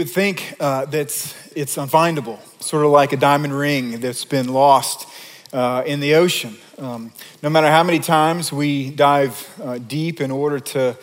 Would 0.00 0.08
think 0.08 0.54
uh, 0.58 0.86
that 0.86 1.08
it's 1.54 1.76
unfindable, 1.76 2.38
sort 2.62 2.86
of 2.86 2.90
like 2.90 3.12
a 3.12 3.18
diamond 3.18 3.52
ring 3.52 4.00
that's 4.00 4.24
been 4.24 4.48
lost 4.48 5.06
uh, 5.52 5.82
in 5.84 6.00
the 6.00 6.14
ocean. 6.14 6.56
Um, 6.78 7.12
no 7.42 7.50
matter 7.50 7.66
how 7.66 7.82
many 7.82 7.98
times 7.98 8.50
we 8.50 8.88
dive 8.88 9.46
uh, 9.62 9.76
deep 9.76 10.22
in 10.22 10.30
order 10.30 10.58
to, 10.58 10.96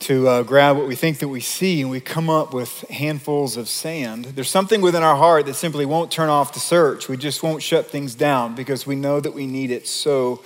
to 0.00 0.28
uh, 0.28 0.42
grab 0.42 0.78
what 0.78 0.88
we 0.88 0.96
think 0.96 1.20
that 1.20 1.28
we 1.28 1.38
see, 1.38 1.80
and 1.80 1.92
we 1.92 2.00
come 2.00 2.28
up 2.28 2.52
with 2.52 2.80
handfuls 2.90 3.56
of 3.56 3.68
sand, 3.68 4.24
there's 4.24 4.50
something 4.50 4.80
within 4.80 5.04
our 5.04 5.14
heart 5.14 5.46
that 5.46 5.54
simply 5.54 5.86
won't 5.86 6.10
turn 6.10 6.28
off 6.28 6.54
the 6.54 6.58
search. 6.58 7.08
We 7.08 7.16
just 7.16 7.44
won't 7.44 7.62
shut 7.62 7.86
things 7.86 8.16
down 8.16 8.56
because 8.56 8.84
we 8.84 8.96
know 8.96 9.20
that 9.20 9.32
we 9.32 9.46
need 9.46 9.70
it 9.70 9.86
so 9.86 10.42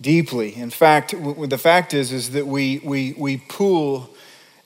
deeply. 0.00 0.54
In 0.54 0.70
fact, 0.70 1.16
the 1.20 1.58
fact 1.58 1.94
is, 1.94 2.12
is 2.12 2.30
that 2.30 2.46
we, 2.46 2.78
we, 2.84 3.14
we 3.18 3.38
pool 3.38 4.11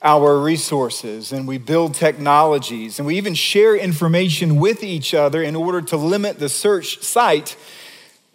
our 0.07 0.39
resources 0.39 1.33
and 1.33 1.45
we 1.45 1.57
build 1.57 1.93
technologies 1.93 2.97
and 2.97 3.05
we 3.05 3.17
even 3.17 3.33
share 3.33 3.75
information 3.75 4.55
with 4.55 4.81
each 4.81 5.13
other 5.13 5.43
in 5.43 5.53
order 5.53 5.81
to 5.81 5.97
limit 5.97 6.39
the 6.39 6.47
search 6.47 6.99
site. 7.03 7.57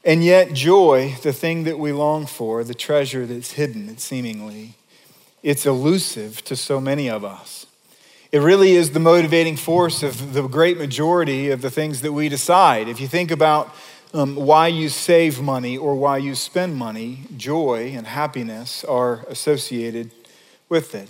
And 0.05 0.23
yet, 0.23 0.53
joy, 0.53 1.17
the 1.23 1.33
thing 1.33 1.65
that 1.65 1.79
we 1.79 1.91
long 1.91 2.27
for, 2.27 2.63
the 2.63 2.75
treasure 2.75 3.25
that's 3.25 3.53
hidden, 3.53 3.97
seemingly, 3.97 4.75
it's 5.43 5.65
elusive 5.65 6.45
to 6.45 6.57
so 6.57 6.79
many 6.79 7.09
of 7.09 7.25
us. 7.25 7.65
It 8.33 8.41
really 8.41 8.73
is 8.73 8.91
the 8.91 9.01
motivating 9.01 9.57
force 9.57 10.03
of 10.03 10.35
the 10.35 10.47
great 10.47 10.77
majority 10.77 11.51
of 11.51 11.63
the 11.63 11.71
things 11.71 12.03
that 12.03 12.13
we 12.13 12.29
decide. 12.29 12.87
If 12.87 13.01
you 13.01 13.09
think 13.09 13.31
about 13.31 13.75
um, 14.13 14.37
why 14.37 14.67
you 14.67 14.91
save 14.91 15.41
money 15.41 15.79
or 15.79 15.95
why 15.95 16.19
you 16.19 16.35
spend 16.35 16.77
money, 16.77 17.21
joy 17.35 17.95
and 17.97 18.07
happiness 18.07 18.85
are 18.85 19.25
associated 19.29 20.11
with 20.69 20.95
it. 20.95 21.09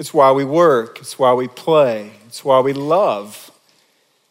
It's 0.00 0.14
why 0.14 0.32
we 0.32 0.46
work, 0.46 0.98
it's 1.00 1.18
why 1.18 1.34
we 1.34 1.46
play, 1.46 2.12
it's 2.26 2.42
why 2.42 2.60
we 2.60 2.72
love. 2.72 3.50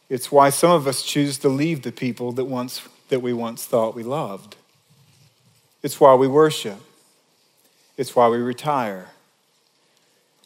It's 0.09 0.31
why 0.31 0.49
some 0.49 0.71
of 0.71 0.87
us 0.87 1.03
choose 1.03 1.37
to 1.37 1.47
leave 1.47 1.83
the 1.83 1.91
people 1.91 2.31
that 2.31 2.45
once 2.45 2.81
that 3.09 3.21
we 3.21 3.33
once 3.33 3.67
thought 3.67 3.93
we 3.93 4.01
loved. 4.01 4.55
It's 5.83 5.99
why 5.99 6.15
we 6.15 6.27
worship. 6.27 6.81
It's 7.97 8.15
why 8.15 8.29
we 8.29 8.37
retire. 8.37 9.09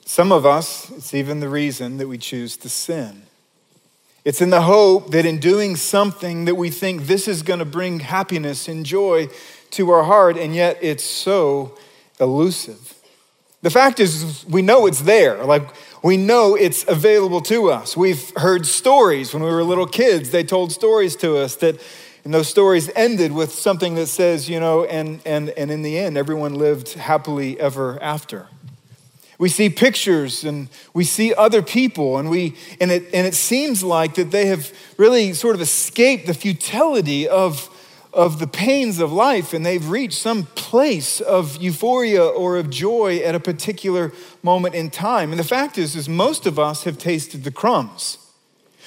Some 0.03 0.33
of 0.33 0.45
us, 0.45 0.91
it's 0.91 1.13
even 1.13 1.39
the 1.39 1.47
reason 1.47 1.99
that 1.99 2.09
we 2.09 2.17
choose 2.17 2.57
to 2.57 2.67
sin. 2.67 3.21
It's 4.25 4.41
in 4.41 4.49
the 4.49 4.63
hope 4.63 5.11
that 5.11 5.25
in 5.25 5.39
doing 5.39 5.77
something 5.77 6.43
that 6.43 6.55
we 6.55 6.69
think 6.69 7.03
this 7.03 7.29
is 7.29 7.43
going 7.43 7.59
to 7.59 7.65
bring 7.65 8.01
happiness 8.01 8.67
and 8.67 8.85
joy 8.85 9.29
to 9.69 9.89
our 9.89 10.03
heart, 10.03 10.35
and 10.35 10.53
yet 10.53 10.79
it's 10.81 11.05
so 11.05 11.77
elusive. 12.19 12.95
The 13.63 13.69
fact 13.69 14.01
is, 14.01 14.45
we 14.47 14.61
know 14.61 14.87
it's 14.87 15.01
there. 15.01 15.43
Like, 15.45 15.67
we 16.03 16.17
know 16.17 16.53
it's 16.53 16.85
available 16.85 17.39
to 17.43 17.71
us. 17.71 17.95
We've 17.95 18.31
heard 18.35 18.65
stories 18.65 19.33
when 19.33 19.41
we 19.41 19.49
were 19.49 19.63
little 19.63 19.87
kids. 19.87 20.31
They 20.31 20.43
told 20.43 20.73
stories 20.73 21.15
to 21.17 21.37
us 21.37 21.55
that, 21.55 21.81
and 22.25 22.33
those 22.33 22.49
stories 22.49 22.91
ended 22.93 23.31
with 23.31 23.53
something 23.53 23.95
that 23.95 24.07
says, 24.07 24.49
you 24.49 24.59
know, 24.59 24.83
and, 24.83 25.21
and, 25.25 25.49
and 25.51 25.71
in 25.71 25.81
the 25.81 25.97
end, 25.97 26.17
everyone 26.17 26.55
lived 26.55 26.93
happily 26.95 27.57
ever 27.57 28.03
after. 28.03 28.49
We 29.37 29.47
see 29.47 29.69
pictures 29.69 30.43
and 30.43 30.67
we 30.93 31.05
see 31.05 31.33
other 31.33 31.61
people, 31.61 32.17
and, 32.17 32.29
we, 32.29 32.57
and, 32.81 32.91
it, 32.91 33.05
and 33.13 33.25
it 33.25 33.33
seems 33.33 33.81
like 33.81 34.15
that 34.15 34.29
they 34.29 34.47
have 34.47 34.73
really 34.97 35.31
sort 35.31 35.55
of 35.55 35.61
escaped 35.61 36.27
the 36.27 36.33
futility 36.33 37.29
of 37.29 37.69
of 38.13 38.39
the 38.39 38.47
pains 38.47 38.99
of 38.99 39.11
life 39.11 39.53
and 39.53 39.65
they've 39.65 39.89
reached 39.89 40.17
some 40.17 40.43
place 40.45 41.19
of 41.19 41.61
euphoria 41.61 42.23
or 42.23 42.57
of 42.57 42.69
joy 42.69 43.17
at 43.17 43.33
a 43.33 43.39
particular 43.39 44.11
moment 44.43 44.75
in 44.75 44.89
time. 44.89 45.31
And 45.31 45.39
the 45.39 45.43
fact 45.43 45.77
is, 45.77 45.95
is 45.95 46.07
most 46.07 46.45
of 46.45 46.59
us 46.59 46.83
have 46.83 46.97
tasted 46.97 47.43
the 47.43 47.51
crumbs. 47.51 48.19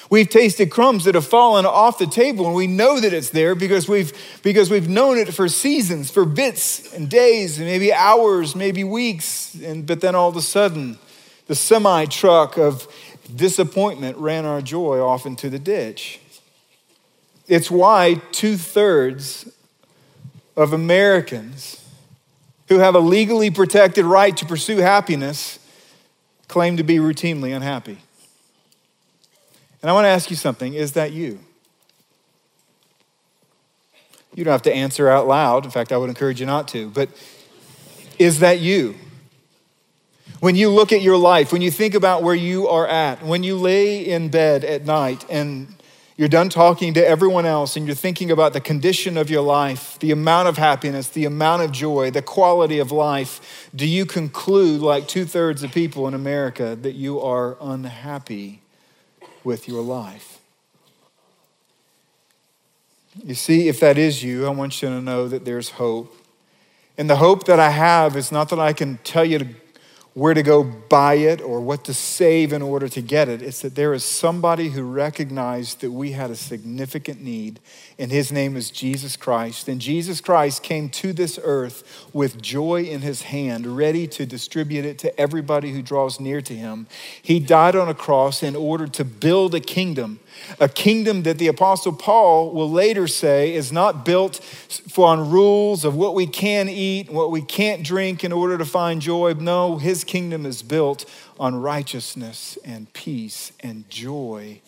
We've 0.09 0.29
tasted 0.29 0.71
crumbs 0.71 1.03
that 1.03 1.15
have 1.15 1.27
fallen 1.27 1.65
off 1.65 1.97
the 1.97 2.07
table, 2.07 2.45
and 2.45 2.55
we 2.55 2.67
know 2.67 2.99
that 2.99 3.11
it's 3.11 3.31
there 3.31 3.55
because 3.55 3.89
we've, 3.89 4.13
because 4.41 4.69
we've 4.69 4.87
known 4.87 5.17
it 5.17 5.33
for 5.33 5.49
seasons, 5.49 6.09
for 6.09 6.23
bits 6.23 6.93
and 6.93 7.09
days, 7.09 7.57
and 7.57 7.67
maybe 7.67 7.91
hours, 7.91 8.55
maybe 8.55 8.85
weeks. 8.85 9.53
And, 9.55 9.85
but 9.85 9.99
then 9.99 10.15
all 10.15 10.29
of 10.29 10.37
a 10.37 10.41
sudden, 10.41 10.97
the 11.47 11.55
semi 11.55 12.05
truck 12.05 12.57
of 12.57 12.87
disappointment 13.35 14.15
ran 14.17 14.45
our 14.45 14.61
joy 14.61 14.99
off 14.99 15.25
into 15.25 15.49
the 15.49 15.59
ditch. 15.59 16.21
It's 17.47 17.71
why 17.71 18.21
two 18.31 18.57
thirds 18.57 19.51
of 20.55 20.73
Americans 20.73 21.83
who 22.67 22.79
have 22.79 22.95
a 22.95 22.99
legally 22.99 23.49
protected 23.49 24.05
right 24.05 24.35
to 24.35 24.45
pursue 24.45 24.77
happiness 24.77 25.59
claim 26.47 26.77
to 26.77 26.83
be 26.83 26.97
routinely 26.97 27.55
unhappy. 27.55 27.99
And 29.81 29.89
I 29.89 29.93
want 29.93 30.05
to 30.05 30.09
ask 30.09 30.29
you 30.29 30.35
something 30.35 30.73
is 30.73 30.93
that 30.93 31.13
you? 31.13 31.39
You 34.33 34.43
don't 34.43 34.51
have 34.51 34.61
to 34.63 34.73
answer 34.73 35.09
out 35.09 35.27
loud. 35.27 35.65
In 35.65 35.71
fact, 35.71 35.91
I 35.91 35.97
would 35.97 36.09
encourage 36.09 36.39
you 36.39 36.45
not 36.45 36.67
to. 36.69 36.89
But 36.89 37.09
is 38.19 38.39
that 38.39 38.59
you? 38.59 38.95
When 40.39 40.55
you 40.55 40.69
look 40.69 40.91
at 40.91 41.01
your 41.01 41.17
life, 41.17 41.51
when 41.51 41.61
you 41.61 41.71
think 41.71 41.95
about 41.95 42.21
where 42.21 42.35
you 42.35 42.67
are 42.67 42.87
at, 42.87 43.23
when 43.23 43.43
you 43.43 43.55
lay 43.55 44.05
in 44.05 44.29
bed 44.29 44.63
at 44.63 44.85
night 44.85 45.25
and 45.29 45.73
you're 46.17 46.27
done 46.27 46.49
talking 46.49 46.95
to 46.95 47.07
everyone 47.07 47.45
else 47.45 47.77
and 47.77 47.85
you're 47.85 47.95
thinking 47.95 48.31
about 48.31 48.53
the 48.53 48.59
condition 48.59 49.17
of 49.17 49.29
your 49.29 49.43
life, 49.43 49.99
the 49.99 50.09
amount 50.09 50.47
of 50.47 50.57
happiness, 50.57 51.07
the 51.09 51.25
amount 51.25 51.61
of 51.61 51.71
joy, 51.71 52.09
the 52.09 52.23
quality 52.23 52.79
of 52.79 52.91
life, 52.91 53.69
do 53.75 53.87
you 53.87 54.03
conclude, 54.03 54.81
like 54.81 55.07
two 55.07 55.25
thirds 55.25 55.61
of 55.61 55.71
people 55.71 56.07
in 56.07 56.15
America, 56.15 56.75
that 56.75 56.93
you 56.93 57.21
are 57.21 57.55
unhappy 57.61 58.61
with 59.43 59.67
your 59.67 59.83
life? 59.83 60.39
You 63.23 63.35
see, 63.35 63.67
if 63.67 63.79
that 63.79 63.99
is 63.99 64.23
you, 64.23 64.47
I 64.47 64.49
want 64.49 64.81
you 64.81 64.89
to 64.89 65.01
know 65.01 65.27
that 65.27 65.45
there's 65.45 65.71
hope. 65.71 66.15
And 66.97 67.07
the 67.07 67.17
hope 67.17 67.45
that 67.45 67.59
I 67.59 67.69
have 67.69 68.15
is 68.15 68.31
not 68.31 68.49
that 68.49 68.59
I 68.59 68.73
can 68.73 68.97
tell 69.03 69.23
you 69.23 69.37
to 69.37 69.47
where 70.17 70.33
to 70.33 70.41
go 70.41 70.63
buy 70.63 71.13
it 71.13 71.39
or 71.41 71.61
what 71.61 71.83
to 71.83 71.93
save 71.93 72.51
in 72.51 72.59
order 72.59 72.89
to 72.89 73.03
get 73.03 73.29
it. 73.29 73.39
It's 73.39 73.61
that 73.61 73.75
there 73.75 73.93
is 73.93 74.03
somebody 74.03 74.69
who 74.69 74.81
recognized 74.81 75.81
that 75.81 75.91
we 75.91 76.13
had 76.13 76.31
a 76.31 76.35
significant 76.35 77.21
need, 77.21 77.59
and 77.99 78.11
his 78.11 78.31
name 78.31 78.57
is 78.57 78.71
Jesus 78.71 79.15
Christ. 79.15 79.67
And 79.67 79.79
Jesus 79.79 80.19
Christ 80.19 80.63
came 80.63 80.89
to 80.89 81.13
this 81.13 81.37
earth 81.43 82.07
with 82.13 82.41
joy 82.41 82.85
in 82.85 83.01
his 83.01 83.21
hand, 83.21 83.77
ready 83.77 84.07
to 84.07 84.25
distribute 84.25 84.85
it 84.85 84.97
to 84.97 85.21
everybody 85.21 85.71
who 85.71 85.83
draws 85.83 86.19
near 86.19 86.41
to 86.41 86.55
him. 86.55 86.87
He 87.21 87.39
died 87.39 87.75
on 87.75 87.87
a 87.87 87.93
cross 87.93 88.41
in 88.41 88.55
order 88.55 88.87
to 88.87 89.05
build 89.05 89.53
a 89.53 89.59
kingdom 89.59 90.19
a 90.59 90.69
kingdom 90.69 91.23
that 91.23 91.37
the 91.37 91.47
Apostle 91.47 91.93
Paul 91.93 92.51
will 92.51 92.69
later 92.69 93.07
say 93.07 93.53
is 93.53 93.71
not 93.71 94.05
built 94.05 94.39
on 94.97 95.29
rules 95.29 95.85
of 95.85 95.95
what 95.95 96.15
we 96.15 96.27
can 96.27 96.69
eat, 96.69 97.11
what 97.11 97.31
we 97.31 97.41
can't 97.41 97.83
drink 97.83 98.23
in 98.23 98.31
order 98.31 98.57
to 98.57 98.65
find 98.65 99.01
joy. 99.01 99.33
No, 99.33 99.77
his 99.77 100.03
kingdom 100.03 100.45
is 100.45 100.63
built 100.63 101.05
on 101.39 101.55
righteousness 101.61 102.57
and 102.65 102.91
peace 102.93 103.51
and 103.59 103.89
joy 103.89 104.61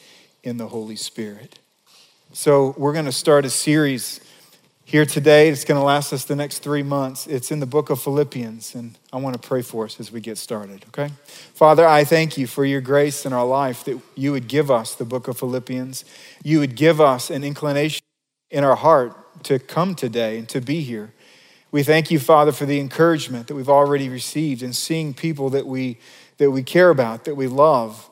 in 0.43 0.57
the 0.57 0.67
Holy 0.67 0.95
Spirit. 0.95 1.59
So, 2.31 2.75
we're 2.77 2.93
going 2.93 3.05
to 3.05 3.11
start 3.11 3.43
a 3.43 3.49
series 3.49 4.19
here 4.89 5.05
today. 5.05 5.49
It's 5.49 5.65
going 5.65 5.79
to 5.79 5.85
last 5.85 6.11
us 6.13 6.25
the 6.25 6.35
next 6.35 6.63
three 6.63 6.81
months. 6.81 7.27
It's 7.27 7.51
in 7.51 7.59
the 7.59 7.67
book 7.67 7.91
of 7.91 8.01
Philippians, 8.01 8.73
and 8.73 8.97
I 9.13 9.17
want 9.17 9.39
to 9.39 9.47
pray 9.47 9.61
for 9.61 9.85
us 9.85 9.99
as 9.99 10.11
we 10.11 10.19
get 10.19 10.39
started, 10.39 10.83
okay? 10.87 11.13
Father, 11.53 11.87
I 11.87 12.03
thank 12.03 12.39
you 12.39 12.47
for 12.47 12.65
your 12.65 12.81
grace 12.81 13.23
in 13.23 13.31
our 13.31 13.45
life 13.45 13.83
that 13.83 14.01
you 14.15 14.31
would 14.31 14.47
give 14.47 14.71
us 14.71 14.95
the 14.95 15.05
book 15.05 15.27
of 15.27 15.37
Philippians. 15.37 16.05
You 16.43 16.57
would 16.57 16.75
give 16.75 16.99
us 16.99 17.29
an 17.29 17.43
inclination 17.43 18.01
in 18.49 18.63
our 18.63 18.75
heart 18.75 19.43
to 19.43 19.59
come 19.59 19.93
today 19.93 20.39
and 20.39 20.49
to 20.49 20.59
be 20.59 20.81
here. 20.81 21.13
We 21.71 21.83
thank 21.83 22.09
you, 22.09 22.17
Father, 22.17 22.51
for 22.51 22.65
the 22.65 22.79
encouragement 22.79 23.45
that 23.45 23.53
we've 23.53 23.69
already 23.69 24.09
received 24.09 24.63
in 24.63 24.73
seeing 24.73 25.13
people 25.13 25.51
that 25.51 25.67
we, 25.67 25.99
that 26.39 26.49
we 26.49 26.63
care 26.63 26.89
about, 26.89 27.25
that 27.25 27.35
we 27.35 27.45
love. 27.45 28.09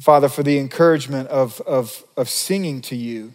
Father, 0.00 0.28
for 0.28 0.42
the 0.42 0.58
encouragement 0.58 1.30
of, 1.30 1.62
of, 1.62 2.04
of 2.14 2.28
singing 2.28 2.82
to 2.82 2.94
you 2.94 3.32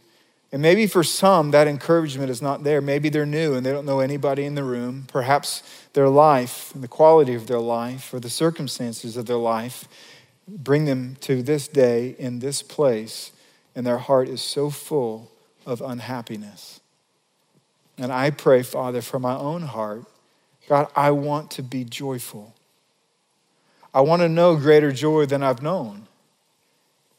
and 0.51 0.62
maybe 0.62 0.88
for 0.88 1.04
some, 1.04 1.51
that 1.51 1.68
encouragement 1.68 2.30
is 2.30 2.42
not 2.42 2.63
there. 2.63 2.81
Maybe 2.81 3.10
they're 3.10 3.25
new 3.25 3.54
and 3.54 3.66
they 3.66 3.72
don't 3.72 3.86
know 3.86 4.00
anybody 4.00 4.46
in 4.46 4.56
the 4.56 4.63
room. 4.63 5.06
Perhaps 5.07 5.62
their 5.94 6.10
life 6.10 6.74
and 6.74 6.84
the 6.84 6.88
quality 6.88 7.36
of 7.36 7.48
their 7.48 7.60
life 7.60 8.13
or 8.13 8.19
the 8.19 8.30
circumstances 8.30 9.16
of 9.16 9.28
their 9.28 9.38
life 9.38 9.88
bring 10.48 10.86
them 10.86 11.16
to 11.22 11.44
this 11.44 11.68
day 11.68 12.16
in 12.18 12.40
this 12.40 12.62
place, 12.62 13.31
and 13.75 13.86
their 13.86 14.00
heart 14.00 14.28
is 14.28 14.42
so 14.42 14.69
full 14.69 15.31
of 15.66 15.81
unhappiness. 15.81 16.80
And 17.98 18.12
I 18.12 18.31
pray, 18.31 18.63
Father, 18.63 19.01
for 19.01 19.19
my 19.19 19.36
own 19.36 19.63
heart, 19.63 20.06
God, 20.68 20.88
I 20.96 21.12
want 21.12 21.51
to 21.51 21.63
be 21.63 21.84
joyful. 21.84 22.56
I 23.94 24.01
want 24.01 24.22
to 24.22 24.30
know 24.30 24.56
greater 24.56 24.92
joy 24.92 25.25
than 25.25 25.44
I've 25.44 25.62
known. 25.62 26.07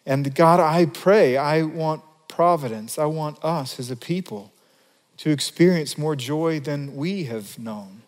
And 0.07 0.35
God, 0.35 0.61
I 0.61 0.87
pray, 0.87 1.37
I 1.37 1.63
want 1.63 2.03
providence. 2.31 2.99
I 2.99 3.05
want 3.05 3.45
us 3.45 3.79
as 3.79 3.91
a 3.91 3.97
people 3.97 4.53
to 5.19 5.31
experience 5.31 5.99
more 5.99 6.17
joy 6.17 6.61
than 6.61 6.97
we 6.97 7.25
have 7.25 7.59
known. 7.59 8.01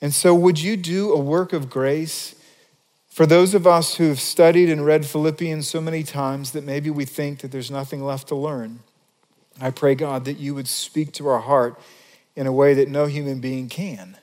And 0.00 0.12
so, 0.12 0.34
would 0.34 0.60
you 0.60 0.76
do 0.76 1.12
a 1.12 1.18
work 1.20 1.52
of 1.52 1.70
grace 1.70 2.34
For 3.14 3.26
those 3.26 3.54
of 3.54 3.64
us 3.64 3.94
who 3.94 4.08
have 4.08 4.18
studied 4.18 4.68
and 4.68 4.84
read 4.84 5.06
Philippians 5.06 5.68
so 5.68 5.80
many 5.80 6.02
times 6.02 6.50
that 6.50 6.64
maybe 6.64 6.90
we 6.90 7.04
think 7.04 7.38
that 7.42 7.52
there's 7.52 7.70
nothing 7.70 8.02
left 8.02 8.26
to 8.26 8.34
learn, 8.34 8.80
I 9.60 9.70
pray, 9.70 9.94
God, 9.94 10.24
that 10.24 10.40
you 10.40 10.52
would 10.56 10.66
speak 10.66 11.12
to 11.12 11.28
our 11.28 11.38
heart 11.38 11.80
in 12.34 12.48
a 12.48 12.52
way 12.52 12.74
that 12.74 12.88
no 12.88 13.06
human 13.06 13.38
being 13.38 13.68
can. 13.68 14.16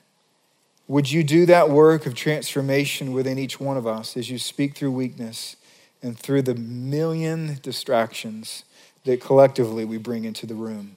Would 0.88 1.10
you 1.10 1.24
do 1.24 1.46
that 1.46 1.70
work 1.70 2.04
of 2.04 2.14
transformation 2.14 3.14
within 3.14 3.38
each 3.38 3.58
one 3.58 3.78
of 3.78 3.86
us 3.86 4.14
as 4.14 4.28
you 4.28 4.36
speak 4.38 4.74
through 4.74 4.92
weakness 4.92 5.56
and 6.02 6.18
through 6.18 6.42
the 6.42 6.54
million 6.54 7.60
distractions 7.62 8.64
that 9.04 9.20
collectively 9.20 9.84
we 9.84 9.98
bring 9.98 10.24
into 10.24 10.46
the 10.46 10.54
room? 10.54 10.96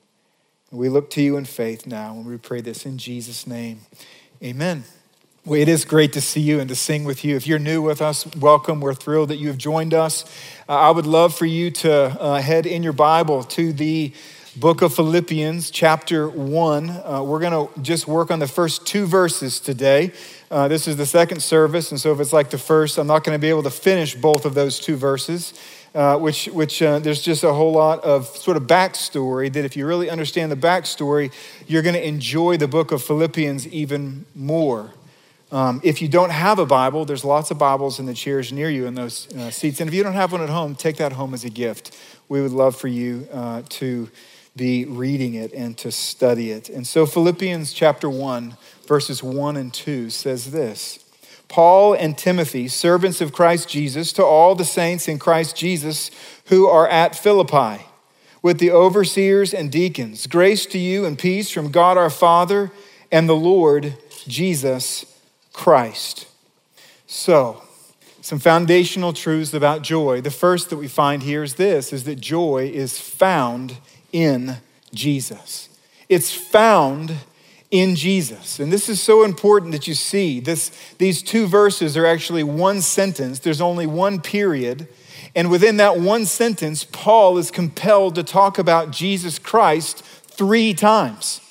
We 0.71 0.89
look 0.89 1.09
to 1.11 1.21
you 1.21 1.37
in 1.37 1.45
faith 1.45 1.87
now 1.87 2.13
and 2.13 2.25
we 2.25 2.37
pray 2.37 2.61
this 2.61 2.85
in 2.85 2.97
Jesus' 2.97 3.47
name. 3.47 3.81
Amen. 4.43 4.83
Well, 5.45 5.61
it 5.61 5.69
is 5.69 5.85
great 5.85 6.11
to 6.13 6.21
see 6.21 6.41
you 6.41 6.59
and 6.59 6.67
to 6.69 6.75
sing 6.75 7.05
with 7.05 7.23
you. 7.23 7.35
If 7.35 7.45
you're 7.45 7.59
new 7.59 7.81
with 7.81 8.01
us, 8.01 8.25
welcome. 8.35 8.81
We're 8.81 8.95
thrilled 8.95 9.29
that 9.29 9.37
you 9.37 9.47
have 9.49 9.59
joined 9.59 9.93
us. 9.93 10.25
Uh, 10.67 10.73
I 10.73 10.89
would 10.89 11.05
love 11.05 11.35
for 11.35 11.45
you 11.45 11.69
to 11.69 11.93
uh, 11.93 12.41
head 12.41 12.65
in 12.65 12.81
your 12.81 12.93
Bible 12.93 13.43
to 13.43 13.71
the 13.71 14.11
book 14.55 14.81
of 14.81 14.95
Philippians, 14.95 15.69
chapter 15.69 16.27
1. 16.29 16.89
Uh, 16.89 17.21
we're 17.23 17.39
going 17.39 17.51
to 17.51 17.79
just 17.81 18.07
work 18.07 18.31
on 18.31 18.39
the 18.39 18.47
first 18.47 18.87
two 18.87 19.05
verses 19.05 19.59
today. 19.59 20.13
Uh, 20.49 20.67
this 20.67 20.87
is 20.87 20.95
the 20.95 21.05
second 21.05 21.41
service, 21.41 21.91
and 21.91 21.99
so 21.99 22.11
if 22.11 22.19
it's 22.19 22.33
like 22.33 22.49
the 22.49 22.57
first, 22.57 22.97
I'm 22.97 23.05
not 23.05 23.23
going 23.23 23.35
to 23.35 23.39
be 23.39 23.49
able 23.49 23.63
to 23.63 23.69
finish 23.69 24.15
both 24.15 24.45
of 24.45 24.53
those 24.55 24.79
two 24.79 24.95
verses. 24.95 25.53
Uh, 25.95 26.17
which, 26.17 26.47
which 26.47 26.81
uh, 26.81 26.99
there's 26.99 27.21
just 27.21 27.45
a 27.45 27.53
whole 27.53 27.71
lot 27.71 28.03
of 28.03 28.27
sort 28.27 28.57
of 28.57 28.63
backstory 28.63 29.51
that 29.53 29.63
if 29.63 29.77
you 29.77 29.87
really 29.87 30.09
understand 30.09 30.51
the 30.51 30.55
backstory, 30.57 31.31
you're 31.67 31.81
going 31.81 31.95
to 31.95 32.05
enjoy 32.05 32.57
the 32.57 32.67
book 32.67 32.91
of 32.91 33.01
Philippians 33.01 33.65
even 33.69 34.25
more. 34.35 34.91
Um, 35.53 35.79
if 35.85 36.01
you 36.01 36.09
don't 36.09 36.31
have 36.31 36.59
a 36.59 36.65
Bible, 36.65 37.05
there's 37.05 37.23
lots 37.23 37.49
of 37.49 37.57
Bibles 37.57 37.97
in 37.97 38.07
the 38.07 38.13
chairs 38.13 38.51
near 38.51 38.69
you 38.69 38.87
in 38.87 38.95
those 38.95 39.33
uh, 39.35 39.49
seats. 39.51 39.79
And 39.79 39.87
if 39.87 39.93
you 39.93 40.03
don't 40.03 40.15
have 40.15 40.33
one 40.33 40.41
at 40.41 40.49
home, 40.49 40.75
take 40.75 40.97
that 40.97 41.13
home 41.13 41.33
as 41.33 41.45
a 41.45 41.49
gift. 41.49 41.97
We 42.27 42.41
would 42.41 42.51
love 42.51 42.75
for 42.75 42.89
you 42.89 43.29
uh, 43.31 43.61
to 43.69 44.09
be 44.53 44.83
reading 44.83 45.35
it 45.35 45.53
and 45.53 45.77
to 45.77 45.93
study 45.93 46.51
it. 46.51 46.67
And 46.67 46.85
so, 46.85 47.05
Philippians 47.05 47.71
chapter 47.71 48.09
1, 48.09 48.57
verses 48.85 49.23
1 49.23 49.55
and 49.55 49.73
2 49.73 50.09
says 50.09 50.51
this 50.51 51.04
Paul 51.55 51.93
and 51.93 52.17
Timothy, 52.17 52.67
servants 52.67 53.21
of 53.21 53.31
Christ 53.31 53.69
Jesus, 53.69 54.11
to 54.11 54.25
all 54.25 54.55
the 54.55 54.65
saints 54.65 55.07
in 55.07 55.17
Christ 55.19 55.55
Jesus 55.55 56.11
who 56.47 56.67
are 56.67 56.85
at 56.85 57.15
Philippi, 57.15 57.85
with 58.41 58.59
the 58.59 58.71
overseers 58.71 59.53
and 59.53 59.71
deacons, 59.71 60.27
grace 60.27 60.65
to 60.65 60.77
you 60.77 61.05
and 61.05 61.17
peace 61.17 61.49
from 61.49 61.71
God 61.71 61.95
our 61.95 62.09
Father 62.09 62.73
and 63.09 63.29
the 63.29 63.37
Lord 63.37 63.95
Jesus 64.27 65.05
Christ. 65.53 66.27
So, 67.07 67.63
some 68.19 68.39
foundational 68.39 69.13
truths 69.13 69.53
about 69.53 69.81
joy. 69.81 70.19
The 70.19 70.31
first 70.31 70.69
that 70.71 70.77
we 70.77 70.89
find 70.89 71.23
here 71.23 71.41
is 71.41 71.53
this 71.53 71.93
is 71.93 72.03
that 72.03 72.19
joy 72.19 72.69
is 72.73 72.99
found 72.99 73.77
in 74.11 74.57
Jesus. 74.93 75.69
It's 76.09 76.33
found 76.33 77.15
in 77.75 77.95
Jesus. 77.95 78.59
And 78.59 78.71
this 78.71 78.87
is 78.87 79.01
so 79.01 79.23
important 79.23 79.73
that 79.73 79.85
you 79.87 79.93
see 79.93 80.39
this 80.39 80.71
these 80.97 81.21
two 81.21 81.45
verses 81.45 81.97
are 81.97 82.05
actually 82.05 82.43
one 82.43 82.81
sentence. 82.81 83.39
There's 83.39 83.61
only 83.61 83.85
one 83.85 84.21
period. 84.21 84.87
And 85.35 85.51
within 85.51 85.75
that 85.77 85.99
one 85.99 86.25
sentence, 86.25 86.85
Paul 86.85 87.37
is 87.37 87.51
compelled 87.51 88.15
to 88.15 88.23
talk 88.23 88.57
about 88.57 88.91
Jesus 88.91 89.37
Christ 89.37 90.01
3 90.01 90.73
times. 90.73 91.41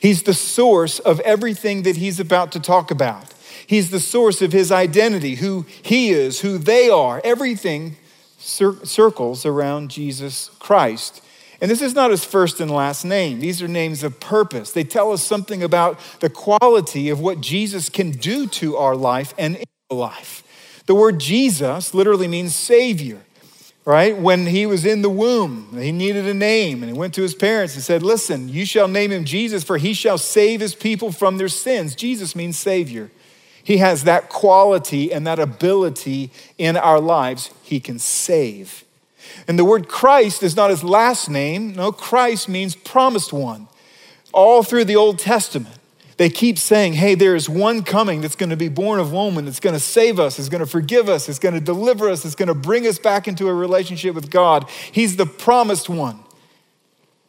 He's 0.00 0.22
the 0.22 0.32
source 0.32 0.98
of 0.98 1.20
everything 1.20 1.82
that 1.82 1.96
he's 1.96 2.18
about 2.18 2.52
to 2.52 2.60
talk 2.60 2.90
about. 2.90 3.34
He's 3.66 3.90
the 3.90 4.00
source 4.00 4.40
of 4.40 4.52
his 4.52 4.72
identity, 4.72 5.34
who 5.34 5.66
he 5.82 6.10
is, 6.10 6.40
who 6.40 6.56
they 6.56 6.88
are. 6.88 7.20
Everything 7.22 7.96
cir- 8.38 8.82
circles 8.84 9.44
around 9.44 9.90
Jesus 9.90 10.50
Christ. 10.58 11.20
And 11.60 11.70
this 11.70 11.82
is 11.82 11.94
not 11.94 12.10
his 12.10 12.24
first 12.24 12.60
and 12.60 12.70
last 12.70 13.04
name. 13.04 13.40
These 13.40 13.60
are 13.62 13.68
names 13.68 14.04
of 14.04 14.20
purpose. 14.20 14.70
They 14.70 14.84
tell 14.84 15.10
us 15.12 15.24
something 15.24 15.62
about 15.62 15.98
the 16.20 16.30
quality 16.30 17.10
of 17.10 17.20
what 17.20 17.40
Jesus 17.40 17.88
can 17.88 18.12
do 18.12 18.46
to 18.46 18.76
our 18.76 18.94
life 18.94 19.34
and 19.36 19.56
in 19.56 19.64
our 19.90 19.96
life. 19.96 20.44
The 20.86 20.94
word 20.94 21.18
Jesus 21.18 21.92
literally 21.92 22.28
means 22.28 22.54
Savior, 22.54 23.20
right? 23.84 24.16
When 24.16 24.46
he 24.46 24.66
was 24.66 24.86
in 24.86 25.02
the 25.02 25.10
womb, 25.10 25.76
he 25.76 25.90
needed 25.90 26.26
a 26.26 26.32
name, 26.32 26.82
and 26.82 26.90
he 26.92 26.98
went 26.98 27.12
to 27.14 27.22
his 27.22 27.34
parents 27.34 27.74
and 27.74 27.82
said, 27.82 28.02
Listen, 28.02 28.48
you 28.48 28.64
shall 28.64 28.88
name 28.88 29.10
him 29.10 29.24
Jesus, 29.24 29.64
for 29.64 29.78
he 29.78 29.92
shall 29.92 30.16
save 30.16 30.60
his 30.60 30.74
people 30.74 31.10
from 31.10 31.38
their 31.38 31.48
sins. 31.48 31.94
Jesus 31.94 32.36
means 32.36 32.56
Savior. 32.56 33.10
He 33.62 33.78
has 33.78 34.04
that 34.04 34.30
quality 34.30 35.12
and 35.12 35.26
that 35.26 35.38
ability 35.38 36.30
in 36.56 36.76
our 36.76 37.00
lives. 37.00 37.50
He 37.62 37.80
can 37.80 37.98
save. 37.98 38.84
And 39.46 39.58
the 39.58 39.64
word 39.64 39.88
Christ 39.88 40.42
is 40.42 40.56
not 40.56 40.70
his 40.70 40.84
last 40.84 41.28
name. 41.28 41.74
No, 41.74 41.92
Christ 41.92 42.48
means 42.48 42.74
promised 42.74 43.32
one. 43.32 43.68
All 44.32 44.62
through 44.62 44.84
the 44.84 44.96
Old 44.96 45.18
Testament, 45.18 45.74
they 46.18 46.28
keep 46.28 46.58
saying, 46.58 46.94
hey, 46.94 47.14
there 47.14 47.36
is 47.36 47.48
one 47.48 47.82
coming 47.82 48.20
that's 48.20 48.34
going 48.34 48.50
to 48.50 48.56
be 48.56 48.68
born 48.68 48.98
of 48.98 49.12
woman, 49.12 49.44
that's 49.44 49.60
going 49.60 49.74
to 49.74 49.80
save 49.80 50.18
us, 50.18 50.38
is 50.38 50.48
going 50.48 50.60
to 50.60 50.66
forgive 50.66 51.08
us, 51.08 51.28
is 51.28 51.38
going 51.38 51.54
to 51.54 51.60
deliver 51.60 52.08
us, 52.08 52.24
is 52.24 52.34
going 52.34 52.48
to 52.48 52.54
bring 52.54 52.86
us 52.86 52.98
back 52.98 53.28
into 53.28 53.48
a 53.48 53.54
relationship 53.54 54.14
with 54.14 54.30
God. 54.30 54.68
He's 54.90 55.16
the 55.16 55.26
promised 55.26 55.88
one. 55.88 56.18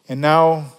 And 0.10 0.22
now 0.22 0.74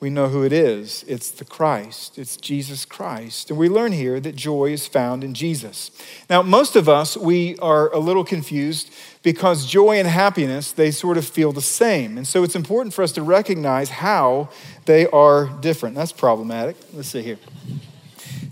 we 0.00 0.08
know 0.08 0.28
who 0.28 0.42
it 0.42 0.52
is. 0.52 1.04
It's 1.06 1.30
the 1.30 1.44
Christ, 1.44 2.18
it's 2.18 2.38
Jesus 2.38 2.86
Christ. 2.86 3.50
And 3.50 3.58
we 3.58 3.68
learn 3.68 3.92
here 3.92 4.18
that 4.18 4.34
joy 4.34 4.72
is 4.72 4.86
found 4.86 5.22
in 5.22 5.34
Jesus. 5.34 5.90
Now, 6.30 6.40
most 6.40 6.74
of 6.74 6.88
us, 6.88 7.18
we 7.18 7.58
are 7.58 7.92
a 7.92 7.98
little 7.98 8.24
confused 8.24 8.90
because 9.22 9.66
joy 9.66 9.98
and 9.98 10.08
happiness, 10.08 10.72
they 10.72 10.90
sort 10.90 11.18
of 11.18 11.26
feel 11.26 11.52
the 11.52 11.60
same. 11.60 12.16
And 12.16 12.26
so 12.26 12.42
it's 12.42 12.56
important 12.56 12.94
for 12.94 13.02
us 13.02 13.12
to 13.12 13.22
recognize 13.22 13.90
how 13.90 14.48
they 14.86 15.06
are 15.08 15.46
different. 15.60 15.96
That's 15.96 16.12
problematic. 16.12 16.76
Let's 16.94 17.08
see 17.08 17.22
here. 17.22 17.38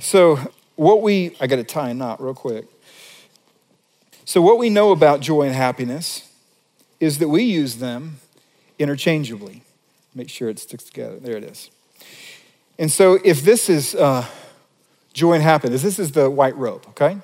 So, 0.00 0.38
what 0.76 1.02
we, 1.02 1.35
I 1.40 1.47
got 1.47 1.57
to 1.57 1.64
tie 1.64 1.90
a 1.90 1.95
knot 1.95 2.23
real 2.23 2.35
quick. 2.35 2.67
So, 4.26 4.43
what 4.43 4.59
we 4.59 4.69
know 4.69 4.93
about 4.93 5.21
joy 5.21 5.43
and 5.43 5.55
happiness 5.55 6.31
is 7.00 7.19
that 7.19 7.28
we 7.31 7.43
use 7.43 7.76
them 7.76 8.19
interchangeably. 8.78 9.62
Make 10.19 10.29
sure 10.29 10.49
it 10.49 10.59
sticks 10.59 10.83
together. 10.83 11.21
There 11.21 11.37
it 11.37 11.45
is. 11.45 11.71
And 12.77 12.91
so, 12.91 13.21
if 13.25 13.43
this 13.43 13.71
is 13.71 13.95
uh, 13.95 14.27
joy 15.13 15.35
and 15.35 15.45
happiness, 15.45 15.83
this 15.83 16.01
is 16.01 16.11
the 16.11 16.29
white 16.29 16.57
rope, 16.57 16.89
okay? 16.89 17.19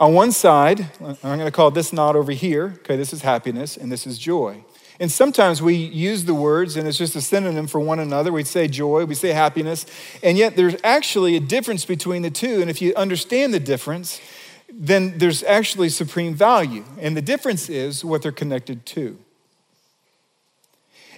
On 0.00 0.14
one 0.14 0.32
side, 0.32 0.86
I'm 1.00 1.16
going 1.22 1.40
to 1.40 1.50
call 1.50 1.70
this 1.70 1.92
knot 1.92 2.16
over 2.16 2.32
here, 2.32 2.76
okay, 2.78 2.96
this 2.96 3.12
is 3.12 3.20
happiness 3.20 3.76
and 3.76 3.92
this 3.92 4.06
is 4.06 4.16
joy. 4.16 4.64
And 4.98 5.12
sometimes 5.12 5.60
we 5.60 5.74
use 5.74 6.24
the 6.24 6.32
words 6.32 6.78
and 6.78 6.88
it's 6.88 6.96
just 6.96 7.14
a 7.14 7.20
synonym 7.20 7.66
for 7.66 7.78
one 7.78 7.98
another. 7.98 8.32
We'd 8.32 8.46
say 8.46 8.68
joy, 8.68 9.04
we 9.04 9.14
say 9.14 9.32
happiness, 9.32 9.84
and 10.22 10.38
yet 10.38 10.56
there's 10.56 10.76
actually 10.82 11.36
a 11.36 11.40
difference 11.40 11.84
between 11.84 12.22
the 12.22 12.30
two. 12.30 12.62
And 12.62 12.70
if 12.70 12.80
you 12.80 12.94
understand 12.94 13.52
the 13.52 13.60
difference, 13.60 14.18
then 14.72 15.18
there's 15.18 15.42
actually 15.42 15.90
supreme 15.90 16.34
value. 16.34 16.86
And 16.98 17.14
the 17.14 17.22
difference 17.22 17.68
is 17.68 18.02
what 18.02 18.22
they're 18.22 18.32
connected 18.32 18.86
to. 18.86 19.18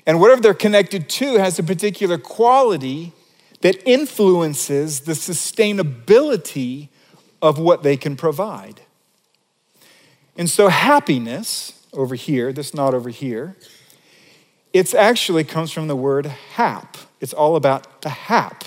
And 0.07 0.21
whatever 0.21 0.41
they're 0.41 0.55
connected 0.55 1.09
to 1.09 1.39
has 1.39 1.59
a 1.59 1.63
particular 1.63 2.19
quality 2.19 3.13
that 3.61 3.87
influences 3.87 5.01
the 5.01 5.13
sustainability 5.13 6.89
of 7.43 7.59
what 7.59 7.83
they 7.83 7.97
can 7.97 8.17
provide. 8.17 8.83
And 10.37 10.49
so, 10.49 10.69
happiness 10.69 11.87
over 11.93 12.15
here, 12.15 12.53
this 12.53 12.73
knot 12.73 12.95
over 12.95 13.11
here, 13.11 13.57
it's 14.73 14.95
actually 14.95 15.45
comes 15.45 15.73
from 15.73 15.89
the 15.89 15.97
word 15.97 16.27
hap. 16.27 16.97
It's 17.21 17.33
all 17.33 17.57
about 17.57 18.03
the 18.03 18.09
hap. 18.09 18.65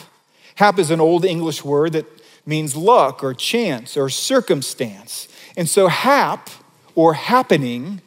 Hap 0.56 0.78
is 0.78 0.92
an 0.92 1.00
old 1.00 1.26
English 1.26 1.64
word 1.64 1.94
that 1.94 2.06
means 2.46 2.76
luck 2.76 3.24
or 3.24 3.34
chance 3.34 3.98
or 3.98 4.10
circumstance. 4.10 5.28
And 5.58 5.68
so, 5.68 5.88
hap 5.88 6.50
or 6.94 7.16
happening 7.16 8.02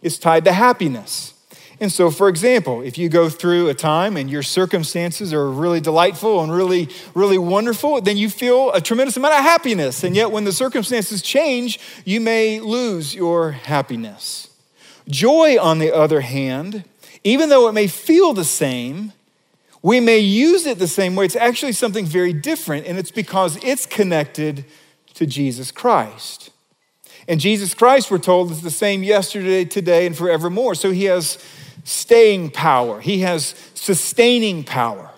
is 0.00 0.18
tied 0.18 0.44
to 0.46 0.52
happiness. 0.52 1.34
And 1.82 1.90
so, 1.90 2.12
for 2.12 2.28
example, 2.28 2.80
if 2.80 2.96
you 2.96 3.08
go 3.08 3.28
through 3.28 3.68
a 3.68 3.74
time 3.74 4.16
and 4.16 4.30
your 4.30 4.44
circumstances 4.44 5.32
are 5.34 5.50
really 5.50 5.80
delightful 5.80 6.40
and 6.40 6.54
really, 6.54 6.88
really 7.12 7.38
wonderful, 7.38 8.00
then 8.00 8.16
you 8.16 8.30
feel 8.30 8.70
a 8.70 8.80
tremendous 8.80 9.16
amount 9.16 9.34
of 9.34 9.40
happiness. 9.40 10.04
And 10.04 10.14
yet, 10.14 10.30
when 10.30 10.44
the 10.44 10.52
circumstances 10.52 11.22
change, 11.22 11.80
you 12.04 12.20
may 12.20 12.60
lose 12.60 13.16
your 13.16 13.50
happiness. 13.50 14.48
Joy, 15.08 15.60
on 15.60 15.80
the 15.80 15.92
other 15.92 16.20
hand, 16.20 16.84
even 17.24 17.48
though 17.48 17.66
it 17.66 17.72
may 17.72 17.88
feel 17.88 18.32
the 18.32 18.44
same, 18.44 19.12
we 19.82 19.98
may 19.98 20.20
use 20.20 20.66
it 20.66 20.78
the 20.78 20.86
same 20.86 21.16
way. 21.16 21.24
It's 21.24 21.34
actually 21.34 21.72
something 21.72 22.06
very 22.06 22.32
different, 22.32 22.86
and 22.86 22.96
it's 22.96 23.10
because 23.10 23.58
it's 23.64 23.86
connected 23.86 24.64
to 25.14 25.26
Jesus 25.26 25.72
Christ. 25.72 26.50
And 27.26 27.40
Jesus 27.40 27.74
Christ, 27.74 28.08
we're 28.08 28.18
told, 28.18 28.52
is 28.52 28.62
the 28.62 28.70
same 28.70 29.02
yesterday, 29.02 29.64
today, 29.64 30.06
and 30.06 30.16
forevermore. 30.16 30.76
So 30.76 30.92
he 30.92 31.06
has 31.06 31.44
staying 31.84 32.50
power, 32.50 33.00
He 33.00 33.20
has 33.20 33.54
sustaining 33.74 34.64
power. 34.64 35.10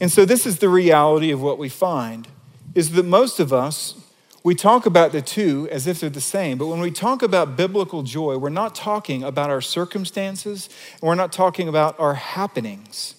And 0.00 0.12
so 0.12 0.24
this 0.24 0.46
is 0.46 0.58
the 0.58 0.68
reality 0.68 1.30
of 1.30 1.42
what 1.42 1.58
we 1.58 1.68
find 1.68 2.28
is 2.74 2.92
that 2.92 3.04
most 3.04 3.40
of 3.40 3.52
us 3.52 3.94
we 4.44 4.54
talk 4.54 4.86
about 4.86 5.12
the 5.12 5.20
two 5.20 5.68
as 5.70 5.86
if 5.86 6.00
they're 6.00 6.08
the 6.08 6.20
same, 6.20 6.58
but 6.58 6.68
when 6.68 6.80
we 6.80 6.90
talk 6.90 7.22
about 7.22 7.56
biblical 7.56 8.02
joy, 8.02 8.38
we're 8.38 8.48
not 8.48 8.74
talking 8.74 9.22
about 9.22 9.50
our 9.50 9.60
circumstances, 9.60 10.70
and 10.92 11.02
we're 11.02 11.16
not 11.16 11.32
talking 11.32 11.68
about 11.68 11.98
our 11.98 12.14
happenings. 12.14 13.14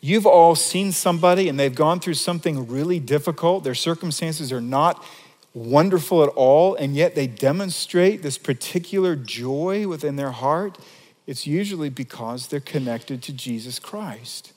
You've 0.00 0.26
all 0.26 0.54
seen 0.54 0.92
somebody 0.92 1.48
and 1.48 1.60
they've 1.60 1.74
gone 1.74 2.00
through 2.00 2.14
something 2.14 2.66
really 2.68 3.00
difficult. 3.00 3.64
Their 3.64 3.74
circumstances 3.74 4.50
are 4.52 4.60
not 4.60 5.04
wonderful 5.52 6.22
at 6.22 6.30
all, 6.30 6.74
and 6.74 6.94
yet 6.96 7.14
they 7.14 7.26
demonstrate 7.26 8.22
this 8.22 8.38
particular 8.38 9.14
joy 9.14 9.86
within 9.86 10.16
their 10.16 10.30
heart. 10.30 10.78
It's 11.26 11.46
usually 11.46 11.88
because 11.88 12.48
they're 12.48 12.60
connected 12.60 13.22
to 13.24 13.32
Jesus 13.32 13.78
Christ. 13.78 14.52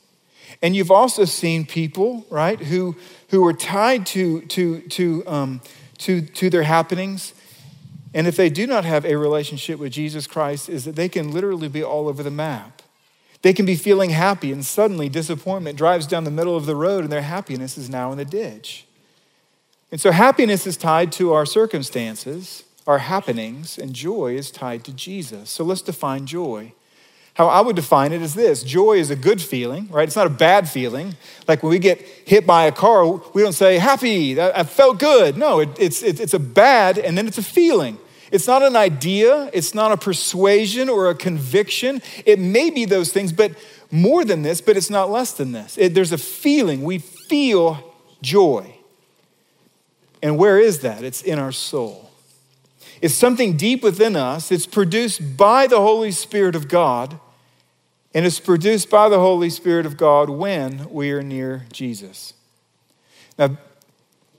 And 0.62 0.76
you've 0.76 0.92
also 0.92 1.26
seen 1.26 1.66
people, 1.66 2.26
right, 2.30 2.60
who, 2.60 2.96
who 3.30 3.46
are 3.46 3.54
tied 3.54 4.06
to, 4.08 4.42
to, 4.42 4.82
to, 4.82 5.24
um, 5.28 5.62
to, 6.00 6.22
to 6.22 6.50
their 6.50 6.64
happenings. 6.64 7.34
And 8.14 8.28
if 8.28 8.36
they 8.36 8.50
do 8.50 8.66
not 8.66 8.86
have 8.86 9.06
a 9.06 9.16
relationship 9.16 9.80
with 9.80 9.92
Jesus 9.92 10.28
Christ, 10.28 10.70
is 10.70 10.86
that 10.86 10.96
they 10.96 11.10
can 11.10 11.32
literally 11.32 11.68
be 11.68 11.84
all 11.84 12.08
over 12.08 12.24
the 12.24 12.32
map. 12.32 12.82
They 13.42 13.54
can 13.54 13.66
be 13.66 13.76
feeling 13.76 14.10
happy, 14.10 14.52
and 14.52 14.66
suddenly 14.66 15.10
disappointment 15.10 15.78
drives 15.78 16.08
down 16.08 16.24
the 16.24 16.32
middle 16.32 16.56
of 16.56 16.66
the 16.66 16.76
road, 16.76 17.04
and 17.04 17.12
their 17.12 17.22
happiness 17.22 17.78
is 17.78 17.90
now 17.90 18.12
in 18.12 18.18
the 18.18 18.26
ditch. 18.26 18.86
And 19.92 20.02
so 20.02 20.12
happiness 20.12 20.66
is 20.66 20.78
tied 20.78 21.12
to 21.14 21.34
our 21.34 21.46
circumstances, 21.46 22.64
our 22.88 23.00
happenings, 23.00 23.78
and 23.78 23.94
joy 23.94 24.36
is 24.36 24.52
tied 24.52 24.84
to 24.86 24.94
Jesus. 24.94 25.50
So 25.50 25.64
let's 25.64 25.82
define 25.82 26.26
joy. 26.26 26.74
How 27.36 27.48
I 27.48 27.60
would 27.60 27.76
define 27.76 28.14
it 28.14 28.22
is 28.22 28.34
this 28.34 28.64
joy 28.64 28.94
is 28.94 29.10
a 29.10 29.16
good 29.16 29.42
feeling, 29.42 29.90
right? 29.90 30.08
It's 30.08 30.16
not 30.16 30.28
a 30.28 30.30
bad 30.30 30.70
feeling. 30.70 31.16
Like 31.48 31.64
when 31.64 31.72
we 31.72 31.80
get 31.80 32.00
hit 32.00 32.48
by 32.48 32.66
a 32.66 32.72
car, 32.72 33.06
we 33.34 33.42
don't 33.42 33.54
say, 33.54 33.78
happy, 33.78 34.40
I 34.40 34.64
felt 34.64 35.00
good. 35.00 35.36
No, 35.36 35.60
it, 35.60 35.70
it's, 35.78 36.02
it's 36.02 36.34
a 36.34 36.40
bad, 36.40 36.98
and 36.98 37.18
then 37.18 37.28
it's 37.28 37.38
a 37.38 37.44
feeling. 37.44 37.98
It's 38.32 38.48
not 38.48 38.64
an 38.64 38.76
idea, 38.76 39.50
it's 39.54 39.76
not 39.76 39.92
a 39.92 39.98
persuasion 39.98 40.88
or 40.88 41.10
a 41.10 41.16
conviction. 41.16 42.02
It 42.26 42.40
may 42.40 42.70
be 42.70 42.86
those 42.86 43.12
things, 43.12 43.34
but 43.34 43.52
more 43.92 44.24
than 44.24 44.42
this, 44.42 44.62
but 44.62 44.78
it's 44.78 44.90
not 44.90 45.12
less 45.12 45.34
than 45.34 45.52
this. 45.52 45.78
It, 45.78 45.94
there's 45.94 46.12
a 46.12 46.18
feeling. 46.18 46.84
We 46.84 47.00
feel 47.00 47.94
joy. 48.22 48.76
And 50.24 50.38
where 50.38 50.58
is 50.60 50.80
that? 50.80 51.04
It's 51.04 51.22
in 51.22 51.38
our 51.38 51.52
soul. 51.52 52.05
It's 53.02 53.14
something 53.14 53.58
deep 53.58 53.84
within 53.84 54.16
us. 54.16 54.52
It's 54.52 54.66
produced 54.66 55.38
by 55.38 55.68
the 55.68 55.80
Holy 55.80 56.12
Spirit 56.12 56.56
of 56.56 56.68
God 56.68 57.20
and 58.16 58.26
it's 58.26 58.40
produced 58.40 58.90
by 58.90 59.10
the 59.10 59.20
Holy 59.20 59.50
Spirit 59.50 59.86
of 59.86 59.98
God 59.98 60.30
when 60.30 60.90
we 60.90 61.12
are 61.12 61.22
near 61.22 61.66
Jesus. 61.74 62.34
Now, 63.38 63.58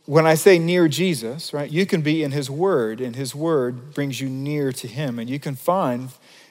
when 0.06 0.26
I 0.26 0.34
say 0.34 0.58
near 0.58 0.88
Jesus, 0.88 1.52
right, 1.52 1.70
you 1.70 1.84
can 1.84 2.00
be 2.00 2.24
in 2.24 2.30
His 2.30 2.48
Word, 2.48 3.02
and 3.02 3.14
His 3.14 3.34
Word 3.34 3.92
brings 3.92 4.18
you 4.18 4.30
near 4.30 4.72
to 4.72 4.88
Him. 4.88 5.18
And 5.18 5.28
you 5.28 5.38
can 5.38 5.56
find 5.56 6.08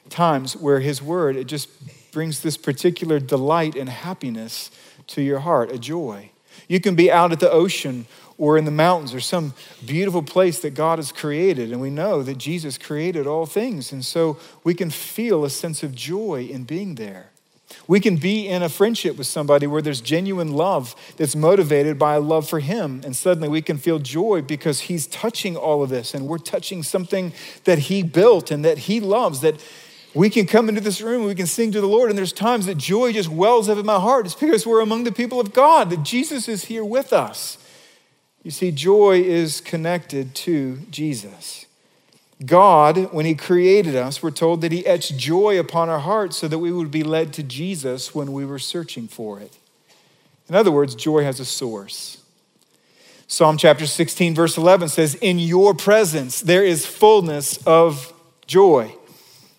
times 0.08 0.56
where 0.56 0.82
His 0.82 1.02
Word, 1.02 1.36
it 1.36 1.48
just 1.48 1.68
brings 2.12 2.42
this 2.42 2.58
particular 2.58 3.20
delight 3.20 3.76
and 3.76 3.90
happiness 3.90 4.70
to 5.08 5.24
your 5.24 5.40
heart, 5.40 5.72
a 5.72 5.80
joy. 5.80 6.30
You 6.68 6.80
can 6.80 6.94
be 6.94 7.12
out 7.12 7.32
at 7.32 7.40
the 7.40 7.52
ocean 7.52 8.06
or 8.38 8.58
in 8.58 8.65
the 8.65 8.72
mountains 8.72 9.13
or 9.13 9.20
some 9.20 9.54
beautiful 9.86 10.22
place 10.22 10.60
that 10.60 10.74
God 10.74 11.00
has 11.00 11.12
created. 11.12 11.72
And 11.72 11.80
we 11.80 11.89
know 11.89 12.22
that 12.24 12.38
Jesus 12.38 12.77
created 12.77 13.27
all 13.27 13.46
things. 13.46 13.92
And 13.92 14.04
so 14.04 14.38
we 14.63 14.74
can 14.74 14.89
feel 14.89 15.46
a 15.46 15.50
sense 15.50 15.84
of 15.84 15.96
joy 15.96 16.48
in 16.51 16.63
being 16.63 16.96
there. 16.96 17.32
We 17.88 18.00
can 18.00 18.18
be 18.18 18.48
in 18.48 18.62
a 18.62 18.70
friendship 18.70 19.18
with 19.18 19.27
somebody 19.27 19.68
where 19.68 19.82
there's 19.82 20.01
genuine 20.01 20.54
love 20.54 20.96
that's 21.18 21.36
motivated 21.36 21.98
by 21.98 22.15
a 22.15 22.20
love 22.20 22.48
for 22.48 22.60
Him. 22.60 23.01
And 23.04 23.15
suddenly 23.15 23.50
we 23.50 23.62
can 23.62 23.77
feel 23.77 24.00
joy 24.00 24.42
because 24.42 24.82
He's 24.82 25.08
touching 25.08 25.56
all 25.56 25.82
of 25.82 25.89
this 25.89 26.13
and 26.13 26.27
we're 26.27 26.38
touching 26.38 26.84
something 26.84 27.34
that 27.63 27.80
He 27.80 28.04
built 28.04 28.51
and 28.51 28.63
that 28.65 28.80
He 28.80 29.00
loves. 29.00 29.42
That 29.42 29.63
we 30.13 30.30
can 30.30 30.46
come 30.46 30.70
into 30.70 30.82
this 30.82 31.01
room 31.01 31.22
and 31.22 31.27
we 31.27 31.36
can 31.36 31.48
sing 31.48 31.72
to 31.72 31.82
the 31.82 31.88
Lord. 31.88 32.10
And 32.10 32.18
there's 32.18 32.34
times 32.34 32.65
that 32.65 32.77
joy 32.77 33.13
just 33.13 33.30
wells 33.30 33.70
up 33.70 33.77
in 33.77 33.86
my 33.86 34.00
heart. 34.00 34.25
It's 34.25 34.36
because 34.36 34.65
we're 34.65 34.82
among 34.82 35.04
the 35.04 35.12
people 35.12 35.39
of 35.39 35.54
God, 35.54 35.89
that 35.89 36.04
Jesus 36.04 36.48
is 36.48 36.65
here 36.65 36.86
with 36.86 37.13
us. 37.13 37.58
You 38.46 38.52
see, 38.52 38.70
joy 38.70 39.24
is 39.24 39.60
connected 39.60 40.36
to 40.36 40.78
Jesus. 40.92 41.66
God, 42.46 43.12
when 43.12 43.25
He 43.25 43.34
created 43.34 43.96
us, 43.96 44.22
we're 44.22 44.30
told 44.30 44.62
that 44.62 44.72
He 44.72 44.86
etched 44.86 45.18
joy 45.18 45.60
upon 45.60 45.90
our 45.90 45.98
hearts 45.98 46.38
so 46.38 46.48
that 46.48 46.60
we 46.60 46.72
would 46.72 46.92
be 46.92 47.04
led 47.04 47.34
to 47.34 47.44
Jesus 47.44 48.14
when 48.14 48.34
we 48.34 48.46
were 48.46 48.60
searching 48.60 49.08
for 49.08 49.40
it. 49.40 49.58
In 50.48 50.54
other 50.54 50.72
words, 50.72 50.94
joy 50.94 51.24
has 51.24 51.40
a 51.40 51.46
source. 51.46 52.22
Psalm 53.25 53.58
chapter 53.58 53.88
16, 53.88 54.36
verse 54.36 54.60
11 54.60 54.90
says, 54.90 55.16
In 55.16 55.40
your 55.40 55.74
presence 55.74 56.40
there 56.40 56.64
is 56.64 56.86
fullness 56.86 57.58
of 57.66 58.14
joy. 58.46 58.94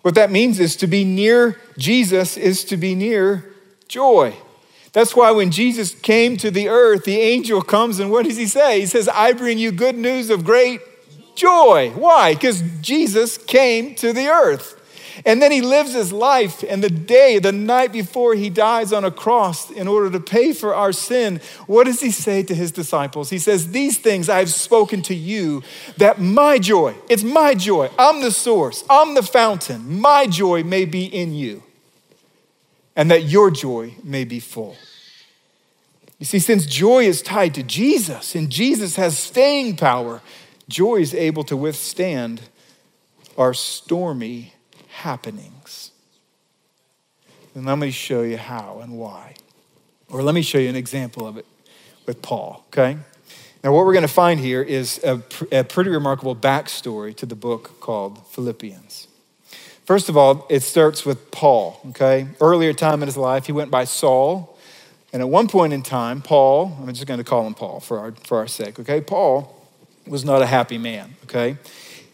What 0.02 0.14
that 0.14 0.31
means 0.31 0.61
is 0.61 0.76
to 0.76 0.87
be 0.87 1.02
near 1.02 1.61
Jesus 1.76 2.37
is 2.37 2.62
to 2.66 2.76
be 2.76 2.95
near 2.95 3.52
joy. 3.88 4.37
That's 4.97 5.15
why 5.15 5.31
when 5.31 5.50
Jesus 5.50 5.95
came 5.95 6.38
to 6.38 6.50
the 6.50 6.71
earth, 6.71 7.05
the 7.05 7.21
angel 7.21 7.61
comes 7.61 7.99
and 7.99 8.11
what 8.11 8.25
does 8.25 8.38
he 8.38 8.47
say? 8.47 8.81
He 8.81 8.87
says, 8.87 9.11
I 9.11 9.35
bring 9.35 9.59
you 9.59 9.71
good 9.71 9.95
news 9.95 10.31
of 10.31 10.43
great 10.43 10.81
joy. 11.35 11.91
Why? 11.91 12.33
Because 12.33 12.62
Jesus 12.81 13.37
came 13.37 13.95
to 13.97 14.15
the 14.15 14.29
earth. 14.29 14.73
And 15.26 15.43
then 15.43 15.53
he 15.53 15.61
lives 15.61 15.93
his 15.93 16.15
life, 16.15 16.65
and 16.67 16.83
the 16.83 16.91
day, 16.91 17.38
the 17.38 17.53
night 17.53 17.93
before 17.93 18.35
he 18.35 18.49
dies 18.49 18.91
on 18.93 19.05
a 19.05 19.11
cross 19.11 19.71
in 19.71 19.87
order 19.87 20.11
to 20.11 20.21
pay 20.21 20.53
for 20.53 20.75
our 20.75 20.93
sin, 20.93 21.41
what 21.67 21.85
does 21.85 22.00
he 22.00 22.11
say 22.11 22.43
to 22.45 22.55
his 22.55 22.71
disciples? 22.71 23.29
He 23.31 23.38
says, 23.38 23.73
These 23.73 23.99
things 23.99 24.29
I've 24.29 24.50
spoken 24.50 25.00
to 25.03 25.15
you, 25.15 25.62
that 25.97 26.21
my 26.21 26.59
joy, 26.59 26.95
it's 27.09 27.23
my 27.23 27.55
joy, 27.55 27.91
I'm 27.99 28.21
the 28.23 28.31
source, 28.31 28.85
I'm 28.88 29.15
the 29.15 29.23
fountain, 29.23 30.00
my 30.00 30.26
joy 30.26 30.65
may 30.65 30.85
be 30.85 31.05
in 31.05 31.35
you 31.35 31.62
and 32.97 33.11
that 33.11 33.25
your 33.25 33.50
joy 33.50 33.95
may 34.03 34.25
be 34.25 34.41
full. 34.41 34.75
You 36.18 36.26
see, 36.26 36.38
since 36.38 36.64
joy 36.64 37.04
is 37.04 37.20
tied 37.20 37.54
to 37.54 37.62
Jesus 37.62 38.35
and 38.35 38.50
Jesus 38.50 38.96
has 38.96 39.18
staying 39.18 39.76
power, 39.76 40.23
joy 40.68 40.96
is 40.96 41.14
able 41.14 41.44
to 41.44 41.56
withstand 41.56 42.40
our 43.37 43.52
stormy 43.52 44.54
happenings. 44.88 45.90
And 47.54 47.66
let 47.66 47.78
me 47.78 47.90
show 47.90 48.23
you 48.23 48.38
how 48.38 48.80
and 48.82 48.99
why. 48.99 49.35
Or 50.08 50.23
let 50.23 50.35
me 50.35 50.42
show 50.42 50.58
you 50.58 50.68
an 50.68 50.76
example 50.76 51.26
of 51.26 51.37
it 51.37 51.46
with 52.06 52.23
Paul, 52.23 52.64
okay? 52.68 52.99
Now, 53.62 53.73
what 53.73 53.85
we're 53.85 53.92
going 53.92 54.02
to 54.02 54.08
find 54.08 54.38
here 54.38 54.62
is 54.62 55.02
a, 55.02 55.23
a 55.50 55.64
pretty 55.64 55.90
remarkable 55.90 56.37
backstory 56.37 57.14
to 57.16 57.26
the 57.26 57.35
book 57.35 57.80
called 57.80 58.26
Philippians. 58.28 59.08
First 59.85 60.08
of 60.08 60.16
all, 60.16 60.46
it 60.49 60.61
starts 60.61 61.04
with 61.04 61.30
Paul, 61.30 61.80
okay? 61.88 62.28
Earlier 62.40 62.73
time 62.73 63.02
in 63.02 63.06
his 63.06 63.16
life, 63.16 63.46
he 63.46 63.52
went 63.52 63.70
by 63.70 63.85
Saul. 63.85 64.56
And 65.16 65.23
at 65.23 65.30
one 65.30 65.49
point 65.49 65.73
in 65.73 65.80
time, 65.80 66.20
Paul, 66.20 66.76
I'm 66.78 66.92
just 66.92 67.06
going 67.06 67.16
to 67.16 67.25
call 67.25 67.46
him 67.46 67.54
Paul 67.54 67.80
for 67.80 67.99
our, 67.99 68.12
for 68.26 68.37
our 68.37 68.46
sake, 68.46 68.78
okay? 68.80 69.00
Paul 69.00 69.66
was 70.06 70.26
not 70.26 70.42
a 70.42 70.46
happy 70.46 70.76
man, 70.76 71.16
okay? 71.25 71.56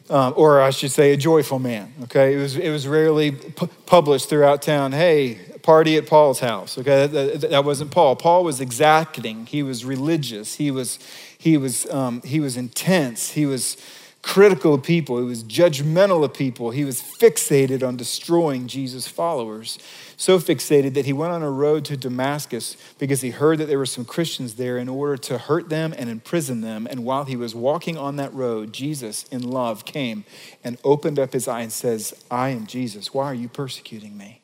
Um, 0.09 0.35
or 0.37 0.61
I 0.61 0.71
should 0.71 0.93
say, 0.93 1.13
a 1.13 1.17
joyful 1.17 1.59
man, 1.59 1.93
okay? 2.05 2.35
It 2.35 2.37
was, 2.37 2.57
it 2.57 2.71
was 2.71 2.87
rarely 2.87 3.33
pu- 3.33 3.67
published 3.87 4.29
throughout 4.29 4.63
town, 4.63 4.93
hey, 4.93 5.41
party 5.65 5.97
at 5.97 6.07
Paul's 6.07 6.39
house, 6.39 6.79
okay? 6.79 7.09
That, 7.09 7.41
that, 7.41 7.51
that, 7.51 7.65
wasn't 7.65 7.91
Paul. 7.91 8.15
Paul 8.15 8.45
was 8.45 8.61
exacting, 8.61 9.47
he 9.47 9.65
was 9.65 9.85
religious, 9.85 10.55
he 10.55 10.71
was, 10.71 11.01
he 11.37 11.57
was, 11.57 11.91
um, 11.91 12.23
he 12.23 12.39
was 12.39 12.57
intense, 12.57 13.31
he 13.33 13.47
was 13.47 13.79
critical 14.23 14.75
of 14.75 14.83
people, 14.85 15.19
he 15.19 15.25
was 15.25 15.43
judgmental 15.43 16.25
of 16.25 16.33
people, 16.33 16.71
he 16.71 16.85
was 16.85 17.03
fixated 17.03 17.87
on 17.87 17.97
destroying 17.97 18.69
Jesus' 18.69 19.09
followers. 19.09 19.79
So 20.17 20.39
fixated 20.39 20.95
that 20.95 21.07
he 21.07 21.13
went 21.13 21.33
on 21.33 21.43
a 21.43 21.51
road 21.51 21.85
to 21.87 21.97
Damascus 21.97 22.77
because 22.99 23.21
he 23.21 23.31
heard 23.31 23.59
that 23.59 23.67
there 23.67 23.79
were 23.79 23.85
some 23.85 24.05
Christians 24.05 24.55
there 24.55 24.79
in 24.79 24.89
order 24.89 25.17
to 25.17 25.39
hurt 25.39 25.69
them 25.69 25.93
and 25.99 26.09
imprison 26.09 26.61
them. 26.61 26.87
And 26.89 27.05
while 27.05 27.25
he 27.25 27.35
was 27.35 27.57
walking 27.57 27.99
on 27.99 28.17
that 28.17 28.33
road, 28.33 28.73
Jesus, 28.73 29.25
in 29.25 29.43
love, 29.43 29.85
came 29.85 30.25
and 30.63 30.79
opened 30.85 31.19
up 31.19 31.33
his 31.33 31.49
eye 31.49 31.63
and 31.63 31.73
says, 31.73 32.15
I 32.31 32.51
am 32.51 32.67
Jesus. 32.67 33.13
Why 33.13 33.25
are 33.27 33.35
you 33.35 33.49
persecuting 33.49 34.17
me? 34.17 34.41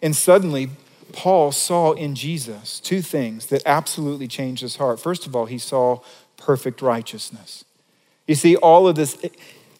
And 0.00 0.14
suddenly, 0.14 0.70
Paul 1.12 1.50
saw 1.50 1.92
in 1.92 2.14
Jesus 2.14 2.78
two 2.78 3.02
things 3.02 3.46
that 3.46 3.62
absolutely 3.66 4.28
changed 4.28 4.62
his 4.62 4.76
heart. 4.76 5.00
First 5.00 5.26
of 5.26 5.34
all, 5.34 5.46
he 5.46 5.58
saw 5.58 6.00
perfect 6.36 6.80
righteousness. 6.82 7.64
You 8.26 8.34
see, 8.34 8.56
all 8.56 8.88
of 8.88 8.96
this, 8.96 9.16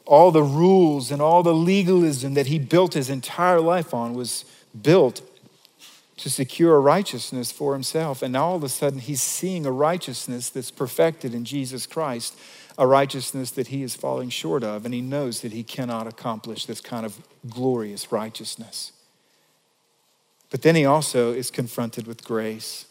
all 0.04 0.30
the 0.30 0.42
rules 0.42 1.10
and 1.10 1.20
all 1.20 1.42
the 1.42 1.54
legalism 1.54 2.34
that 2.34 2.46
he 2.46 2.58
built 2.58 2.94
his 2.94 3.10
entire 3.10 3.60
life 3.60 3.92
on 3.92 4.14
was 4.14 4.44
built 4.80 5.22
to 6.18 6.30
secure 6.30 6.76
a 6.76 6.80
righteousness 6.80 7.52
for 7.52 7.74
himself. 7.74 8.22
And 8.22 8.32
now 8.32 8.46
all 8.46 8.56
of 8.56 8.64
a 8.64 8.68
sudden, 8.68 9.00
he's 9.00 9.22
seeing 9.22 9.66
a 9.66 9.72
righteousness 9.72 10.48
that's 10.48 10.70
perfected 10.70 11.34
in 11.34 11.44
Jesus 11.44 11.86
Christ, 11.86 12.38
a 12.78 12.86
righteousness 12.86 13.50
that 13.52 13.68
he 13.68 13.82
is 13.82 13.94
falling 13.94 14.30
short 14.30 14.62
of. 14.62 14.84
And 14.84 14.94
he 14.94 15.00
knows 15.00 15.40
that 15.42 15.52
he 15.52 15.62
cannot 15.62 16.06
accomplish 16.06 16.66
this 16.66 16.80
kind 16.80 17.04
of 17.04 17.18
glorious 17.50 18.10
righteousness. 18.10 18.92
But 20.50 20.62
then 20.62 20.74
he 20.74 20.86
also 20.86 21.32
is 21.32 21.50
confronted 21.50 22.06
with 22.06 22.24
grace 22.24 22.86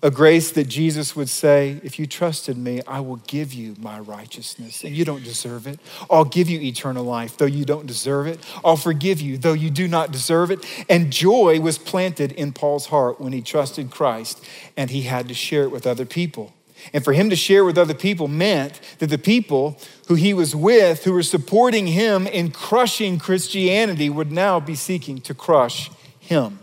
A 0.00 0.12
grace 0.12 0.52
that 0.52 0.68
Jesus 0.68 1.16
would 1.16 1.28
say, 1.28 1.80
If 1.82 1.98
you 1.98 2.06
trusted 2.06 2.56
me, 2.56 2.80
I 2.86 3.00
will 3.00 3.16
give 3.26 3.52
you 3.52 3.74
my 3.80 3.98
righteousness, 3.98 4.84
and 4.84 4.96
you 4.96 5.04
don't 5.04 5.24
deserve 5.24 5.66
it. 5.66 5.80
I'll 6.08 6.24
give 6.24 6.48
you 6.48 6.60
eternal 6.60 7.02
life, 7.04 7.36
though 7.36 7.46
you 7.46 7.64
don't 7.64 7.86
deserve 7.86 8.28
it. 8.28 8.38
I'll 8.64 8.76
forgive 8.76 9.20
you, 9.20 9.38
though 9.38 9.54
you 9.54 9.70
do 9.70 9.88
not 9.88 10.12
deserve 10.12 10.52
it. 10.52 10.64
And 10.88 11.12
joy 11.12 11.58
was 11.58 11.78
planted 11.78 12.30
in 12.32 12.52
Paul's 12.52 12.86
heart 12.86 13.20
when 13.20 13.32
he 13.32 13.42
trusted 13.42 13.90
Christ, 13.90 14.44
and 14.76 14.90
he 14.90 15.02
had 15.02 15.26
to 15.28 15.34
share 15.34 15.64
it 15.64 15.72
with 15.72 15.84
other 15.84 16.06
people. 16.06 16.52
And 16.92 17.02
for 17.02 17.12
him 17.12 17.28
to 17.30 17.36
share 17.36 17.64
with 17.64 17.76
other 17.76 17.94
people 17.94 18.28
meant 18.28 18.80
that 19.00 19.08
the 19.08 19.18
people 19.18 19.80
who 20.06 20.14
he 20.14 20.32
was 20.32 20.54
with, 20.54 21.02
who 21.02 21.12
were 21.12 21.24
supporting 21.24 21.88
him 21.88 22.28
in 22.28 22.52
crushing 22.52 23.18
Christianity, 23.18 24.08
would 24.08 24.30
now 24.30 24.60
be 24.60 24.76
seeking 24.76 25.20
to 25.22 25.34
crush 25.34 25.90
him. 26.20 26.60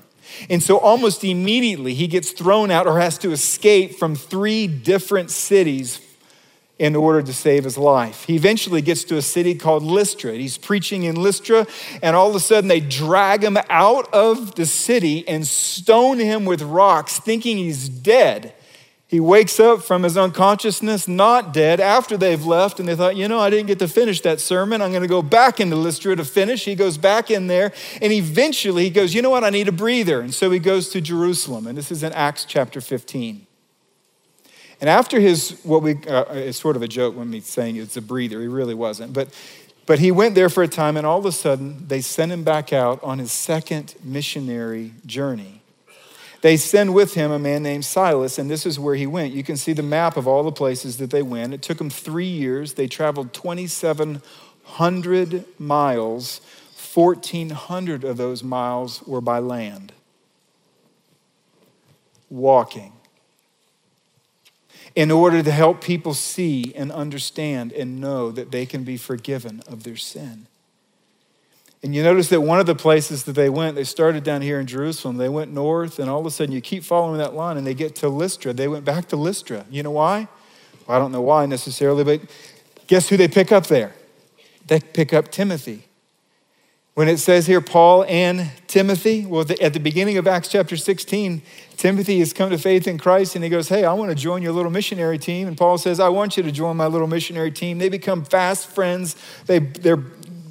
And 0.49 0.61
so, 0.61 0.77
almost 0.77 1.23
immediately, 1.23 1.93
he 1.93 2.07
gets 2.07 2.31
thrown 2.31 2.71
out 2.71 2.87
or 2.87 2.99
has 2.99 3.17
to 3.19 3.31
escape 3.31 3.95
from 3.95 4.15
three 4.15 4.67
different 4.67 5.31
cities 5.31 6.01
in 6.77 6.95
order 6.95 7.21
to 7.21 7.33
save 7.33 7.63
his 7.63 7.77
life. 7.77 8.25
He 8.25 8.35
eventually 8.35 8.81
gets 8.81 9.03
to 9.05 9.17
a 9.17 9.21
city 9.21 9.55
called 9.55 9.83
Lystra. 9.83 10.33
He's 10.33 10.57
preaching 10.57 11.03
in 11.03 11.15
Lystra, 11.15 11.67
and 12.01 12.15
all 12.15 12.29
of 12.29 12.35
a 12.35 12.39
sudden, 12.39 12.67
they 12.67 12.81
drag 12.81 13.43
him 13.43 13.57
out 13.69 14.13
of 14.13 14.55
the 14.55 14.65
city 14.65 15.25
and 15.27 15.47
stone 15.47 16.19
him 16.19 16.45
with 16.45 16.61
rocks, 16.61 17.19
thinking 17.19 17.57
he's 17.57 17.87
dead. 17.87 18.53
He 19.07 19.19
wakes 19.19 19.59
up 19.59 19.83
from 19.83 20.01
his 20.01 20.17
unconsciousness, 20.17 21.07
not 21.07 21.53
dead, 21.53 21.79
after 21.79 22.17
they've 22.17 22.43
left, 22.43 22.79
and 22.79 22.89
they 22.89 22.95
thought, 22.95 23.15
you 23.15 23.27
know, 23.27 23.39
I 23.39 23.51
didn't 23.51 23.67
get 23.67 23.77
to 23.79 23.87
finish 23.87 24.21
that 24.21 24.39
sermon. 24.39 24.81
I'm 24.81 24.89
going 24.89 25.03
to 25.03 25.07
go 25.07 25.21
back 25.21 25.59
into 25.59 25.75
Lystra 25.75 26.15
to 26.15 26.25
finish. 26.25 26.65
He 26.65 26.73
goes 26.73 26.97
back 26.97 27.29
in 27.29 27.45
there, 27.45 27.71
and 28.01 28.11
eventually 28.11 28.85
he 28.85 28.89
goes, 28.89 29.13
you 29.13 29.21
know 29.21 29.29
what, 29.29 29.43
I 29.43 29.51
need 29.51 29.67
a 29.67 29.71
breather. 29.71 30.21
And 30.21 30.33
so 30.33 30.49
he 30.49 30.57
goes 30.57 30.89
to 30.89 31.01
Jerusalem, 31.01 31.67
and 31.67 31.77
this 31.77 31.91
is 31.91 32.01
in 32.01 32.13
Acts 32.13 32.45
chapter 32.45 32.81
15. 32.81 33.45
And 34.81 34.89
after 34.89 35.19
his, 35.19 35.59
what 35.63 35.83
we, 35.83 35.95
uh, 36.07 36.25
it's 36.31 36.59
sort 36.59 36.75
of 36.75 36.81
a 36.81 36.87
joke 36.87 37.15
when 37.15 37.31
he's 37.31 37.45
saying 37.45 37.75
it's 37.75 37.97
a 37.97 38.01
breather, 38.01 38.41
he 38.41 38.47
really 38.47 38.73
wasn't, 38.73 39.13
but, 39.13 39.29
but 39.85 39.99
he 39.99 40.11
went 40.11 40.33
there 40.33 40.49
for 40.49 40.63
a 40.63 40.67
time, 40.67 40.97
and 40.97 41.05
all 41.05 41.19
of 41.19 41.25
a 41.25 41.31
sudden 41.31 41.87
they 41.87 42.01
sent 42.01 42.31
him 42.31 42.43
back 42.43 42.73
out 42.73 43.01
on 43.03 43.19
his 43.19 43.31
second 43.31 43.93
missionary 44.03 44.93
journey. 45.05 45.54
They 46.45 46.57
send 46.57 46.93
with 46.93 47.15
him 47.15 47.31
a 47.31 47.39
man 47.39 47.63
named 47.63 47.85
Silas, 47.85 48.37
and 48.37 48.51
this 48.51 48.67
is 48.67 48.79
where 48.79 48.93
he 48.93 49.07
went. 49.07 49.33
You 49.33 49.43
can 49.43 49.57
see 49.57 49.73
the 49.73 49.81
map 49.81 50.15
of 50.15 50.27
all 50.27 50.43
the 50.43 50.51
places 50.51 50.97
that 50.97 51.09
they 51.09 51.23
went. 51.23 51.55
It 51.55 51.63
took 51.63 51.79
them 51.79 51.89
three 51.89 52.27
years. 52.27 52.73
They 52.73 52.85
traveled 52.85 53.33
2,700 53.33 55.59
miles. 55.59 56.41
1,400 56.93 58.03
of 58.03 58.17
those 58.17 58.43
miles 58.43 59.01
were 59.07 59.21
by 59.21 59.39
land, 59.39 59.91
walking, 62.29 62.93
in 64.93 65.09
order 65.09 65.41
to 65.41 65.51
help 65.51 65.81
people 65.81 66.13
see 66.13 66.71
and 66.75 66.91
understand 66.91 67.71
and 67.71 67.99
know 67.99 68.29
that 68.29 68.51
they 68.51 68.67
can 68.67 68.83
be 68.83 68.97
forgiven 68.97 69.63
of 69.67 69.81
their 69.81 69.97
sin. 69.97 70.45
And 71.85 71.93
you 71.93 72.01
notice 72.01 72.29
that 72.29 72.41
one 72.41 72.59
of 72.59 72.65
the 72.65 72.73
places 72.73 73.25
that 73.25 73.33
they 73.33 73.47
went, 73.47 73.75
they 73.75 73.83
started 73.83 74.23
down 74.23 74.41
here 74.41 74.59
in 74.59 74.65
Jerusalem. 74.65 75.17
They 75.17 75.29
went 75.29 75.53
north, 75.53 75.99
and 75.99 76.09
all 76.09 76.19
of 76.19 76.25
a 76.25 76.31
sudden 76.31 76.51
you 76.51 76.59
keep 76.59 76.83
following 76.83 77.19
that 77.19 77.35
line 77.35 77.57
and 77.57 77.67
they 77.67 77.75
get 77.75 77.95
to 77.97 78.09
Lystra. 78.09 78.53
They 78.53 78.67
went 78.67 78.85
back 78.85 79.07
to 79.09 79.15
Lystra. 79.15 79.67
You 79.69 79.83
know 79.83 79.91
why? 79.91 80.27
Well, 80.87 80.97
I 80.97 80.99
don't 80.99 81.11
know 81.11 81.21
why 81.21 81.45
necessarily, 81.45 82.03
but 82.03 82.21
guess 82.87 83.09
who 83.09 83.17
they 83.17 83.27
pick 83.27 83.51
up 83.51 83.67
there? 83.67 83.93
They 84.65 84.79
pick 84.79 85.13
up 85.13 85.29
Timothy. 85.29 85.85
When 86.95 87.07
it 87.07 87.17
says 87.17 87.45
here, 87.45 87.61
Paul 87.61 88.03
and 88.05 88.49
Timothy, 88.65 89.27
well, 89.27 89.45
at 89.61 89.73
the 89.73 89.79
beginning 89.79 90.17
of 90.17 90.27
Acts 90.27 90.47
chapter 90.47 90.77
16, 90.77 91.43
Timothy 91.77 92.17
has 92.17 92.33
come 92.33 92.49
to 92.49 92.57
faith 92.57 92.87
in 92.87 92.97
Christ 92.97 93.35
and 93.35 93.43
he 93.43 93.49
goes, 93.49 93.69
Hey, 93.69 93.83
I 93.83 93.93
want 93.93 94.09
to 94.09 94.15
join 94.15 94.41
your 94.41 94.53
little 94.53 94.71
missionary 94.71 95.19
team. 95.19 95.47
And 95.47 95.55
Paul 95.55 95.77
says, 95.77 95.99
I 95.99 96.07
want 96.09 96.35
you 96.35 96.41
to 96.41 96.51
join 96.51 96.77
my 96.77 96.87
little 96.87 97.05
missionary 97.05 97.51
team. 97.51 97.77
They 97.77 97.89
become 97.89 98.23
fast 98.23 98.67
friends. 98.67 99.17
They, 99.45 99.59
they're 99.59 100.01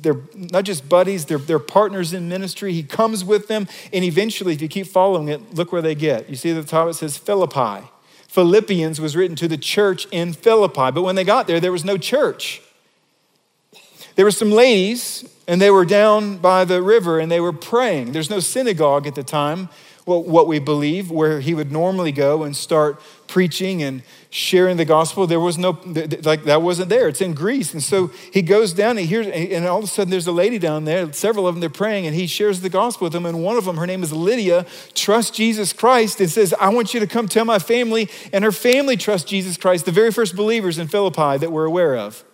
they're 0.05 0.21
not 0.37 0.63
just 0.63 0.89
buddies, 0.89 1.25
they're, 1.25 1.39
they're 1.39 1.59
partners 1.59 2.13
in 2.13 2.29
ministry. 2.29 2.73
He 2.73 2.85
comes 2.85 3.25
with 3.25 3.49
them, 3.49 3.67
and 3.93 4.05
eventually, 4.05 4.53
if 4.55 4.63
you 4.63 4.69
keep 4.69 4.87
following 4.87 5.27
it, 5.29 5.55
look 5.55 5.73
where 5.73 5.83
they 5.83 5.97
get. 5.97 6.31
You 6.31 6.37
see 6.37 6.51
at 6.51 6.55
the 6.55 6.63
top 6.63 6.89
it 6.89 6.95
says 6.95 7.19
Philippi. 7.19 7.89
Philippians 8.29 9.01
was 9.01 9.17
written 9.17 9.37
to 9.37 9.49
the 9.49 9.59
church 9.59 10.07
in 10.13 10.33
Philippi, 10.33 10.93
but 10.93 11.03
when 11.03 11.17
they 11.17 11.25
got 11.25 11.49
there, 11.49 11.59
there 11.59 11.73
was 11.73 11.85
no 11.85 11.99
church. 11.99 12.63
There 14.15 14.25
were 14.25 14.31
some 14.31 14.53
ladies, 14.53 15.25
and 15.47 15.61
they 15.61 15.71
were 15.71 15.85
down 15.85 16.39
by 16.39 16.65
the 16.65 16.83
river 16.83 17.19
and 17.19 17.31
they 17.31 17.41
were 17.41 17.53
praying. 17.53 18.13
There's 18.13 18.31
no 18.31 18.41
synagogue 18.41 19.07
at 19.07 19.15
the 19.15 19.23
time, 19.23 19.69
what 20.05 20.47
we 20.47 20.59
believe, 20.59 21.11
where 21.11 21.41
he 21.41 21.55
would 21.55 21.73
normally 21.73 22.13
go 22.13 22.43
and 22.43 22.57
start 22.57 23.01
preaching 23.27 23.83
and 23.83 24.03
sharing 24.35 24.77
the 24.77 24.85
gospel. 24.85 25.29
There 25.29 25.39
was 25.39 25.59
no, 25.59 25.79
like, 26.25 26.43
that 26.43 26.61
wasn't 26.61 26.89
there. 26.89 27.07
It's 27.07 27.21
in 27.21 27.35
Greece. 27.35 27.73
And 27.73 27.81
so 27.81 28.09
he 28.33 28.43
goes 28.43 28.73
down 28.73 28.99
and 28.99 29.07
hears, 29.07 29.29
and 29.29 29.65
all 29.65 29.79
of 29.79 29.85
a 29.85 29.87
sudden 29.87 30.11
there's 30.11 30.27
a 30.27 30.33
lady 30.33 30.59
down 30.59 30.87
there, 30.87 31.13
several 31.13 31.47
of 31.47 31.55
them, 31.55 31.61
they're 31.61 31.71
praying, 31.71 32.05
and 32.05 32.17
he 32.17 32.27
shares 32.27 32.61
the 32.61 32.69
gospel 32.69 33.05
with 33.05 33.13
them. 33.13 33.27
And 33.27 33.45
one 33.45 33.57
of 33.57 33.65
them, 33.65 33.77
her 33.77 33.87
name 33.87 34.03
is 34.03 34.13
Lydia, 34.13 34.67
trusts 34.93 35.31
Jesus 35.37 35.73
Christ 35.73 36.21
and 36.21 36.29
says, 36.29 36.53
I 36.59 36.71
want 36.71 36.93
you 36.93 36.99
to 36.99 37.07
come 37.07 37.29
tell 37.29 37.45
my 37.45 37.61
family. 37.61 38.11
And 38.33 38.43
her 38.43 38.51
family 38.51 38.97
trusts 38.97 39.31
Jesus 39.31 39.57
Christ, 39.57 39.85
the 39.85 39.93
very 39.93 40.11
first 40.11 40.35
believers 40.35 40.79
in 40.79 40.89
Philippi 40.89 41.39
that 41.39 41.53
we're 41.53 41.67
aware 41.67 41.97
of. 41.97 42.25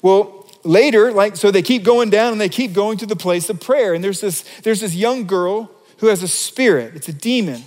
Well, 0.00 0.48
later, 0.62 1.10
like, 1.10 1.34
so 1.34 1.50
they 1.50 1.62
keep 1.62 1.82
going 1.82 2.08
down 2.08 2.30
and 2.30 2.40
they 2.40 2.48
keep 2.48 2.72
going 2.72 2.98
to 2.98 3.06
the 3.06 3.16
place 3.16 3.50
of 3.50 3.58
prayer. 3.58 3.94
And 3.94 4.04
there's 4.04 4.20
this, 4.20 4.44
there's 4.62 4.78
this 4.78 4.94
young 4.94 5.26
girl 5.26 5.72
who 5.98 6.06
has 6.06 6.22
a 6.22 6.28
spirit, 6.28 6.94
it's 6.94 7.08
a 7.08 7.12
demon. 7.12 7.64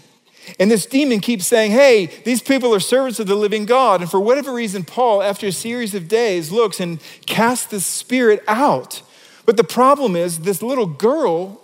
And 0.60 0.72
this 0.72 0.86
demon 0.86 1.20
keeps 1.20 1.46
saying, 1.46 1.72
Hey, 1.72 2.08
these 2.24 2.42
people 2.42 2.74
are 2.74 2.80
servants 2.80 3.20
of 3.20 3.28
the 3.28 3.36
living 3.36 3.66
God. 3.66 4.02
And 4.02 4.10
for 4.10 4.20
whatever 4.20 4.54
reason, 4.54 4.84
Paul, 4.84 5.22
after 5.22 5.48
a 5.48 5.52
series 5.52 5.94
of 5.94 6.08
days, 6.08 6.52
looks 6.52 6.80
and 6.80 7.00
casts 7.26 7.68
the 7.68 7.82
spirit 7.82 8.44
out. 8.48 9.02
But 9.46 9.58
the 9.58 9.64
problem 9.64 10.16
is, 10.16 10.40
this 10.40 10.62
little 10.62 10.86
girl 10.86 11.62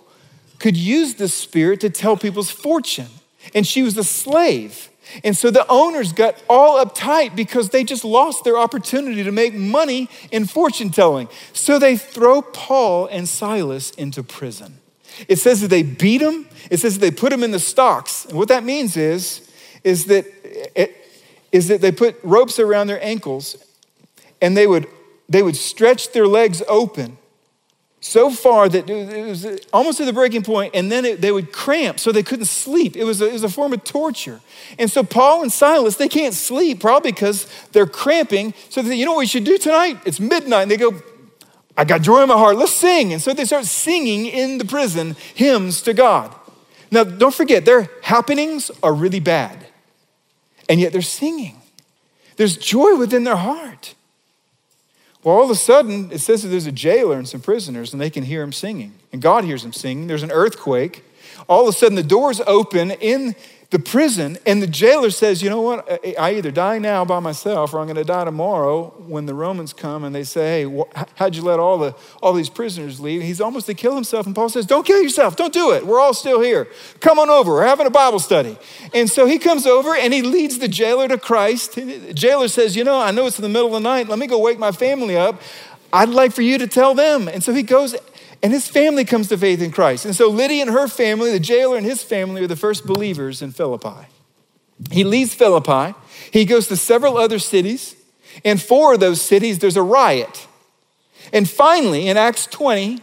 could 0.58 0.76
use 0.76 1.14
this 1.14 1.34
spirit 1.34 1.80
to 1.80 1.90
tell 1.90 2.16
people's 2.16 2.50
fortune. 2.50 3.08
And 3.54 3.66
she 3.66 3.82
was 3.82 3.96
a 3.96 4.04
slave. 4.04 4.88
And 5.22 5.36
so 5.36 5.50
the 5.50 5.66
owners 5.68 6.12
got 6.12 6.42
all 6.48 6.84
uptight 6.84 7.36
because 7.36 7.68
they 7.68 7.84
just 7.84 8.04
lost 8.04 8.44
their 8.44 8.56
opportunity 8.56 9.22
to 9.22 9.32
make 9.32 9.54
money 9.54 10.08
in 10.30 10.46
fortune 10.46 10.90
telling. 10.90 11.28
So 11.52 11.78
they 11.78 11.96
throw 11.96 12.40
Paul 12.40 13.06
and 13.06 13.28
Silas 13.28 13.90
into 13.92 14.22
prison. 14.22 14.78
It 15.28 15.38
says 15.38 15.60
that 15.60 15.68
they 15.68 15.82
beat 15.82 16.18
them. 16.18 16.46
It 16.70 16.78
says 16.78 16.98
that 16.98 17.00
they 17.00 17.10
put 17.10 17.30
them 17.30 17.42
in 17.42 17.50
the 17.50 17.58
stocks. 17.58 18.24
And 18.26 18.36
what 18.38 18.48
that 18.48 18.64
means 18.64 18.96
is, 18.96 19.50
is 19.82 20.06
that, 20.06 20.26
it, 20.74 20.96
is 21.52 21.68
that 21.68 21.80
they 21.80 21.92
put 21.92 22.16
ropes 22.22 22.58
around 22.58 22.86
their 22.86 23.02
ankles 23.04 23.56
and 24.40 24.56
they 24.56 24.66
would, 24.66 24.86
they 25.28 25.42
would 25.42 25.56
stretch 25.56 26.12
their 26.12 26.26
legs 26.26 26.62
open 26.68 27.18
so 28.04 28.30
far 28.30 28.68
that 28.68 28.88
it 28.90 29.26
was 29.26 29.46
almost 29.72 29.96
to 29.96 30.04
the 30.04 30.12
breaking 30.12 30.42
point, 30.42 30.74
and 30.74 30.92
then 30.92 31.06
it, 31.06 31.22
they 31.22 31.32
would 31.32 31.52
cramp 31.52 31.98
so 31.98 32.12
they 32.12 32.22
couldn't 32.22 32.44
sleep. 32.44 32.96
It 32.96 33.04
was, 33.04 33.22
a, 33.22 33.28
it 33.28 33.32
was 33.32 33.44
a 33.44 33.48
form 33.48 33.72
of 33.72 33.82
torture. 33.82 34.42
And 34.78 34.90
so 34.90 35.02
Paul 35.02 35.40
and 35.40 35.50
Silas, 35.50 35.96
they 35.96 36.08
can't 36.08 36.34
sleep, 36.34 36.80
probably 36.80 37.12
because 37.12 37.48
they're 37.72 37.86
cramping. 37.86 38.52
So 38.68 38.82
they 38.82 38.96
you 38.96 39.06
know 39.06 39.12
what 39.12 39.20
we 39.20 39.26
should 39.26 39.44
do 39.44 39.56
tonight? 39.56 40.00
It's 40.04 40.20
midnight. 40.20 40.62
And 40.62 40.70
they 40.70 40.76
go, 40.76 41.00
I 41.76 41.84
got 41.84 42.02
joy 42.02 42.22
in 42.22 42.28
my 42.28 42.36
heart. 42.36 42.56
Let's 42.56 42.74
sing. 42.74 43.12
And 43.12 43.20
so 43.20 43.32
they 43.32 43.44
start 43.44 43.64
singing 43.64 44.26
in 44.26 44.58
the 44.58 44.64
prison 44.64 45.16
hymns 45.34 45.82
to 45.82 45.92
God. 45.92 46.34
Now, 46.90 47.02
don't 47.02 47.34
forget, 47.34 47.64
their 47.64 47.88
happenings 48.02 48.70
are 48.82 48.94
really 48.94 49.18
bad, 49.18 49.66
and 50.68 50.78
yet 50.78 50.92
they're 50.92 51.02
singing. 51.02 51.60
There's 52.36 52.56
joy 52.56 52.96
within 52.96 53.24
their 53.24 53.36
heart. 53.36 53.94
Well, 55.24 55.36
all 55.36 55.44
of 55.44 55.50
a 55.50 55.56
sudden, 55.56 56.12
it 56.12 56.20
says 56.20 56.42
that 56.42 56.48
there's 56.48 56.66
a 56.66 56.72
jailer 56.72 57.16
and 57.16 57.26
some 57.28 57.40
prisoners, 57.40 57.92
and 57.92 58.00
they 58.00 58.10
can 58.10 58.24
hear 58.24 58.42
him 58.42 58.52
singing. 58.52 58.92
And 59.12 59.22
God 59.22 59.44
hears 59.44 59.64
him 59.64 59.72
singing. 59.72 60.06
There's 60.06 60.22
an 60.22 60.30
earthquake. 60.30 61.02
All 61.48 61.62
of 61.62 61.68
a 61.68 61.72
sudden, 61.72 61.96
the 61.96 62.02
doors 62.02 62.40
open 62.46 62.90
in 62.92 63.34
the 63.74 63.80
prison, 63.80 64.38
and 64.46 64.62
the 64.62 64.68
jailer 64.68 65.10
says, 65.10 65.42
You 65.42 65.50
know 65.50 65.60
what? 65.60 66.00
I 66.16 66.36
either 66.36 66.52
die 66.52 66.78
now 66.78 67.04
by 67.04 67.18
myself 67.18 67.74
or 67.74 67.80
I'm 67.80 67.86
going 67.86 67.96
to 67.96 68.04
die 68.04 68.24
tomorrow 68.24 68.94
when 69.08 69.26
the 69.26 69.34
Romans 69.34 69.72
come 69.72 70.04
and 70.04 70.14
they 70.14 70.22
say, 70.22 70.62
Hey, 70.62 70.84
how'd 71.16 71.34
you 71.34 71.42
let 71.42 71.58
all, 71.58 71.78
the, 71.78 71.96
all 72.22 72.32
these 72.34 72.48
prisoners 72.48 73.00
leave? 73.00 73.20
He's 73.20 73.40
almost 73.40 73.66
to 73.66 73.74
kill 73.74 73.96
himself. 73.96 74.26
And 74.26 74.34
Paul 74.34 74.48
says, 74.48 74.64
Don't 74.64 74.86
kill 74.86 75.02
yourself. 75.02 75.34
Don't 75.34 75.52
do 75.52 75.72
it. 75.72 75.84
We're 75.84 75.98
all 75.98 76.14
still 76.14 76.40
here. 76.40 76.68
Come 77.00 77.18
on 77.18 77.28
over. 77.28 77.50
We're 77.50 77.66
having 77.66 77.88
a 77.88 77.90
Bible 77.90 78.20
study. 78.20 78.56
And 78.94 79.10
so 79.10 79.26
he 79.26 79.40
comes 79.40 79.66
over 79.66 79.96
and 79.96 80.14
he 80.14 80.22
leads 80.22 80.60
the 80.60 80.68
jailer 80.68 81.08
to 81.08 81.18
Christ. 81.18 81.74
The 81.74 82.14
jailer 82.14 82.46
says, 82.46 82.76
You 82.76 82.84
know, 82.84 83.00
I 83.00 83.10
know 83.10 83.26
it's 83.26 83.40
in 83.40 83.42
the 83.42 83.48
middle 83.48 83.66
of 83.66 83.82
the 83.82 83.88
night. 83.88 84.08
Let 84.08 84.20
me 84.20 84.28
go 84.28 84.38
wake 84.38 84.60
my 84.60 84.70
family 84.70 85.16
up. 85.16 85.42
I'd 85.92 86.10
like 86.10 86.32
for 86.32 86.42
you 86.42 86.58
to 86.58 86.68
tell 86.68 86.94
them. 86.94 87.26
And 87.26 87.42
so 87.42 87.52
he 87.52 87.64
goes 87.64 87.96
and 88.44 88.52
his 88.52 88.68
family 88.68 89.06
comes 89.06 89.28
to 89.28 89.38
faith 89.38 89.62
in 89.62 89.70
Christ. 89.70 90.04
And 90.04 90.14
so 90.14 90.28
Lydia 90.28 90.60
and 90.60 90.70
her 90.70 90.86
family, 90.86 91.32
the 91.32 91.40
jailer 91.40 91.78
and 91.78 91.86
his 91.86 92.02
family, 92.02 92.44
are 92.44 92.46
the 92.46 92.54
first 92.54 92.86
believers 92.86 93.40
in 93.40 93.52
Philippi. 93.52 94.06
He 94.90 95.02
leaves 95.02 95.34
Philippi, 95.34 95.94
he 96.30 96.44
goes 96.44 96.68
to 96.68 96.76
several 96.76 97.16
other 97.16 97.38
cities. 97.38 97.96
In 98.42 98.58
four 98.58 98.94
of 98.94 99.00
those 99.00 99.22
cities, 99.22 99.60
there's 99.60 99.78
a 99.78 99.82
riot. 99.82 100.46
And 101.32 101.48
finally, 101.48 102.06
in 102.08 102.18
Acts 102.18 102.46
20, 102.46 103.00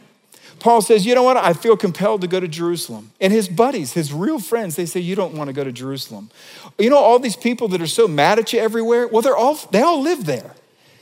Paul 0.60 0.82
says, 0.82 1.08
You 1.08 1.16
know 1.16 1.24
what? 1.24 1.38
I 1.38 1.54
feel 1.54 1.76
compelled 1.76 2.22
to 2.22 2.28
go 2.28 2.40
to 2.40 2.48
Jerusalem. 2.48 3.12
And 3.20 3.34
his 3.34 3.50
buddies, 3.50 3.94
his 3.94 4.14
real 4.14 4.40
friends, 4.40 4.76
they 4.76 4.86
say, 4.86 5.00
You 5.00 5.16
don't 5.16 5.34
want 5.34 5.48
to 5.48 5.54
go 5.54 5.64
to 5.64 5.72
Jerusalem. 5.72 6.30
You 6.78 6.92
know, 6.92 6.98
all 6.98 7.18
these 7.18 7.38
people 7.38 7.68
that 7.70 7.82
are 7.82 7.88
so 7.88 8.08
mad 8.08 8.38
at 8.38 8.54
you 8.54 8.60
everywhere, 8.60 9.08
well, 9.08 9.24
they're 9.24 9.36
all, 9.36 9.56
they 9.72 9.82
all 9.82 10.02
live 10.02 10.26
there. 10.26 10.54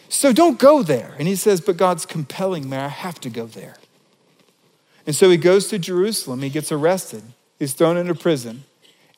So 0.08 0.32
don't 0.32 0.58
go 0.58 0.82
there. 0.82 1.14
And 1.20 1.28
he 1.28 1.36
says, 1.36 1.60
But 1.60 1.76
God's 1.76 2.06
compelling 2.06 2.70
me. 2.70 2.78
I 2.78 2.88
have 2.88 3.20
to 3.22 3.30
go 3.30 3.46
there. 3.46 3.76
And 5.06 5.16
so 5.16 5.30
he 5.30 5.38
goes 5.38 5.68
to 5.70 5.80
Jerusalem. 5.80 6.42
He 6.42 6.50
gets 6.50 6.72
arrested. 6.72 7.24
He's 7.58 7.74
thrown 7.74 7.98
into 7.98 8.16
prison. 8.16 8.64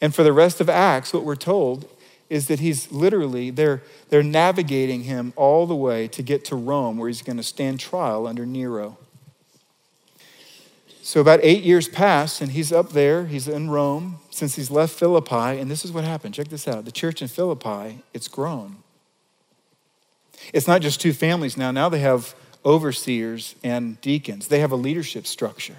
And 0.01 0.15
for 0.15 0.23
the 0.23 0.33
rest 0.33 0.59
of 0.61 0.69
Acts, 0.69 1.13
what 1.13 1.23
we're 1.23 1.35
told 1.35 1.89
is 2.29 2.47
that 2.47 2.59
he's 2.59 2.91
literally, 2.91 3.49
they're, 3.49 3.83
they're 4.09 4.23
navigating 4.23 5.03
him 5.03 5.33
all 5.35 5.67
the 5.67 5.75
way 5.75 6.07
to 6.07 6.23
get 6.23 6.45
to 6.45 6.55
Rome, 6.55 6.97
where 6.97 7.09
he's 7.09 7.21
going 7.21 7.37
to 7.37 7.43
stand 7.43 7.79
trial 7.79 8.25
under 8.25 8.45
Nero. 8.45 8.97
So, 11.03 11.19
about 11.19 11.39
eight 11.43 11.63
years 11.63 11.89
pass, 11.89 12.41
and 12.41 12.51
he's 12.51 12.71
up 12.71 12.91
there. 12.91 13.25
He's 13.25 13.47
in 13.47 13.69
Rome 13.69 14.19
since 14.29 14.55
he's 14.55 14.71
left 14.71 14.97
Philippi. 14.97 15.59
And 15.59 15.69
this 15.69 15.83
is 15.83 15.91
what 15.91 16.03
happened. 16.03 16.33
Check 16.33 16.47
this 16.47 16.67
out. 16.67 16.85
The 16.85 16.91
church 16.91 17.21
in 17.21 17.27
Philippi, 17.27 18.01
it's 18.13 18.27
grown. 18.27 18.77
It's 20.53 20.67
not 20.67 20.81
just 20.81 21.01
two 21.01 21.11
families 21.11 21.57
now. 21.57 21.71
Now 21.71 21.89
they 21.89 21.99
have 21.99 22.33
overseers 22.65 23.55
and 23.63 23.99
deacons, 24.01 24.47
they 24.47 24.59
have 24.59 24.71
a 24.71 24.75
leadership 24.75 25.25
structure. 25.25 25.77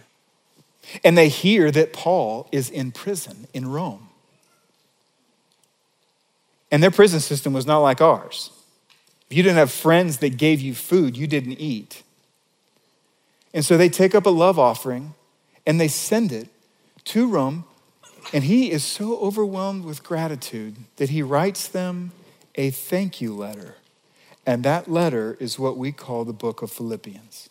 And 1.05 1.17
they 1.17 1.29
hear 1.29 1.71
that 1.71 1.93
Paul 1.93 2.49
is 2.53 2.69
in 2.69 2.93
prison 2.93 3.47
in 3.55 3.71
Rome. 3.71 4.09
And 6.71 6.83
their 6.83 6.91
prison 6.91 7.21
system 7.21 7.53
was 7.53 7.67
not 7.67 7.79
like 7.79 8.01
ours. 8.01 8.51
If 9.31 9.37
you 9.37 9.43
didn't 9.43 9.59
have 9.59 9.71
friends 9.71 10.19
that 10.19 10.37
gave 10.37 10.61
you 10.61 10.75
food, 10.75 11.17
you 11.17 11.27
didn't 11.27 11.61
eat. 11.61 12.03
And 13.55 13.65
so 13.65 13.77
they 13.77 13.89
take 13.89 14.15
up 14.15 14.27
a 14.27 14.31
love 14.31 14.59
offering 14.59 15.15
and 15.67 15.81
they 15.81 15.89
send 15.89 16.33
it 16.33 16.49
to 17.05 17.29
Rome. 17.29 17.65
And 18.33 18.45
he 18.45 18.71
is 18.71 18.85
so 18.85 19.19
overwhelmed 19.19 19.85
with 19.85 20.03
gratitude 20.03 20.77
that 20.97 21.11
he 21.11 21.23
writes 21.23 21.69
them 21.69 22.13
a 22.55 22.71
thank 22.71 23.21
you 23.21 23.35
letter. 23.35 23.77
And 24.45 24.65
that 24.65 24.89
letter 24.91 25.37
is 25.39 25.59
what 25.59 25.77
we 25.77 25.93
call 25.93 26.25
the 26.25 26.33
book 26.33 26.63
of 26.63 26.71
Philippians. 26.73 27.49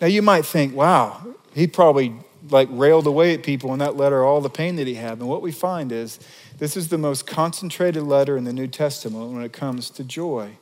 Now 0.00 0.06
you 0.06 0.22
might 0.22 0.44
think, 0.44 0.74
wow, 0.74 1.34
he 1.54 1.66
probably 1.66 2.14
like 2.50 2.68
railed 2.70 3.06
away 3.06 3.34
at 3.34 3.42
people 3.42 3.72
in 3.72 3.78
that 3.80 3.96
letter 3.96 4.22
all 4.22 4.40
the 4.40 4.50
pain 4.50 4.76
that 4.76 4.86
he 4.86 4.94
had. 4.94 5.18
And 5.18 5.28
what 5.28 5.42
we 5.42 5.52
find 5.52 5.90
is 5.90 6.20
this 6.58 6.76
is 6.76 6.88
the 6.88 6.98
most 6.98 7.26
concentrated 7.26 8.02
letter 8.02 8.36
in 8.36 8.44
the 8.44 8.52
New 8.52 8.68
Testament 8.68 9.32
when 9.32 9.42
it 9.42 9.52
comes 9.52 9.90
to 9.90 10.04
joy. 10.04 10.58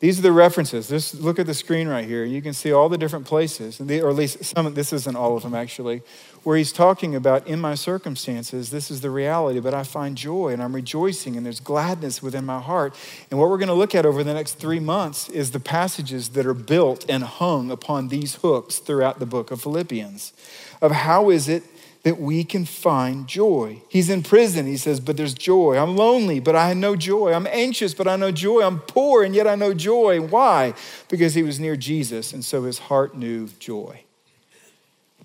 These 0.00 0.18
are 0.18 0.22
the 0.22 0.32
references. 0.32 0.88
Just 0.88 1.20
look 1.20 1.38
at 1.38 1.44
the 1.46 1.52
screen 1.52 1.86
right 1.86 2.06
here. 2.06 2.24
You 2.24 2.40
can 2.40 2.54
see 2.54 2.72
all 2.72 2.88
the 2.88 2.96
different 2.96 3.26
places, 3.26 3.78
or 3.82 4.08
at 4.08 4.16
least 4.16 4.42
some. 4.42 4.72
This 4.72 4.94
isn't 4.94 5.14
all 5.14 5.36
of 5.36 5.42
them 5.42 5.54
actually, 5.54 6.00
where 6.42 6.56
he's 6.56 6.72
talking 6.72 7.14
about 7.14 7.46
in 7.46 7.60
my 7.60 7.74
circumstances. 7.74 8.70
This 8.70 8.90
is 8.90 9.02
the 9.02 9.10
reality, 9.10 9.60
but 9.60 9.74
I 9.74 9.82
find 9.82 10.16
joy 10.16 10.54
and 10.54 10.62
I'm 10.62 10.74
rejoicing, 10.74 11.36
and 11.36 11.44
there's 11.44 11.60
gladness 11.60 12.22
within 12.22 12.46
my 12.46 12.60
heart. 12.60 12.96
And 13.30 13.38
what 13.38 13.50
we're 13.50 13.58
going 13.58 13.68
to 13.68 13.74
look 13.74 13.94
at 13.94 14.06
over 14.06 14.24
the 14.24 14.32
next 14.32 14.54
three 14.54 14.80
months 14.80 15.28
is 15.28 15.50
the 15.50 15.60
passages 15.60 16.30
that 16.30 16.46
are 16.46 16.54
built 16.54 17.04
and 17.06 17.22
hung 17.22 17.70
upon 17.70 18.08
these 18.08 18.36
hooks 18.36 18.78
throughout 18.78 19.18
the 19.18 19.26
book 19.26 19.50
of 19.50 19.60
Philippians, 19.60 20.32
of 20.80 20.92
how 20.92 21.28
is 21.28 21.46
it 21.46 21.62
that 22.02 22.18
we 22.18 22.44
can 22.44 22.64
find 22.64 23.26
joy. 23.26 23.82
He's 23.88 24.08
in 24.08 24.22
prison, 24.22 24.66
he 24.66 24.76
says, 24.76 25.00
but 25.00 25.16
there's 25.16 25.34
joy. 25.34 25.76
I'm 25.76 25.96
lonely, 25.96 26.40
but 26.40 26.56
I 26.56 26.72
know 26.72 26.96
joy. 26.96 27.32
I'm 27.32 27.46
anxious, 27.48 27.92
but 27.92 28.08
I 28.08 28.16
know 28.16 28.30
joy. 28.30 28.62
I'm 28.62 28.80
poor, 28.80 29.22
and 29.22 29.34
yet 29.34 29.46
I 29.46 29.54
know 29.54 29.74
joy. 29.74 30.20
Why? 30.20 30.74
Because 31.08 31.34
he 31.34 31.42
was 31.42 31.60
near 31.60 31.76
Jesus, 31.76 32.32
and 32.32 32.44
so 32.44 32.62
his 32.62 32.78
heart 32.78 33.16
knew 33.16 33.48
joy. 33.58 34.04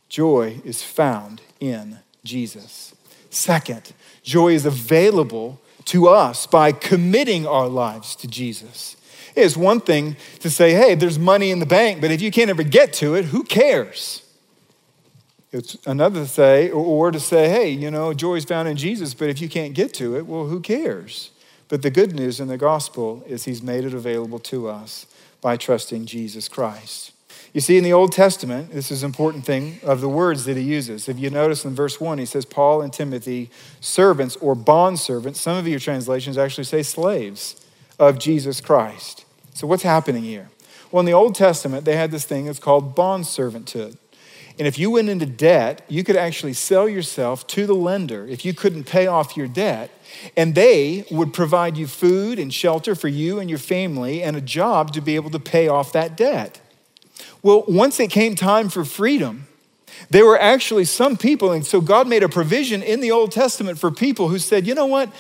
Joy 0.10 0.62
is 0.66 0.84
found 0.84 1.42
in 1.60 2.00
Jesus. 2.24 2.94
Second, 3.30 3.94
joy 4.24 4.54
is 4.54 4.66
available 4.66 5.62
to 5.86 6.08
us 6.08 6.46
by 6.46 6.72
committing 6.72 7.48
our 7.48 7.68
lives 7.68 8.16
to 8.18 8.28
Jesus. 8.28 8.98
It's 9.36 9.56
one 9.58 9.82
thing 9.82 10.16
to 10.40 10.50
say, 10.50 10.74
hey, 10.74 10.96
there's 10.96 11.20
money 11.20 11.52
in 11.52 11.60
the 11.60 11.66
bank, 11.66 12.02
but 12.02 12.12
if 12.12 12.22
you 12.22 12.32
can't 12.32 12.50
ever 12.50 12.64
get 12.64 12.94
to 12.94 13.16
it, 13.16 13.26
who 13.26 13.44
cares? 13.44 14.25
It's 15.56 15.78
another 15.88 16.20
to 16.20 16.28
say, 16.28 16.70
or 16.70 17.12
to 17.12 17.20
say, 17.20 17.48
hey, 17.48 17.70
you 17.70 17.90
know, 17.90 18.14
joy 18.14 18.36
is 18.36 18.44
found 18.44 18.68
in 18.68 18.76
Jesus, 18.76 19.14
but 19.14 19.30
if 19.30 19.40
you 19.40 19.48
can't 19.48 19.74
get 19.74 19.94
to 19.94 20.18
it, 20.18 20.26
well, 20.26 20.48
who 20.48 20.60
cares? 20.60 21.32
But 21.70 21.82
the 21.82 21.90
good 21.90 22.14
news 22.14 22.42
in 22.42 22.50
the 22.50 22.58
gospel 22.58 23.24
is 23.26 23.46
he's 23.46 23.64
made 23.64 23.86
it 23.86 23.94
available 23.94 24.40
to 24.40 24.68
us 24.68 25.06
by 25.40 25.56
trusting 25.56 26.08
Jesus 26.08 26.50
Christ. 26.50 27.14
You 27.54 27.62
see, 27.62 27.78
in 27.78 27.86
the 27.86 27.94
Old 27.94 28.12
Testament, 28.12 28.74
this 28.74 28.92
is 28.92 29.02
an 29.02 29.08
important 29.08 29.46
thing 29.46 29.80
of 29.82 30.02
the 30.02 30.10
words 30.10 30.44
that 30.44 30.58
he 30.58 30.64
uses. 30.64 31.08
If 31.08 31.18
you 31.18 31.30
notice 31.30 31.64
in 31.64 31.74
verse 31.74 32.02
1, 32.02 32.18
he 32.18 32.26
says, 32.26 32.44
Paul 32.44 32.82
and 32.82 32.92
Timothy, 32.92 33.50
servants 33.80 34.36
or 34.36 34.56
bond 34.56 35.00
servants. 35.00 35.40
Some 35.40 35.56
of 35.56 35.66
your 35.66 35.80
translations 35.80 36.38
actually 36.38 36.66
say 36.66 36.84
slaves 36.84 37.66
of 37.98 38.20
Jesus 38.20 38.60
Christ. 38.60 39.24
So, 39.54 39.68
what's 39.68 39.84
happening 39.84 40.24
here? 40.24 40.50
Well, 40.92 41.00
in 41.00 41.06
the 41.06 41.14
Old 41.14 41.34
Testament, 41.34 41.86
they 41.86 41.96
had 41.96 42.12
this 42.12 42.26
thing 42.26 42.46
that's 42.46 42.60
called 42.60 42.94
bond 42.94 43.24
servanthood. 43.24 43.96
And 44.58 44.68
if 44.68 44.80
you 44.80 44.90
went 44.92 45.10
into 45.10 45.26
debt, 45.26 45.84
you 45.90 46.04
could 46.04 46.16
actually 46.16 46.54
sell 46.54 46.88
yourself 46.88 47.46
to 47.48 47.66
the 47.66 47.74
lender 47.74 48.26
if 48.26 48.46
you 48.46 48.54
couldn't 48.54 48.86
pay 48.86 49.06
off 49.06 49.36
your 49.36 49.48
debt. 49.48 49.92
And 50.38 50.56
they 50.56 51.06
would 51.12 51.34
provide 51.34 51.76
you 51.76 51.88
food 51.88 52.40
and 52.40 52.54
shelter 52.54 52.96
for 52.96 53.10
you 53.10 53.40
and 53.40 53.50
your 53.50 53.60
family 53.60 54.24
and 54.24 54.38
a 54.38 54.42
job 54.42 54.94
to 54.94 55.02
be 55.02 55.16
able 55.16 55.30
to 55.32 55.40
pay 55.40 55.68
off 55.68 55.92
that 55.92 56.16
debt. 56.16 56.62
Well, 57.44 57.66
once 57.68 58.00
it 58.00 58.10
came 58.10 58.36
time 58.36 58.70
for 58.70 58.86
freedom, 58.86 59.48
there 60.10 60.26
were 60.26 60.40
actually 60.40 60.86
some 60.86 61.18
people, 61.18 61.52
and 61.52 61.66
so 61.66 61.82
God 61.82 62.08
made 62.08 62.24
a 62.24 62.30
provision 62.30 62.82
in 62.82 63.02
the 63.02 63.12
Old 63.12 63.32
Testament 63.32 63.78
for 63.78 63.92
people 63.92 64.30
who 64.30 64.40
said, 64.40 64.66
you 64.66 64.76
know 64.76 64.86
what? 64.86 65.12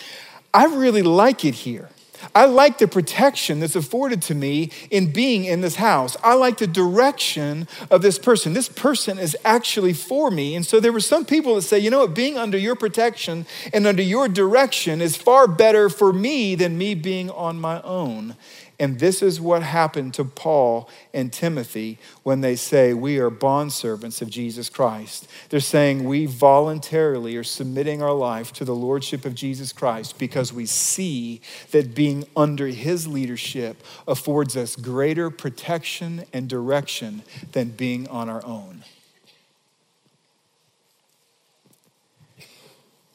I 0.54 0.65
really 0.65 1.02
like 1.02 1.43
it 1.43 1.56
here. 1.56 1.89
I 2.33 2.45
like 2.45 2.77
the 2.77 2.88
protection 2.88 3.59
that's 3.59 3.75
afforded 3.75 4.21
to 4.23 4.35
me 4.35 4.71
in 4.89 5.11
being 5.11 5.45
in 5.45 5.61
this 5.61 5.75
house. 5.75 6.17
I 6.23 6.33
like 6.33 6.57
the 6.57 6.67
direction 6.67 7.67
of 7.91 8.01
this 8.01 8.17
person. 8.17 8.53
This 8.53 8.69
person 8.69 9.19
is 9.19 9.38
actually 9.45 9.93
for 9.93 10.31
me. 10.31 10.55
And 10.55 10.65
so 10.65 10.79
there 10.79 10.93
were 10.93 10.99
some 10.99 11.25
people 11.25 11.55
that 11.55 11.61
say, 11.63 11.79
you 11.79 11.89
know 11.89 11.99
what, 11.99 12.15
being 12.15 12.38
under 12.38 12.57
your 12.57 12.75
protection 12.75 13.45
and 13.73 13.85
under 13.85 14.01
your 14.01 14.27
direction 14.27 15.01
is 15.01 15.15
far 15.15 15.47
better 15.47 15.89
for 15.89 16.13
me 16.13 16.55
than 16.55 16.77
me 16.77 16.95
being 16.95 17.29
on 17.29 17.59
my 17.59 17.81
own. 17.81 18.35
And 18.77 18.99
this 18.99 19.21
is 19.21 19.39
what 19.39 19.63
happened 19.63 20.13
to 20.15 20.25
Paul 20.25 20.89
and 21.13 21.31
Timothy 21.31 21.97
when 22.23 22.41
they 22.41 22.57
say, 22.57 22.93
We 22.93 23.17
are 23.19 23.31
bondservants 23.31 24.21
of 24.21 24.29
Jesus 24.29 24.69
Christ. 24.69 25.29
They're 25.49 25.61
saying 25.61 26.03
we 26.03 26.25
voluntarily 26.25 27.38
are 27.38 27.43
submitting 27.43 28.01
our 28.01 28.13
life 28.13 28.51
to 28.53 28.65
the 28.65 28.75
Lordship 28.75 29.23
of 29.23 29.33
Jesus 29.33 29.71
Christ 29.71 30.19
because 30.19 30.51
we 30.51 30.65
see 30.65 31.41
that 31.71 31.95
being 31.95 32.25
under 32.35 32.67
his 32.67 33.07
leadership 33.07 33.81
affords 34.07 34.57
us 34.57 34.75
greater 34.75 35.29
protection 35.29 36.25
and 36.33 36.49
direction 36.49 37.23
than 37.53 37.69
being 37.69 38.07
on 38.09 38.29
our 38.29 38.45
own. 38.45 38.83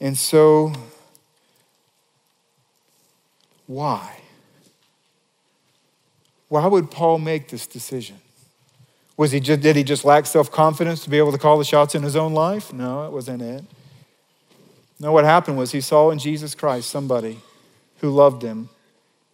And 0.00 0.16
so, 0.16 0.72
why? 3.66 4.19
Why 6.50 6.66
would 6.66 6.90
Paul 6.90 7.20
make 7.20 7.48
this 7.48 7.64
decision? 7.68 8.16
Was 9.16 9.30
he 9.30 9.38
just, 9.38 9.60
did 9.60 9.76
he 9.76 9.84
just 9.84 10.04
lack 10.04 10.26
self 10.26 10.50
confidence 10.50 11.04
to 11.04 11.10
be 11.10 11.16
able 11.16 11.30
to 11.30 11.38
call 11.38 11.56
the 11.56 11.64
shots 11.64 11.94
in 11.94 12.02
his 12.02 12.16
own 12.16 12.34
life? 12.34 12.72
No, 12.72 13.06
it 13.06 13.12
wasn't 13.12 13.40
it. 13.40 13.64
No, 14.98 15.12
what 15.12 15.24
happened 15.24 15.56
was 15.56 15.70
he 15.70 15.80
saw 15.80 16.10
in 16.10 16.18
Jesus 16.18 16.56
Christ 16.56 16.90
somebody 16.90 17.38
who 18.00 18.10
loved 18.10 18.42
him 18.42 18.68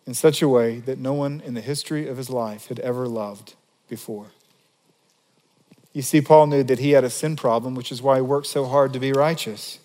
in 0.06 0.12
such 0.12 0.42
a 0.42 0.48
way 0.48 0.80
that 0.80 0.98
no 0.98 1.14
one 1.14 1.42
in 1.46 1.54
the 1.54 1.62
history 1.62 2.06
of 2.06 2.18
his 2.18 2.28
life 2.28 2.66
had 2.66 2.80
ever 2.80 3.08
loved 3.08 3.54
before. 3.88 4.26
You 5.94 6.02
see, 6.02 6.20
Paul 6.20 6.48
knew 6.48 6.62
that 6.64 6.80
he 6.80 6.90
had 6.90 7.02
a 7.02 7.10
sin 7.10 7.34
problem, 7.34 7.74
which 7.74 7.90
is 7.90 8.02
why 8.02 8.16
he 8.16 8.20
worked 8.20 8.46
so 8.46 8.66
hard 8.66 8.92
to 8.92 9.00
be 9.00 9.12
righteous. 9.12 9.78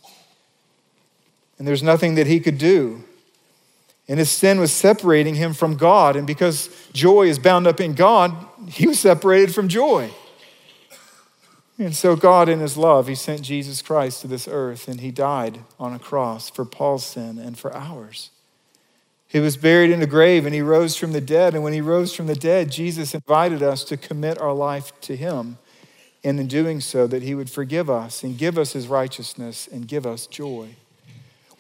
And 1.58 1.66
there's 1.66 1.82
nothing 1.82 2.16
that 2.16 2.28
he 2.28 2.42
could 2.42 2.58
do 2.58 3.06
and 4.12 4.20
his 4.20 4.30
sin 4.30 4.60
was 4.60 4.74
separating 4.74 5.36
him 5.36 5.54
from 5.54 5.78
God. 5.78 6.18
And 6.18 6.28
because 6.28 6.68
joy 6.92 7.28
is 7.28 7.40
bound 7.40 7.66
up 7.66 7.80
in 7.80 7.94
God, 7.94 8.36
he 8.68 8.86
was 8.86 9.00
separated 9.00 9.56
from 9.56 9.70
joy. 9.70 10.12
And 11.78 11.96
so, 11.96 12.18
God, 12.18 12.50
in 12.50 12.60
his 12.60 12.76
love, 12.76 13.08
he 13.08 13.16
sent 13.16 13.42
Jesus 13.44 13.82
Christ 13.82 14.20
to 14.20 14.28
this 14.28 14.50
earth, 14.50 14.90
and 14.90 15.00
he 15.00 15.12
died 15.12 15.62
on 15.80 15.94
a 15.94 15.98
cross 15.98 16.50
for 16.50 16.66
Paul's 16.66 17.06
sin 17.06 17.40
and 17.40 17.58
for 17.58 17.74
ours. 17.74 18.32
He 19.30 19.40
was 19.40 19.56
buried 19.56 19.92
in 19.92 20.02
a 20.02 20.08
grave, 20.08 20.46
and 20.46 20.54
he 20.54 20.62
rose 20.62 20.98
from 20.98 21.14
the 21.14 21.22
dead. 21.22 21.54
And 21.54 21.64
when 21.64 21.72
he 21.72 21.80
rose 21.80 22.14
from 22.14 22.28
the 22.28 22.36
dead, 22.36 22.70
Jesus 22.70 23.14
invited 23.14 23.64
us 23.64 23.86
to 23.86 23.96
commit 23.96 24.42
our 24.42 24.54
life 24.54 24.92
to 25.04 25.16
him. 25.16 25.58
And 26.22 26.38
in 26.38 26.48
doing 26.48 26.82
so, 26.82 27.08
that 27.08 27.24
he 27.24 27.34
would 27.34 27.50
forgive 27.50 27.90
us 27.90 28.24
and 28.24 28.38
give 28.38 28.58
us 28.58 28.74
his 28.74 28.90
righteousness 28.90 29.70
and 29.72 29.88
give 29.88 30.06
us 30.06 30.28
joy. 30.28 30.76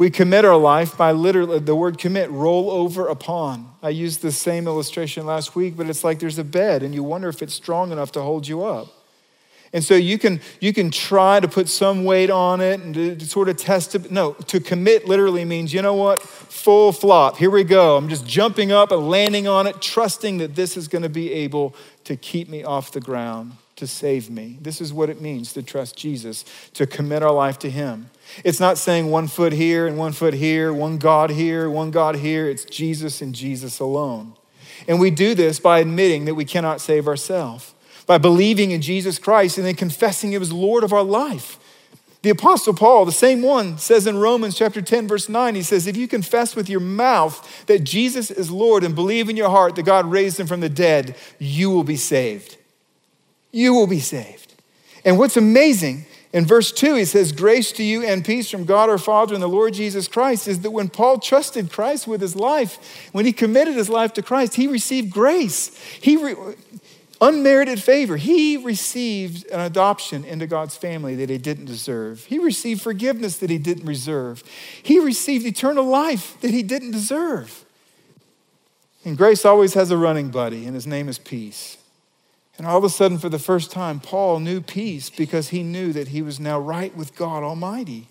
We 0.02 0.10
commit 0.10 0.46
our 0.46 0.58
life 0.58 0.98
by 0.98 1.12
literally, 1.12 1.60
the 1.60 1.76
word 1.76 2.00
commit, 2.00 2.32
roll 2.32 2.72
over 2.72 3.08
upon. 3.08 3.72
I 3.84 3.90
used 3.90 4.24
the 4.24 4.32
same 4.32 4.66
illustration 4.66 5.28
last 5.28 5.56
week, 5.56 5.78
but 5.78 5.88
it's 5.92 6.04
like 6.04 6.18
there's 6.18 6.40
a 6.40 6.44
bed 6.44 6.82
and 6.82 6.96
you 6.96 7.04
wonder 7.04 7.30
if 7.30 7.44
it's 7.44 7.54
strong 7.54 7.92
enough 7.92 8.12
to 8.14 8.22
hold 8.24 8.48
you 8.48 8.64
up. 8.64 8.88
And 9.72 9.84
so 9.84 9.94
you 9.94 10.18
can, 10.18 10.42
you 10.60 10.74
can 10.74 10.90
try 10.90 11.40
to 11.40 11.48
put 11.48 11.70
some 11.70 12.04
weight 12.04 12.32
on 12.32 12.62
it 12.62 12.82
and 12.82 12.96
to, 12.96 13.16
to 13.16 13.26
sort 13.28 13.48
of 13.48 13.58
test 13.58 13.94
it. 13.94 14.10
No, 14.10 14.34
to 14.48 14.60
commit 14.60 15.08
literally 15.08 15.46
means, 15.46 15.72
you 15.72 15.84
know 15.84 15.94
what? 15.94 16.24
Full 16.24 16.94
flop. 16.94 17.38
Here 17.38 17.52
we 17.52 17.64
go. 17.64 17.96
I'm 17.96 18.10
just 18.10 18.26
jumping 18.26 18.72
up 18.72 18.92
and 18.92 19.08
landing 19.08 19.48
on 19.48 19.68
it, 19.68 19.84
trusting 19.84 20.40
that 20.40 20.56
this 20.56 20.78
is 20.78 20.88
going 20.88 21.04
to 21.04 21.10
be 21.10 21.32
able 21.32 21.76
to 22.06 22.16
keep 22.16 22.50
me 22.50 22.64
off 22.64 22.92
the 22.92 23.02
ground, 23.02 23.52
to 23.76 23.86
save 23.86 24.32
me. 24.32 24.58
This 24.60 24.82
is 24.82 24.92
what 24.92 25.12
it 25.12 25.22
means 25.22 25.54
to 25.54 25.62
trust 25.62 25.96
Jesus, 25.96 26.44
to 26.74 26.88
commit 26.88 27.22
our 27.22 27.32
life 27.32 27.60
to 27.60 27.70
Him. 27.70 28.10
It's 28.44 28.60
not 28.60 28.78
saying 28.78 29.10
one 29.10 29.28
foot 29.28 29.54
here 29.54 29.88
and 29.88 29.98
one 29.98 30.14
foot 30.14 30.34
here, 30.34 30.74
one 30.74 30.98
God 30.98 31.30
here, 31.30 31.70
one 31.70 31.92
God 31.92 32.16
here. 32.16 32.50
It's 32.50 32.66
Jesus 32.66 33.22
and 33.22 33.36
Jesus 33.36 33.80
alone. 33.80 34.34
And 34.88 35.00
we 35.00 35.12
do 35.12 35.36
this 35.36 35.60
by 35.60 35.80
admitting 35.80 36.26
that 36.26 36.36
we 36.36 36.46
cannot 36.46 36.82
save 36.82 37.08
ourselves 37.08 37.74
by 38.12 38.18
believing 38.18 38.72
in 38.72 38.82
Jesus 38.82 39.18
Christ 39.18 39.58
and 39.58 39.66
then 39.66 39.76
confessing 39.76 40.34
him 40.34 40.42
as 40.42 40.52
Lord 40.52 40.84
of 40.84 40.92
our 40.92 41.02
life. 41.02 41.58
The 42.24 42.30
Apostle 42.30 42.74
Paul, 42.74 43.06
the 43.06 43.12
same 43.14 43.42
one, 43.42 43.78
says 43.78 44.06
in 44.06 44.18
Romans 44.18 44.56
chapter 44.56 44.82
10, 44.82 45.08
verse 45.08 45.30
9, 45.30 45.56
he 45.56 45.64
says, 45.64 45.88
If 45.88 45.96
you 45.96 46.10
confess 46.10 46.54
with 46.54 46.70
your 46.70 46.82
mouth 46.82 47.66
that 47.68 47.86
Jesus 47.86 48.30
is 48.30 48.52
Lord 48.52 48.84
and 48.84 48.94
believe 48.94 49.30
in 49.30 49.38
your 49.38 49.50
heart 49.50 49.76
that 49.76 49.86
God 49.86 50.06
raised 50.06 50.40
him 50.40 50.46
from 50.46 50.60
the 50.60 50.68
dead, 50.68 51.16
you 51.40 51.72
will 51.72 51.86
be 51.86 51.96
saved. 51.96 52.58
You 53.52 53.74
will 53.74 53.88
be 53.88 54.02
saved. 54.02 54.56
And 55.06 55.18
what's 55.18 55.38
amazing, 55.38 56.06
in 56.34 56.46
verse 56.46 56.72
2, 56.72 56.96
he 56.96 57.06
says, 57.06 57.34
Grace 57.34 57.74
to 57.74 57.84
you 57.84 58.04
and 58.04 58.24
peace 58.24 58.50
from 58.50 58.64
God 58.64 58.90
our 58.90 58.98
Father 58.98 59.34
and 59.34 59.44
the 59.44 59.50
Lord 59.50 59.74
Jesus 59.74 60.08
Christ, 60.08 60.48
is 60.48 60.62
that 60.62 60.72
when 60.72 60.88
Paul 60.88 61.20
trusted 61.20 61.72
Christ 61.72 62.08
with 62.08 62.22
his 62.22 62.36
life, 62.36 63.10
when 63.12 63.26
he 63.26 63.34
committed 63.34 63.76
his 63.76 63.90
life 63.90 64.14
to 64.14 64.22
Christ, 64.22 64.56
he 64.56 64.68
received 64.68 65.12
grace. 65.12 65.76
He 66.00 66.16
re- 66.16 66.36
unmerited 67.20 67.84
favor. 67.84 68.16
He 68.16 68.56
received 68.58 69.46
an 69.52 69.60
adoption 69.60 70.24
into 70.24 70.48
God's 70.48 70.78
family 70.78 71.16
that 71.16 71.30
he 71.30 71.38
didn't 71.38 71.66
deserve. 71.66 72.24
He 72.26 72.40
received 72.40 72.82
forgiveness 72.82 73.38
that 73.38 73.50
he 73.50 73.58
didn't 73.58 73.86
reserve. 73.86 74.44
He 74.82 75.00
received 75.00 75.46
eternal 75.46 75.84
life 75.84 76.40
that 76.40 76.52
he 76.52 76.64
didn't 76.64 76.92
deserve. 76.92 77.66
And 79.04 79.18
grace 79.18 79.44
always 79.44 79.74
has 79.74 79.92
a 79.92 79.98
running 79.98 80.30
buddy, 80.30 80.66
and 80.66 80.76
his 80.76 80.88
name 80.88 81.10
is 81.10 81.20
peace. 81.20 81.78
And 82.62 82.68
all 82.68 82.78
of 82.78 82.84
a 82.84 82.90
sudden, 82.92 83.18
for 83.18 83.28
the 83.28 83.40
first 83.40 83.72
time, 83.72 84.00
Paul 84.00 84.40
knew 84.40 84.62
peace 84.62 85.10
because 85.10 85.50
he 85.50 85.64
knew 85.64 85.92
that 85.94 86.10
he 86.10 86.22
was 86.22 86.40
now 86.40 86.60
right 86.60 86.96
with 86.96 87.16
God 87.16 87.42
Almighty. 87.42 88.08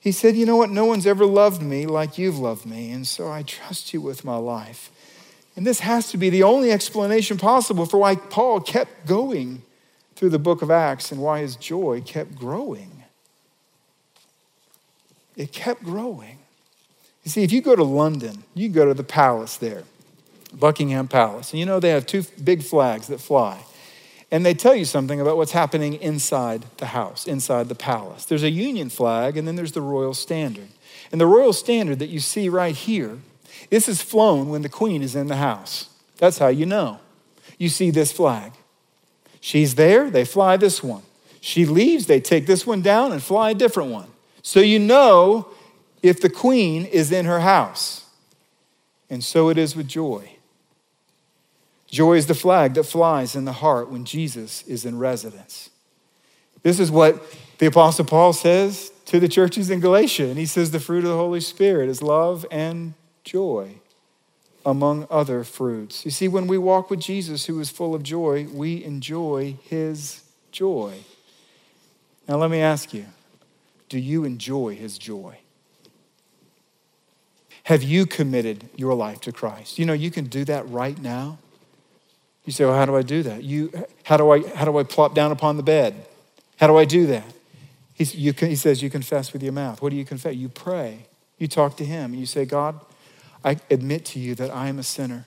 He 0.00 0.10
said, 0.10 0.34
You 0.34 0.46
know 0.46 0.56
what? 0.56 0.70
No 0.70 0.84
one's 0.84 1.06
ever 1.06 1.24
loved 1.24 1.62
me 1.62 1.86
like 1.86 2.18
you've 2.18 2.40
loved 2.40 2.66
me, 2.66 2.90
and 2.90 3.06
so 3.06 3.30
I 3.30 3.44
trust 3.44 3.94
you 3.94 4.00
with 4.00 4.24
my 4.24 4.34
life. 4.34 4.90
And 5.54 5.64
this 5.64 5.78
has 5.78 6.10
to 6.10 6.16
be 6.16 6.28
the 6.28 6.42
only 6.42 6.72
explanation 6.72 7.38
possible 7.38 7.86
for 7.86 7.98
why 7.98 8.16
Paul 8.16 8.58
kept 8.58 9.06
going 9.06 9.62
through 10.16 10.30
the 10.30 10.40
book 10.40 10.60
of 10.60 10.72
Acts 10.72 11.12
and 11.12 11.22
why 11.22 11.38
his 11.38 11.54
joy 11.54 12.02
kept 12.04 12.34
growing. 12.34 13.04
It 15.36 15.52
kept 15.52 15.84
growing. 15.84 16.40
You 17.22 17.30
see, 17.30 17.44
if 17.44 17.52
you 17.52 17.62
go 17.62 17.76
to 17.76 17.84
London, 17.84 18.42
you 18.54 18.70
go 18.70 18.86
to 18.86 18.94
the 18.94 19.04
palace 19.04 19.56
there, 19.56 19.84
Buckingham 20.52 21.08
Palace, 21.08 21.52
and 21.52 21.60
you 21.60 21.66
know 21.66 21.80
they 21.80 21.90
have 21.90 22.06
two 22.06 22.24
big 22.42 22.62
flags 22.62 23.06
that 23.08 23.20
fly. 23.20 23.64
And 24.32 24.46
they 24.46 24.54
tell 24.54 24.76
you 24.76 24.84
something 24.84 25.20
about 25.20 25.36
what's 25.36 25.52
happening 25.52 25.94
inside 25.94 26.64
the 26.76 26.86
house, 26.86 27.26
inside 27.26 27.68
the 27.68 27.74
palace. 27.74 28.24
There's 28.24 28.44
a 28.44 28.50
Union 28.50 28.88
flag, 28.88 29.36
and 29.36 29.46
then 29.46 29.56
there's 29.56 29.72
the 29.72 29.80
Royal 29.80 30.14
Standard. 30.14 30.68
And 31.10 31.20
the 31.20 31.26
Royal 31.26 31.52
Standard 31.52 31.98
that 31.98 32.10
you 32.10 32.20
see 32.20 32.48
right 32.48 32.74
here 32.74 33.18
this 33.68 33.88
is 33.88 34.00
flown 34.00 34.48
when 34.48 34.62
the 34.62 34.68
queen 34.68 35.02
is 35.02 35.14
in 35.14 35.26
the 35.26 35.36
house. 35.36 35.90
That's 36.18 36.38
how 36.38 36.48
you 36.48 36.66
know. 36.66 37.00
You 37.58 37.68
see 37.68 37.90
this 37.90 38.12
flag. 38.12 38.52
She's 39.40 39.74
there, 39.74 40.10
they 40.10 40.24
fly 40.24 40.56
this 40.56 40.82
one. 40.82 41.02
She 41.40 41.64
leaves, 41.64 42.06
they 42.06 42.20
take 42.20 42.46
this 42.46 42.66
one 42.66 42.82
down 42.82 43.12
and 43.12 43.22
fly 43.22 43.50
a 43.50 43.54
different 43.54 43.90
one. 43.90 44.08
So 44.42 44.60
you 44.60 44.78
know 44.78 45.48
if 46.02 46.20
the 46.20 46.30
queen 46.30 46.84
is 46.84 47.12
in 47.12 47.26
her 47.26 47.40
house. 47.40 48.06
And 49.08 49.24
so 49.24 49.48
it 49.48 49.58
is 49.58 49.74
with 49.74 49.88
joy. 49.88 50.36
Joy 51.90 52.14
is 52.14 52.26
the 52.26 52.34
flag 52.34 52.74
that 52.74 52.84
flies 52.84 53.34
in 53.34 53.44
the 53.44 53.52
heart 53.52 53.90
when 53.90 54.04
Jesus 54.04 54.62
is 54.62 54.84
in 54.84 54.98
residence. 54.98 55.70
This 56.62 56.78
is 56.78 56.90
what 56.90 57.20
the 57.58 57.66
Apostle 57.66 58.04
Paul 58.04 58.32
says 58.32 58.90
to 59.06 59.18
the 59.18 59.28
churches 59.28 59.70
in 59.70 59.80
Galatia. 59.80 60.26
And 60.28 60.38
he 60.38 60.46
says 60.46 60.70
the 60.70 60.78
fruit 60.78 61.04
of 61.04 61.10
the 61.10 61.16
Holy 61.16 61.40
Spirit 61.40 61.88
is 61.88 62.00
love 62.00 62.46
and 62.50 62.94
joy, 63.24 63.76
among 64.64 65.06
other 65.10 65.42
fruits. 65.42 66.04
You 66.04 66.10
see, 66.10 66.28
when 66.28 66.46
we 66.46 66.58
walk 66.58 66.90
with 66.90 67.00
Jesus, 67.00 67.46
who 67.46 67.58
is 67.58 67.70
full 67.70 67.94
of 67.94 68.02
joy, 68.02 68.46
we 68.52 68.84
enjoy 68.84 69.56
his 69.64 70.22
joy. 70.52 70.94
Now, 72.28 72.36
let 72.36 72.50
me 72.50 72.60
ask 72.60 72.94
you 72.94 73.06
do 73.88 73.98
you 73.98 74.22
enjoy 74.24 74.76
his 74.76 74.96
joy? 74.96 75.38
Have 77.64 77.82
you 77.82 78.06
committed 78.06 78.68
your 78.76 78.94
life 78.94 79.20
to 79.22 79.32
Christ? 79.32 79.78
You 79.78 79.86
know, 79.86 79.92
you 79.92 80.10
can 80.10 80.26
do 80.26 80.44
that 80.44 80.68
right 80.68 81.00
now. 81.00 81.38
You 82.44 82.52
say, 82.52 82.64
well, 82.64 82.74
how 82.74 82.86
do 82.86 82.96
I 82.96 83.02
do 83.02 83.22
that? 83.22 83.44
You, 83.44 83.72
how, 84.02 84.16
do 84.16 84.30
I, 84.30 84.46
how 84.48 84.64
do 84.64 84.76
I 84.78 84.82
plop 84.82 85.14
down 85.14 85.30
upon 85.30 85.56
the 85.56 85.62
bed? 85.62 86.06
How 86.58 86.66
do 86.66 86.76
I 86.76 86.84
do 86.84 87.06
that? 87.06 87.24
You, 87.96 88.32
he 88.32 88.56
says, 88.56 88.82
you 88.82 88.88
confess 88.88 89.32
with 89.32 89.42
your 89.42 89.52
mouth. 89.52 89.82
What 89.82 89.90
do 89.90 89.96
you 89.96 90.04
confess? 90.04 90.34
You 90.34 90.48
pray. 90.48 91.06
You 91.38 91.48
talk 91.48 91.76
to 91.76 91.84
him. 91.84 92.14
You 92.14 92.26
say, 92.26 92.44
God, 92.46 92.80
I 93.44 93.58
admit 93.70 94.04
to 94.06 94.18
you 94.18 94.34
that 94.36 94.50
I 94.50 94.68
am 94.68 94.78
a 94.78 94.82
sinner 94.82 95.26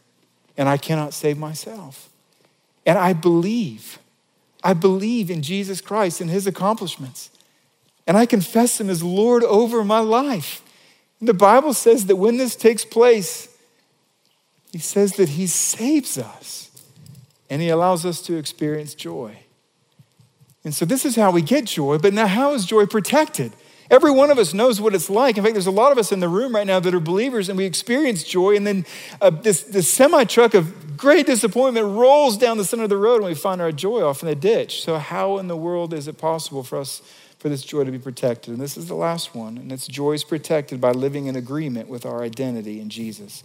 and 0.58 0.68
I 0.68 0.78
cannot 0.78 1.14
save 1.14 1.38
myself. 1.38 2.10
And 2.86 2.98
I 2.98 3.14
believe, 3.14 4.00
I 4.64 4.74
believe 4.74 5.30
in 5.30 5.42
Jesus 5.42 5.82
Christ 5.82 6.20
and 6.20 6.30
his 6.30 6.48
accomplishments. 6.48 7.30
And 8.06 8.18
I 8.18 8.26
confess 8.26 8.82
him 8.82 8.90
as 8.90 9.02
Lord 9.02 9.44
over 9.44 9.84
my 9.84 10.00
life. 10.00 10.62
And 11.20 11.30
the 11.30 11.34
Bible 11.34 11.74
says 11.74 12.08
that 12.08 12.18
when 12.18 12.38
this 12.38 12.56
takes 12.56 12.84
place, 12.84 13.48
he 14.72 14.80
says 14.80 15.14
that 15.14 15.30
he 15.30 15.48
saves 15.48 16.18
us 16.18 16.72
and 17.50 17.62
he 17.62 17.70
allows 17.70 18.06
us 18.06 18.22
to 18.24 18.36
experience 18.36 18.96
joy. 18.96 19.38
And 20.64 20.74
so 20.74 20.86
this 20.86 21.06
is 21.06 21.16
how 21.16 21.32
we 21.32 21.42
get 21.42 21.66
joy, 21.66 21.98
but 21.98 22.14
now 22.14 22.28
how 22.28 22.54
is 22.54 22.66
joy 22.66 22.86
protected? 22.86 23.54
Every 23.92 24.12
one 24.12 24.32
of 24.32 24.40
us 24.40 24.54
knows 24.54 24.80
what 24.80 24.96
it's 24.96 25.10
like. 25.10 25.38
In 25.38 25.44
fact, 25.44 25.54
there's 25.54 25.68
a 25.68 25.72
lot 25.72 25.92
of 25.92 25.98
us 25.98 26.12
in 26.12 26.20
the 26.20 26.30
room 26.30 26.56
right 26.56 26.66
now 26.66 26.80
that 26.80 26.94
are 26.94 27.00
believers 27.00 27.50
and 27.50 27.58
we 27.58 27.66
experience 27.66 28.24
joy, 28.24 28.56
and 28.56 28.66
then 28.66 28.86
uh, 29.22 29.30
this, 29.30 29.62
this 29.64 29.92
semi 29.92 30.24
truck 30.24 30.54
of 30.54 30.98
great 30.98 31.26
disappointment 31.26 31.86
rolls 31.86 32.38
down 32.38 32.58
the 32.58 32.64
center 32.64 32.84
of 32.84 32.90
the 32.90 32.98
road 32.98 33.18
and 33.18 33.26
we 33.26 33.36
find 33.36 33.62
our 33.62 33.72
joy 33.72 34.02
off 34.02 34.24
in 34.24 34.30
the 34.30 34.36
ditch. 34.36 34.82
So, 34.84 34.98
how 34.98 35.38
in 35.38 35.48
the 35.48 35.58
world 35.58 35.94
is 35.94 36.08
it 36.08 36.18
possible 36.18 36.64
for 36.64 36.80
us 36.80 37.02
for 37.40 37.50
this 37.50 37.62
joy 37.62 37.84
to 37.84 37.92
be 37.92 38.00
protected? 38.00 38.54
And 38.54 38.62
this 38.62 38.78
is 38.78 38.88
the 38.88 38.96
last 38.96 39.36
one, 39.36 39.58
and 39.58 39.72
it's 39.72 39.86
joy 39.86 40.14
is 40.14 40.24
protected 40.24 40.80
by 40.80 40.92
living 40.92 41.26
in 41.26 41.36
agreement 41.36 41.90
with 41.90 42.06
our 42.06 42.24
identity 42.24 42.80
in 42.80 42.90
Jesus. 42.90 43.44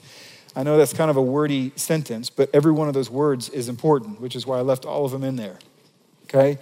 I 0.57 0.63
know 0.63 0.77
that's 0.77 0.93
kind 0.93 1.11
of 1.11 1.17
a 1.17 1.23
wordy 1.23 1.73
sentence, 1.77 2.31
but 2.31 2.51
every 2.53 2.73
one 2.73 2.89
of 2.89 2.95
those 2.95 3.11
words 3.11 3.49
is 3.51 3.69
important, 3.69 4.21
which 4.21 4.35
is 4.35 4.47
why 4.47 4.59
I 4.59 4.63
left 4.63 4.85
all 4.85 5.05
of 5.05 5.13
them 5.13 5.25
in 5.25 5.37
there. 5.37 5.59
Okay? 6.25 6.59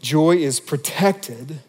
Joy 0.00 0.36
is 0.36 0.60
protected 0.60 1.60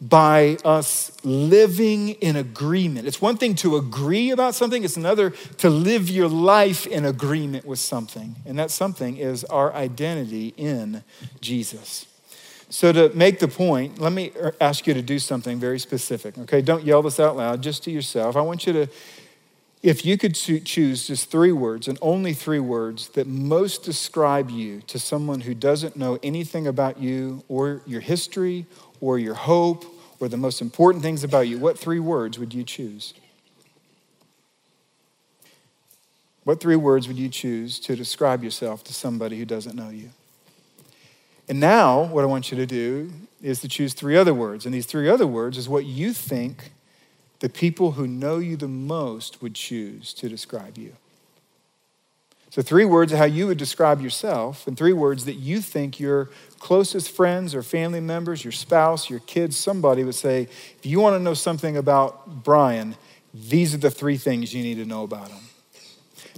by 0.00 0.56
us 0.64 1.12
living 1.22 2.10
in 2.10 2.34
agreement. 2.34 3.06
It's 3.06 3.22
one 3.22 3.36
thing 3.36 3.54
to 3.56 3.76
agree 3.76 4.30
about 4.30 4.56
something, 4.56 4.82
it's 4.82 4.96
another 4.96 5.30
to 5.58 5.70
live 5.70 6.10
your 6.10 6.28
life 6.28 6.86
in 6.88 7.04
agreement 7.04 7.64
with 7.64 7.78
something. 7.78 8.34
And 8.44 8.58
that 8.58 8.72
something 8.72 9.16
is 9.16 9.44
our 9.44 9.72
identity 9.72 10.54
in 10.56 11.04
Jesus. 11.40 12.06
So, 12.68 12.90
to 12.90 13.10
make 13.14 13.38
the 13.38 13.48
point, 13.48 14.00
let 14.00 14.12
me 14.12 14.32
ask 14.58 14.86
you 14.86 14.94
to 14.94 15.02
do 15.02 15.18
something 15.18 15.60
very 15.60 15.78
specific, 15.78 16.38
okay? 16.38 16.62
Don't 16.62 16.84
yell 16.84 17.02
this 17.02 17.20
out 17.20 17.36
loud, 17.36 17.62
just 17.62 17.84
to 17.84 17.90
yourself. 17.90 18.34
I 18.34 18.40
want 18.40 18.66
you 18.66 18.72
to, 18.72 18.86
if 19.82 20.06
you 20.06 20.16
could 20.16 20.34
choose 20.34 21.06
just 21.08 21.28
three 21.28 21.50
words 21.50 21.88
and 21.88 21.98
only 22.00 22.32
three 22.32 22.60
words 22.60 23.08
that 23.10 23.26
most 23.26 23.82
describe 23.82 24.48
you 24.48 24.80
to 24.82 24.98
someone 24.98 25.40
who 25.40 25.54
doesn't 25.54 25.96
know 25.96 26.18
anything 26.22 26.68
about 26.68 27.00
you 27.00 27.42
or 27.48 27.82
your 27.84 28.00
history 28.00 28.64
or 29.00 29.18
your 29.18 29.34
hope 29.34 29.84
or 30.20 30.28
the 30.28 30.36
most 30.36 30.60
important 30.60 31.02
things 31.02 31.24
about 31.24 31.48
you, 31.48 31.58
what 31.58 31.76
three 31.76 31.98
words 31.98 32.38
would 32.38 32.54
you 32.54 32.62
choose? 32.62 33.12
What 36.44 36.60
three 36.60 36.76
words 36.76 37.08
would 37.08 37.18
you 37.18 37.28
choose 37.28 37.80
to 37.80 37.96
describe 37.96 38.44
yourself 38.44 38.84
to 38.84 38.94
somebody 38.94 39.36
who 39.36 39.44
doesn't 39.44 39.74
know 39.74 39.90
you? 39.90 40.10
And 41.48 41.58
now, 41.58 42.04
what 42.04 42.22
I 42.22 42.28
want 42.28 42.52
you 42.52 42.56
to 42.56 42.66
do 42.66 43.12
is 43.42 43.60
to 43.60 43.68
choose 43.68 43.94
three 43.94 44.16
other 44.16 44.32
words. 44.32 44.64
And 44.64 44.72
these 44.72 44.86
three 44.86 45.08
other 45.08 45.26
words 45.26 45.58
is 45.58 45.68
what 45.68 45.84
you 45.84 46.12
think 46.12 46.70
the 47.42 47.48
people 47.48 47.92
who 47.92 48.06
know 48.06 48.38
you 48.38 48.56
the 48.56 48.68
most 48.68 49.42
would 49.42 49.56
choose 49.56 50.14
to 50.14 50.28
describe 50.28 50.78
you. 50.78 50.92
So, 52.50 52.62
three 52.62 52.84
words 52.84 53.10
of 53.10 53.18
how 53.18 53.24
you 53.24 53.48
would 53.48 53.58
describe 53.58 54.00
yourself, 54.00 54.68
and 54.68 54.76
three 54.76 54.92
words 54.92 55.24
that 55.24 55.34
you 55.34 55.60
think 55.60 55.98
your 55.98 56.30
closest 56.60 57.10
friends 57.10 57.52
or 57.52 57.64
family 57.64 57.98
members, 57.98 58.44
your 58.44 58.52
spouse, 58.52 59.10
your 59.10 59.18
kids, 59.18 59.56
somebody 59.56 60.04
would 60.04 60.14
say, 60.14 60.42
if 60.42 60.86
you 60.86 61.00
want 61.00 61.16
to 61.16 61.18
know 61.18 61.34
something 61.34 61.76
about 61.76 62.44
Brian, 62.44 62.94
these 63.34 63.74
are 63.74 63.78
the 63.78 63.90
three 63.90 64.18
things 64.18 64.54
you 64.54 64.62
need 64.62 64.76
to 64.76 64.84
know 64.84 65.02
about 65.02 65.28
him. 65.28 65.42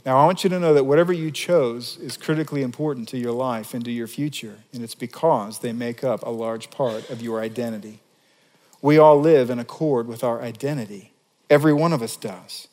Now, 0.06 0.16
I 0.16 0.24
want 0.24 0.42
you 0.42 0.48
to 0.50 0.58
know 0.58 0.72
that 0.72 0.84
whatever 0.84 1.12
you 1.12 1.30
chose 1.30 1.98
is 1.98 2.16
critically 2.16 2.62
important 2.62 3.10
to 3.10 3.18
your 3.18 3.32
life 3.32 3.74
and 3.74 3.84
to 3.84 3.90
your 3.90 4.06
future, 4.06 4.60
and 4.72 4.82
it's 4.82 4.94
because 4.94 5.58
they 5.58 5.74
make 5.74 6.02
up 6.02 6.22
a 6.22 6.30
large 6.30 6.70
part 6.70 7.10
of 7.10 7.20
your 7.20 7.42
identity. 7.42 8.00
We 8.84 8.98
all 8.98 9.18
live 9.18 9.48
in 9.48 9.58
accord 9.58 10.08
with 10.08 10.22
our 10.22 10.42
identity, 10.42 11.14
every 11.48 11.72
one 11.72 11.94
of 11.94 12.02
us 12.02 12.18
does. 12.18 12.68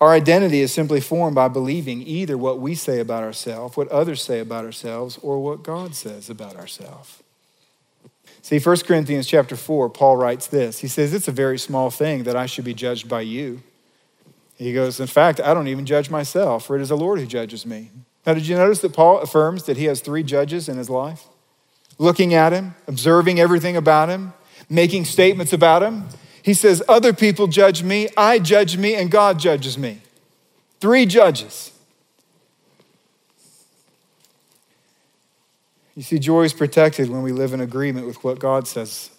Our 0.00 0.10
identity 0.10 0.62
is 0.62 0.72
simply 0.72 1.00
formed 1.00 1.36
by 1.36 1.46
believing 1.46 2.02
either 2.02 2.36
what 2.36 2.58
we 2.58 2.74
say 2.74 2.98
about 2.98 3.22
ourselves, 3.22 3.76
what 3.76 3.86
others 3.86 4.20
say 4.20 4.40
about 4.40 4.64
ourselves, 4.64 5.20
or 5.22 5.38
what 5.38 5.62
God 5.62 5.94
says 5.94 6.28
about 6.28 6.56
ourselves. 6.56 7.22
See, 8.42 8.58
1 8.58 8.78
Corinthians 8.78 9.28
chapter 9.28 9.54
4, 9.54 9.90
Paul 9.90 10.16
writes 10.16 10.48
this. 10.48 10.80
He 10.80 10.88
says, 10.88 11.14
It's 11.14 11.28
a 11.28 11.32
very 11.32 11.56
small 11.56 11.88
thing 11.88 12.24
that 12.24 12.34
I 12.34 12.46
should 12.46 12.64
be 12.64 12.74
judged 12.74 13.08
by 13.08 13.20
you. 13.20 13.62
He 14.56 14.72
goes, 14.72 14.98
In 14.98 15.06
fact, 15.06 15.38
I 15.38 15.54
don't 15.54 15.68
even 15.68 15.86
judge 15.86 16.10
myself, 16.10 16.66
for 16.66 16.74
it 16.74 16.82
is 16.82 16.88
the 16.88 16.96
Lord 16.96 17.20
who 17.20 17.26
judges 17.26 17.64
me. 17.64 17.92
Now, 18.26 18.34
did 18.34 18.48
you 18.48 18.56
notice 18.56 18.80
that 18.80 18.92
Paul 18.92 19.20
affirms 19.20 19.66
that 19.66 19.76
he 19.76 19.84
has 19.84 20.00
three 20.00 20.24
judges 20.24 20.68
in 20.68 20.78
his 20.78 20.90
life? 20.90 21.26
Looking 21.96 22.34
at 22.34 22.52
him, 22.52 22.74
observing 22.88 23.38
everything 23.38 23.76
about 23.76 24.08
him, 24.08 24.32
making 24.68 25.04
statements 25.04 25.52
about 25.52 25.82
him. 25.82 26.08
He 26.42 26.54
says, 26.54 26.82
Other 26.88 27.12
people 27.12 27.46
judge 27.46 27.82
me, 27.82 28.08
I 28.16 28.38
judge 28.38 28.76
me, 28.76 28.94
and 28.94 29.10
God 29.10 29.38
judges 29.38 29.78
me. 29.78 30.00
Three 30.80 31.06
judges. 31.06 31.70
You 35.94 36.02
see, 36.02 36.18
joy 36.18 36.44
is 36.44 36.52
protected 36.52 37.10
when 37.10 37.22
we 37.22 37.32
live 37.32 37.52
in 37.52 37.60
agreement 37.60 38.06
with 38.06 38.24
what 38.24 38.38
God 38.38 38.66
says, 38.66 39.10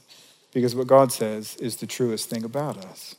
because 0.54 0.76
what 0.76 0.88
God 0.88 1.12
says 1.12 1.56
is 1.58 1.78
the 1.78 1.88
truest 1.88 2.30
thing 2.30 2.44
about 2.44 2.78
us. 2.78 3.16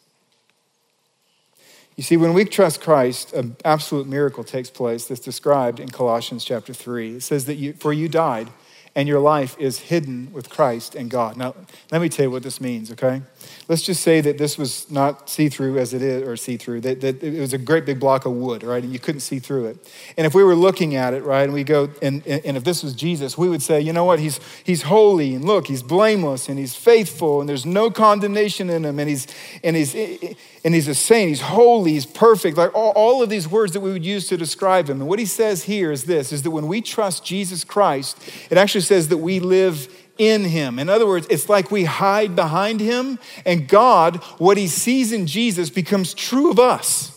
You 1.97 2.03
see, 2.03 2.17
when 2.17 2.35
we 2.35 2.45
trust 2.45 2.81
Christ, 2.81 3.33
an 3.33 3.57
absolute 3.65 4.09
miracle 4.09 4.43
takes 4.43 4.69
place 4.69 5.07
that's 5.07 5.21
described 5.21 5.79
in 5.79 5.89
Colossians 5.89 6.45
chapter 6.45 6.75
3. 6.75 7.17
It 7.17 7.23
says 7.23 7.45
that 7.45 7.55
you, 7.55 7.73
for 7.75 7.93
you 7.93 8.09
died, 8.09 8.51
and 8.95 9.09
your 9.09 9.21
life 9.21 9.57
is 9.59 9.79
hidden 9.79 10.33
with 10.33 10.51
Christ 10.51 10.95
and 10.95 11.11
God. 11.11 11.37
Now, 11.37 11.55
let 11.91 12.01
me 12.01 12.09
tell 12.09 12.27
you 12.27 12.31
what 12.31 12.43
this 12.43 12.61
means, 12.61 12.91
okay? 12.93 13.23
Let's 13.67 13.83
just 13.83 14.03
say 14.03 14.21
that 14.21 14.37
this 14.37 14.59
was 14.59 14.91
not 14.91 15.31
see 15.31 15.49
through 15.49 15.79
as 15.79 15.95
it 15.95 16.03
is, 16.03 16.29
or 16.29 16.37
see 16.37 16.59
through, 16.59 16.83
that, 16.83 17.01
that 17.01 17.23
it 17.23 17.41
was 17.41 17.55
a 17.55 17.59
great 17.59 17.87
big 17.87 17.99
block 17.99 18.27
of 18.27 18.33
wood, 18.33 18.63
right? 18.63 18.83
And 18.83 18.93
you 18.93 18.99
couldn't 18.99 19.23
see 19.23 19.39
through 19.39 19.67
it. 19.67 19.93
And 20.19 20.27
if 20.27 20.35
we 20.35 20.45
were 20.45 20.55
looking 20.55 20.97
at 20.97 21.15
it, 21.15 21.23
right, 21.23 21.45
and 21.45 21.53
we 21.55 21.65
go, 21.65 21.89
and, 22.03 22.27
and 22.27 22.57
if 22.57 22.65
this 22.65 22.83
was 22.83 22.95
Jesus, 22.95 23.39
we 23.39 23.49
would 23.49 23.63
say, 23.63 23.81
you 23.81 23.93
know 23.93 24.05
what? 24.05 24.19
He's, 24.19 24.39
he's 24.65 24.83
holy, 24.83 25.35
and 25.35 25.47
look, 25.47 25.67
he's 25.67 25.83
blameless, 25.83 26.49
and 26.49 26.59
he's 26.59 26.75
faithful, 26.75 27.41
and 27.41 27.49
there's 27.49 27.65
no 27.65 27.91
condemnation 27.91 28.69
in 28.69 28.85
him, 28.85 28.99
and 28.99 29.09
he's, 29.09 29.27
and 29.63 29.77
he's, 29.77 29.95
and 29.95 30.75
he's 30.75 30.89
a 30.89 30.95
saint, 30.95 31.31
he's 31.31 31.41
holy, 31.41 31.93
he's 31.93 32.07
perfect, 32.07 32.59
like 32.59 32.75
all, 32.75 32.93
all 32.93 33.23
of 33.23 33.31
these 33.31 33.49
words 33.49 33.73
that 33.73 33.81
we 33.81 33.93
would 33.93 34.05
use 34.05 34.29
to 34.29 34.37
describe 34.37 34.91
him. 34.91 35.01
And 35.01 35.09
what 35.09 35.19
he 35.19 35.27
says 35.27 35.65
here 35.65 35.91
is 35.91 36.05
this, 36.05 36.33
is 36.33 36.43
that 36.43 36.51
when 36.51 36.67
we 36.67 36.83
trust 36.83 37.25
Jesus 37.25 37.65
Christ, 37.65 38.19
it 38.51 38.59
actually 38.59 38.83
says 38.83 39.09
that 39.09 39.19
we 39.19 39.41
live 39.41 39.89
in 40.19 40.45
him. 40.45 40.79
In 40.79 40.89
other 40.89 41.07
words, 41.07 41.27
it's 41.31 41.49
like 41.49 41.71
we 41.71 41.85
hide 41.85 42.37
behind 42.37 42.81
him, 42.81 43.19
and 43.45 43.69
God, 43.69 44.17
what 44.39 44.57
he 44.57 44.69
sees 44.69 45.13
in 45.13 45.27
Jesus, 45.27 45.71
becomes 45.71 46.15
true 46.15 46.51
of 46.51 46.59
us. 46.59 47.11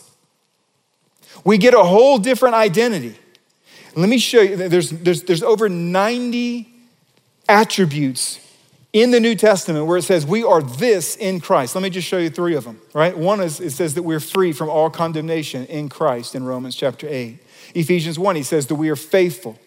We 1.44 1.58
get 1.58 1.74
a 1.74 1.84
whole 1.84 2.18
different 2.18 2.54
identity. 2.54 3.16
Let 3.94 4.08
me 4.08 4.18
show 4.18 4.40
you, 4.40 4.56
there's, 4.56 4.90
there's, 4.90 5.22
there's 5.22 5.42
over 5.42 5.68
90 5.68 6.68
attributes 7.48 8.40
in 8.92 9.10
the 9.10 9.20
New 9.20 9.34
Testament 9.34 9.86
where 9.86 9.96
it 9.96 10.02
says 10.02 10.26
we 10.26 10.44
are 10.44 10.62
this 10.62 11.16
in 11.16 11.40
Christ. 11.40 11.74
Let 11.74 11.82
me 11.82 11.90
just 11.90 12.06
show 12.06 12.18
you 12.18 12.30
three 12.30 12.54
of 12.54 12.64
them, 12.64 12.80
right? 12.94 13.16
One 13.16 13.40
is 13.40 13.60
it 13.60 13.70
says 13.70 13.94
that 13.94 14.02
we're 14.02 14.20
free 14.20 14.52
from 14.52 14.68
all 14.68 14.90
condemnation 14.90 15.66
in 15.66 15.88
Christ 15.88 16.34
in 16.34 16.44
Romans 16.44 16.74
chapter 16.74 17.06
8. 17.08 17.38
Ephesians 17.74 18.18
1, 18.18 18.36
he 18.36 18.42
says 18.42 18.66
that 18.68 18.76
we 18.76 18.88
are 18.88 18.96
faithful. 18.96 19.58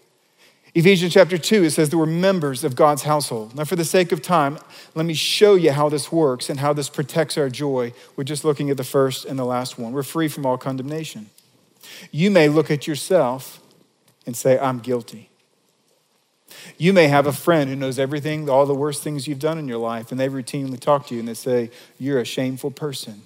Ephesians 0.74 1.14
chapter 1.14 1.38
2, 1.38 1.66
it 1.66 1.72
says 1.72 1.90
that 1.90 1.98
we're 1.98 2.06
members 2.06 2.64
of 2.64 2.78
God's 2.78 3.04
household. 3.04 3.56
Now, 3.56 3.66
for 3.66 3.76
the 3.76 3.84
sake 3.84 4.14
of 4.14 4.22
time, 4.22 4.58
let 4.96 5.06
me 5.06 5.14
show 5.14 5.56
you 5.56 5.72
how 5.74 5.90
this 5.90 6.12
works 6.12 6.50
and 6.50 6.62
how 6.62 6.72
this 6.72 6.88
protects 6.88 7.38
our 7.38 7.50
joy. 7.50 7.94
We're 8.16 8.24
just 8.24 8.46
looking 8.46 8.70
at 8.70 8.78
the 8.78 8.86
first 8.86 9.26
and 9.26 9.38
the 9.38 9.44
last 9.44 9.78
one. 9.78 9.92
We're 9.92 10.04
free 10.04 10.30
from 10.30 10.46
all 10.46 10.58
condemnation. 10.58 11.30
You 12.10 12.32
may 12.32 12.48
look 12.48 12.72
at 12.72 12.88
yourself 12.88 13.60
and 14.26 14.36
say, 14.36 14.58
I'm 14.58 14.80
guilty. 14.80 15.30
You 16.78 16.94
may 16.94 17.08
have 17.08 17.28
a 17.28 17.34
friend 17.34 17.70
who 17.70 17.76
knows 17.76 18.00
everything, 18.00 18.50
all 18.50 18.66
the 18.66 18.74
worst 18.74 19.04
things 19.04 19.28
you've 19.28 19.40
done 19.40 19.58
in 19.58 19.68
your 19.68 19.78
life, 19.78 20.12
and 20.12 20.20
they 20.20 20.30
routinely 20.30 20.80
talk 20.80 21.08
to 21.08 21.14
you 21.14 21.20
and 21.20 21.28
they 21.28 21.34
say, 21.34 21.72
You're 21.98 22.20
a 22.20 22.26
shameful 22.26 22.72
person. 22.72 23.24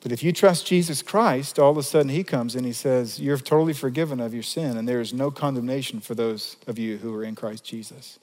But 0.00 0.12
if 0.12 0.22
you 0.22 0.32
trust 0.32 0.66
Jesus 0.66 1.02
Christ, 1.02 1.58
all 1.58 1.72
of 1.72 1.76
a 1.76 1.82
sudden 1.82 2.10
he 2.10 2.22
comes 2.22 2.54
and 2.54 2.64
he 2.64 2.72
says, 2.72 3.20
You're 3.20 3.36
totally 3.36 3.72
forgiven 3.72 4.20
of 4.20 4.32
your 4.32 4.42
sin, 4.42 4.76
and 4.76 4.88
there 4.88 5.00
is 5.00 5.12
no 5.12 5.30
condemnation 5.30 6.00
for 6.00 6.14
those 6.14 6.56
of 6.66 6.78
you 6.78 6.98
who 6.98 7.14
are 7.14 7.24
in 7.24 7.34
Christ 7.34 7.64
Jesus. 7.64 8.18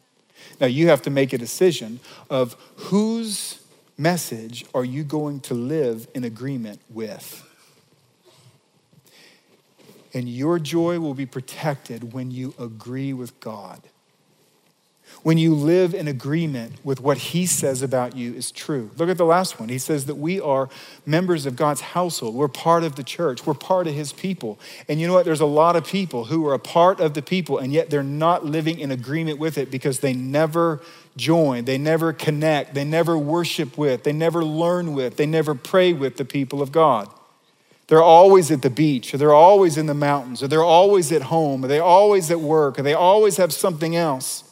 Now 0.60 0.68
you 0.68 0.88
have 0.88 1.02
to 1.04 1.10
make 1.10 1.34
a 1.34 1.38
decision 1.38 2.00
of 2.30 2.56
whose 2.76 3.62
message 3.98 4.66
are 4.74 4.86
you 4.86 5.04
going 5.04 5.40
to 5.42 5.54
live 5.54 6.08
in 6.14 6.24
agreement 6.24 6.80
with? 6.90 7.42
And 10.14 10.30
your 10.30 10.60
joy 10.60 11.00
will 11.00 11.14
be 11.14 11.26
protected 11.26 12.14
when 12.14 12.32
you 12.32 12.54
agree 12.58 13.12
with 13.12 13.38
God 13.42 13.82
when 15.26 15.40
you 15.40 15.56
live 15.56 15.96
in 15.96 16.08
agreement 16.08 16.74
with 16.84 17.02
what 17.02 17.18
he 17.18 17.48
says 17.48 17.82
about 17.82 18.16
you 18.16 18.36
is 18.36 18.52
true. 18.52 18.92
Look 18.96 19.10
at 19.10 19.18
the 19.18 19.26
last 19.26 19.60
one. 19.60 19.70
He 19.70 19.80
says 19.80 20.06
that 20.06 20.18
we 20.18 20.40
are 20.40 20.70
members 21.04 21.48
of 21.48 21.56
God's 21.56 21.82
household. 21.82 22.36
We're 22.36 22.48
part 22.48 22.84
of 22.84 22.96
the 22.96 23.04
church. 23.04 23.44
We're 23.44 23.56
part 23.56 23.88
of 23.88 23.96
his 23.96 24.14
people. 24.14 24.60
And 24.88 25.02
you 25.02 25.08
know 25.08 25.14
what? 25.14 25.26
There's 25.26 25.42
a 25.42 25.48
lot 25.48 25.76
of 25.76 25.84
people 25.84 26.26
who 26.26 26.46
are 26.48 26.54
a 26.54 26.60
part 26.60 27.00
of 27.00 27.16
the 27.16 27.24
people, 27.24 27.58
and 27.58 27.74
yet 27.74 27.90
they're 27.90 28.04
not 28.04 28.46
living 28.46 28.78
in 28.78 28.92
agreement 28.92 29.40
with 29.40 29.58
it 29.58 29.72
because 29.72 30.02
they 30.02 30.14
never 30.14 30.80
join, 31.18 31.66
they 31.66 31.80
never 31.80 32.14
connect, 32.14 32.76
they 32.76 32.86
never 32.86 33.18
worship 33.18 33.80
with, 33.80 34.04
they 34.04 34.14
never 34.14 34.46
learn 34.46 34.94
with, 34.94 35.18
they 35.18 35.26
never 35.26 35.56
pray 35.56 35.92
with 35.92 36.18
the 36.18 36.26
people 36.26 36.62
of 36.62 36.72
God. 36.72 37.10
They're 37.88 38.00
always 38.00 38.52
at 38.52 38.62
the 38.62 38.70
beach, 38.70 39.12
or 39.12 39.18
they're 39.18 39.34
always 39.34 39.76
in 39.76 39.88
the 39.88 39.96
mountains, 39.96 40.44
or 40.44 40.48
they're 40.48 40.64
always 40.64 41.12
at 41.12 41.24
home, 41.24 41.66
or 41.66 41.68
they're 41.68 41.82
always 41.82 42.30
at 42.30 42.42
work, 42.42 42.78
or 42.78 42.84
they 42.84 42.94
always 42.94 43.38
have 43.38 43.52
something 43.52 43.96
else. 43.96 44.44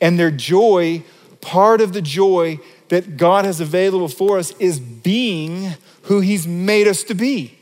And 0.00 0.18
their 0.18 0.30
joy, 0.30 1.02
part 1.40 1.80
of 1.80 1.92
the 1.92 2.02
joy 2.02 2.60
that 2.88 3.16
God 3.16 3.44
has 3.44 3.60
available 3.60 4.08
for 4.08 4.38
us, 4.38 4.52
is 4.58 4.80
being 4.80 5.74
who 6.02 6.20
He's 6.20 6.46
made 6.46 6.88
us 6.88 7.02
to 7.04 7.14
be. 7.14 7.58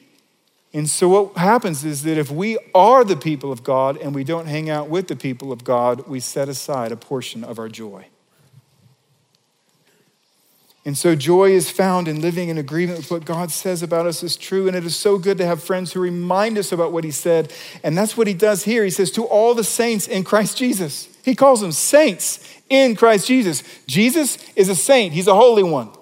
And 0.77 0.91
so, 0.91 1.09
what 1.09 1.39
happens 1.39 1.87
is 1.87 2.03
that 2.03 2.19
if 2.19 2.31
we 2.31 2.59
are 2.75 3.03
the 3.03 3.17
people 3.17 3.51
of 3.51 3.65
God 3.65 3.97
and 3.97 4.15
we 4.15 4.25
don't 4.25 4.47
hang 4.47 4.69
out 4.69 4.91
with 4.91 5.09
the 5.09 5.17
people 5.17 5.51
of 5.51 5.65
God, 5.65 6.07
we 6.07 6.21
set 6.21 6.51
aside 6.51 6.93
a 6.93 6.97
portion 6.97 7.45
of 7.45 7.59
our 7.59 7.69
joy. 7.69 8.07
And 10.85 10.99
so, 10.99 11.17
joy 11.17 11.53
is 11.53 11.71
found 11.71 12.09
in 12.09 12.21
living 12.21 12.51
in 12.51 12.59
agreement 12.59 12.99
with 12.99 13.11
what 13.11 13.25
God 13.25 13.51
says 13.51 13.83
about 13.83 14.07
us 14.07 14.23
is 14.23 14.37
true. 14.37 14.69
And 14.69 14.77
it 14.77 14.85
is 14.85 14.95
so 14.95 15.17
good 15.17 15.39
to 15.39 15.47
have 15.47 15.63
friends 15.63 15.95
who 15.95 16.01
remind 16.01 16.59
us 16.59 16.73
about 16.73 16.93
what 16.93 17.05
He 17.05 17.11
said. 17.11 17.53
And 17.83 17.97
that's 17.97 18.17
what 18.17 18.27
He 18.27 18.35
does 18.35 18.65
here. 18.65 18.85
He 18.85 18.91
says, 18.91 19.11
To 19.13 19.25
all 19.25 19.55
the 19.55 19.65
saints 19.65 20.07
in 20.07 20.25
Christ 20.25 20.59
Jesus. 20.59 21.09
He 21.27 21.35
calls 21.35 21.61
them 21.61 21.73
saints 21.73 22.39
in 22.71 22.95
Christ 22.95 23.27
Jesus. 23.27 23.65
Jesus 23.89 24.39
is 24.55 24.69
a 24.69 24.77
saint, 24.77 25.13
He's 25.13 25.27
a 25.27 25.35
holy 25.35 25.65
one. 25.65 25.89
And 25.89 25.97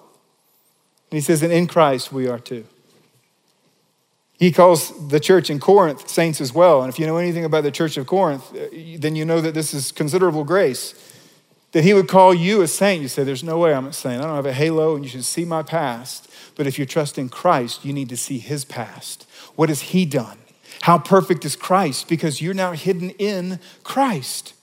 He 1.10 1.22
says, 1.22 1.42
And 1.42 1.52
in 1.52 1.66
Christ 1.66 2.12
we 2.12 2.28
are 2.28 2.38
too. 2.38 2.66
He 4.38 4.52
calls 4.52 5.08
the 5.08 5.18
church 5.18 5.48
in 5.48 5.60
Corinth 5.60 6.10
saints 6.10 6.42
as 6.42 6.52
well. 6.52 6.82
And 6.82 6.92
if 6.92 6.98
you 6.98 7.06
know 7.06 7.16
anything 7.16 7.46
about 7.46 7.62
the 7.62 7.70
church 7.70 7.96
of 7.96 8.06
Corinth, 8.06 8.54
uh, 8.54 8.66
then 8.98 9.16
you 9.16 9.24
know 9.24 9.40
that 9.40 9.54
this 9.54 9.72
is 9.72 9.92
considerable 9.92 10.44
grace 10.44 10.94
that 11.72 11.84
he 11.84 11.94
would 11.94 12.06
call 12.06 12.34
you 12.34 12.60
a 12.60 12.68
saint. 12.68 13.00
You 13.00 13.08
say, 13.08 13.24
There's 13.24 13.42
no 13.42 13.58
way 13.58 13.72
I'm 13.72 13.86
a 13.86 13.94
saint. 13.94 14.20
I 14.20 14.26
don't 14.26 14.36
have 14.36 14.44
a 14.44 14.52
halo 14.52 14.94
and 14.94 15.04
you 15.04 15.10
should 15.10 15.24
see 15.24 15.46
my 15.46 15.62
past. 15.62 16.30
But 16.54 16.66
if 16.66 16.78
you 16.78 16.84
trust 16.84 17.16
in 17.16 17.30
Christ, 17.30 17.82
you 17.82 17.94
need 17.94 18.10
to 18.10 18.16
see 18.18 18.38
his 18.38 18.66
past. 18.66 19.26
What 19.56 19.70
has 19.70 19.80
he 19.80 20.04
done? 20.04 20.36
How 20.82 20.98
perfect 20.98 21.46
is 21.46 21.56
Christ? 21.56 22.08
Because 22.08 22.42
you're 22.42 22.52
now 22.52 22.72
hidden 22.72 23.08
in 23.10 23.58
Christ. 23.84 24.53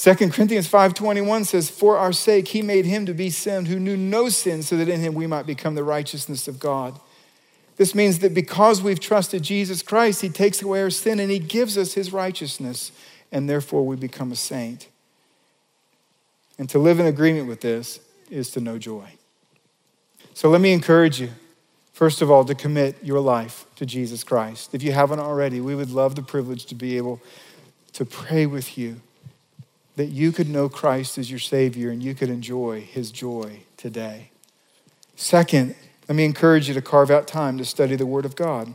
2 0.00 0.32
Corinthians 0.32 0.66
5:21 0.66 1.44
says, 1.44 1.68
"For 1.68 1.98
our 1.98 2.10
sake 2.10 2.48
he 2.48 2.62
made 2.62 2.86
him 2.86 3.04
to 3.04 3.12
be 3.12 3.28
sin 3.28 3.66
who 3.66 3.78
knew 3.78 3.98
no 3.98 4.30
sin, 4.30 4.62
so 4.62 4.78
that 4.78 4.88
in 4.88 5.00
him 5.00 5.12
we 5.12 5.26
might 5.26 5.44
become 5.44 5.74
the 5.74 5.84
righteousness 5.84 6.48
of 6.48 6.58
God." 6.58 6.98
This 7.76 7.94
means 7.94 8.20
that 8.20 8.32
because 8.32 8.80
we've 8.80 8.98
trusted 8.98 9.42
Jesus 9.42 9.82
Christ, 9.82 10.22
he 10.22 10.30
takes 10.30 10.62
away 10.62 10.80
our 10.80 10.88
sin 10.88 11.20
and 11.20 11.30
he 11.30 11.38
gives 11.38 11.76
us 11.76 11.92
his 11.92 12.14
righteousness, 12.14 12.92
and 13.30 13.46
therefore 13.46 13.86
we 13.86 13.94
become 13.94 14.32
a 14.32 14.36
saint. 14.36 14.86
And 16.58 16.66
to 16.70 16.78
live 16.78 16.98
in 16.98 17.04
agreement 17.04 17.46
with 17.46 17.60
this 17.60 18.00
is 18.30 18.48
to 18.52 18.60
know 18.60 18.78
joy. 18.78 19.18
So 20.32 20.48
let 20.48 20.62
me 20.62 20.72
encourage 20.72 21.20
you, 21.20 21.28
first 21.92 22.22
of 22.22 22.30
all, 22.30 22.46
to 22.46 22.54
commit 22.54 22.96
your 23.02 23.20
life 23.20 23.66
to 23.76 23.84
Jesus 23.84 24.24
Christ. 24.24 24.70
If 24.72 24.82
you 24.82 24.92
haven't 24.92 25.20
already, 25.20 25.60
we 25.60 25.74
would 25.74 25.90
love 25.90 26.14
the 26.14 26.22
privilege 26.22 26.64
to 26.66 26.74
be 26.74 26.96
able 26.96 27.20
to 27.92 28.06
pray 28.06 28.46
with 28.46 28.78
you 28.78 29.02
that 30.00 30.06
you 30.06 30.32
could 30.32 30.48
know 30.48 30.66
Christ 30.66 31.18
as 31.18 31.28
your 31.30 31.38
Savior 31.38 31.90
and 31.90 32.02
you 32.02 32.14
could 32.14 32.30
enjoy 32.30 32.80
His 32.80 33.10
joy 33.10 33.64
today. 33.76 34.30
Second, 35.14 35.74
let 36.08 36.16
me 36.16 36.24
encourage 36.24 36.68
you 36.68 36.72
to 36.72 36.80
carve 36.80 37.10
out 37.10 37.28
time 37.28 37.58
to 37.58 37.66
study 37.66 37.96
the 37.96 38.06
Word 38.06 38.24
of 38.24 38.34
God. 38.34 38.72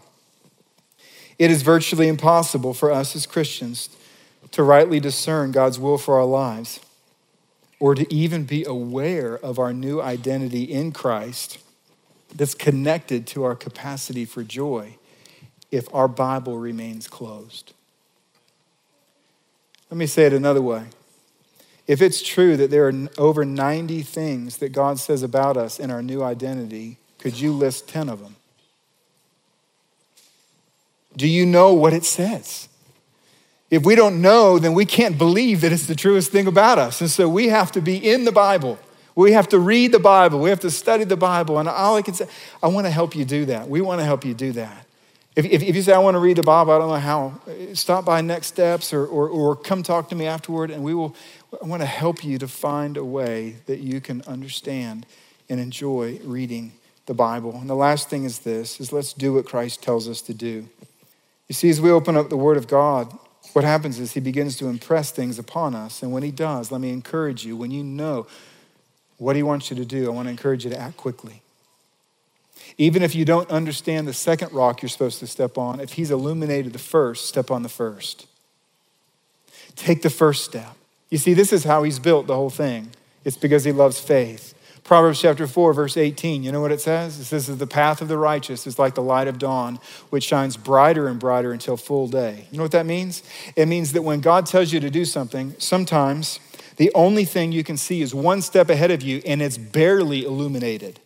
It 1.39 1.49
is 1.49 1.63
virtually 1.63 2.07
impossible 2.07 2.75
for 2.75 2.91
us 2.91 3.15
as 3.15 3.25
Christians 3.25 3.89
to 4.51 4.61
rightly 4.61 4.99
discern 4.99 5.51
God's 5.51 5.79
will 5.79 5.97
for 5.97 6.19
our 6.19 6.25
lives 6.25 6.79
or 7.79 7.95
to 7.95 8.13
even 8.13 8.43
be 8.43 8.63
aware 8.63 9.35
of 9.39 9.57
our 9.57 9.73
new 9.73 9.99
identity 9.99 10.65
in 10.65 10.91
Christ 10.91 11.57
that's 12.35 12.53
connected 12.53 13.25
to 13.25 13.43
our 13.45 13.55
capacity 13.55 14.25
for 14.25 14.43
joy 14.43 14.95
if 15.71 15.91
our 15.91 16.07
Bible 16.07 16.59
remains 16.59 17.07
closed. 17.07 17.73
Let 19.89 19.97
me 19.97 20.05
say 20.05 20.25
it 20.27 20.33
another 20.33 20.61
way. 20.61 20.83
If 21.87 22.01
it's 22.01 22.21
true 22.21 22.57
that 22.57 22.71
there 22.71 22.87
are 22.87 22.93
over 23.17 23.45
90 23.45 24.01
things 24.01 24.57
that 24.57 24.69
God 24.69 24.99
says 24.99 25.21
about 25.21 25.55
us 25.55 25.79
in 25.79 25.91
our 25.91 26.01
new 26.01 26.23
identity, 26.23 26.97
could 27.19 27.39
you 27.39 27.53
list 27.53 27.87
10 27.89 28.09
of 28.09 28.21
them? 28.21 28.35
Do 31.15 31.27
you 31.27 31.45
know 31.45 31.73
what 31.73 31.93
it 31.93 32.03
says? 32.03 32.67
If 33.69 33.85
we 33.85 33.95
don't 33.95 34.21
know, 34.21 34.59
then 34.59 34.73
we 34.73 34.85
can't 34.85 35.17
believe 35.17 35.61
that 35.61 35.71
it's 35.71 35.87
the 35.87 35.95
truest 35.95 36.31
thing 36.31 36.47
about 36.47 36.77
us. 36.77 37.01
And 37.01 37.09
so 37.09 37.27
we 37.27 37.49
have 37.49 37.71
to 37.73 37.81
be 37.81 37.97
in 37.97 38.25
the 38.25 38.31
Bible. 38.31 38.79
We 39.15 39.31
have 39.31 39.47
to 39.49 39.59
read 39.59 39.91
the 39.91 39.99
Bible. 39.99 40.39
We 40.39 40.49
have 40.49 40.59
to 40.61 40.71
study 40.71 41.03
the 41.03 41.17
Bible. 41.17 41.57
And 41.57 41.69
all 41.69 41.95
I 41.95 42.01
can 42.01 42.13
say, 42.13 42.27
I 42.61 42.67
want 42.67 42.85
to 42.85 42.91
help 42.91 43.15
you 43.15 43.25
do 43.25 43.45
that. 43.45 43.67
We 43.69 43.81
want 43.81 44.01
to 44.01 44.05
help 44.05 44.25
you 44.25 44.33
do 44.33 44.51
that. 44.53 44.85
If, 45.35 45.45
if, 45.45 45.63
if, 45.63 45.75
you 45.75 45.81
say, 45.81 45.93
I 45.93 45.97
want 45.97 46.15
to 46.15 46.19
read 46.19 46.37
the 46.37 46.43
Bible, 46.43 46.71
I 46.71 46.77
don't 46.77 46.89
know 46.89 46.95
how, 46.95 47.41
stop 47.73 48.05
by 48.05 48.21
Next 48.21 48.47
Steps 48.47 48.93
or, 48.93 49.05
or, 49.05 49.27
or 49.27 49.55
come 49.57 49.83
talk 49.83 50.07
to 50.09 50.15
me 50.15 50.27
afterward, 50.27 50.71
and 50.71 50.81
we 50.81 50.93
will, 50.93 51.13
I 51.61 51.65
want 51.65 51.81
to 51.81 51.87
help 51.87 52.23
you 52.23 52.37
to 52.37 52.47
find 52.47 52.97
a 52.97 53.05
way 53.05 53.57
that 53.65 53.79
you 53.79 54.01
can 54.01 54.21
understand 54.23 55.05
and 55.49 55.59
enjoy 55.59 56.19
reading 56.23 56.73
the 57.05 57.13
Bible. 57.13 57.55
And 57.55 57.69
the 57.69 57.75
last 57.75 58.09
thing 58.09 58.23
is 58.23 58.39
this, 58.39 58.79
is 58.79 58.91
let's 58.91 59.13
do 59.13 59.33
what 59.33 59.45
Christ 59.45 59.83
tells 59.83 60.09
us 60.09 60.21
to 60.23 60.33
do. 60.33 60.67
You 61.47 61.53
see, 61.53 61.69
as 61.69 61.79
we 61.79 61.91
open 61.91 62.17
up 62.17 62.29
the 62.29 62.37
Word 62.37 62.57
of 62.57 62.67
God, 62.67 63.15
what 63.53 63.63
happens 63.63 63.99
is 63.99 64.13
He 64.13 64.19
begins 64.19 64.57
to 64.57 64.67
impress 64.67 65.11
things 65.11 65.37
upon 65.37 65.75
us. 65.75 66.01
And 66.01 66.11
when 66.11 66.23
He 66.23 66.31
does, 66.31 66.71
let 66.71 66.81
me 66.81 66.89
encourage 66.89 67.45
you, 67.45 67.55
when 67.55 67.71
you 67.71 67.83
know 67.83 68.27
what 69.17 69.35
He 69.35 69.43
wants 69.43 69.69
you 69.69 69.75
to 69.77 69.85
do, 69.85 70.07
I 70.07 70.09
want 70.09 70.25
to 70.25 70.31
encourage 70.31 70.65
you 70.65 70.71
to 70.71 70.79
act 70.79 70.97
quickly. 70.97 71.41
Even 72.77 73.03
if 73.03 73.15
you 73.15 73.25
don't 73.25 73.49
understand 73.49 74.07
the 74.07 74.13
second 74.13 74.51
rock 74.51 74.81
you're 74.81 74.89
supposed 74.89 75.19
to 75.19 75.27
step 75.27 75.57
on, 75.57 75.79
if 75.79 75.93
he's 75.93 76.11
illuminated 76.11 76.73
the 76.73 76.79
first, 76.79 77.27
step 77.27 77.51
on 77.51 77.63
the 77.63 77.69
first. 77.69 78.27
Take 79.75 80.01
the 80.01 80.09
first 80.09 80.45
step. 80.45 80.75
You 81.09 81.17
see, 81.17 81.33
this 81.33 81.53
is 81.53 81.63
how 81.63 81.83
he's 81.83 81.99
built 81.99 82.27
the 82.27 82.35
whole 82.35 82.49
thing. 82.49 82.89
It's 83.23 83.37
because 83.37 83.63
he 83.63 83.71
loves 83.71 83.99
faith. 83.99 84.53
Proverbs 84.83 85.19
chapter 85.19 85.47
4, 85.47 85.73
verse 85.73 85.97
18, 85.97 86.43
you 86.43 86.51
know 86.51 86.61
what 86.61 86.71
it 86.71 86.79
says? 86.79 87.19
It 87.19 87.25
says 87.25 87.47
that 87.47 87.55
the 87.55 87.65
path 87.65 88.01
of 88.01 88.07
the 88.07 88.19
righteous 88.19 88.67
is 88.67 88.77
like 88.77 88.93
the 88.93 89.01
light 89.01 89.27
of 89.27 89.39
dawn, 89.39 89.79
which 90.11 90.23
shines 90.23 90.57
brighter 90.57 91.07
and 91.07 91.19
brighter 91.19 91.51
until 91.51 91.75
full 91.75 92.07
day. 92.07 92.45
You 92.51 92.57
know 92.57 92.63
what 92.63 92.71
that 92.73 92.85
means? 92.85 93.23
It 93.55 93.67
means 93.67 93.93
that 93.93 94.03
when 94.03 94.21
God 94.21 94.45
tells 94.45 94.71
you 94.71 94.79
to 94.81 94.91
do 94.91 95.03
something, 95.03 95.55
sometimes 95.57 96.39
the 96.77 96.91
only 96.93 97.25
thing 97.25 97.51
you 97.51 97.63
can 97.63 97.77
see 97.77 98.03
is 98.03 98.13
one 98.13 98.43
step 98.43 98.69
ahead 98.69 98.91
of 98.91 99.01
you 99.01 99.23
and 99.25 99.41
it's 99.41 99.57
barely 99.57 100.23
illuminated. 100.23 100.99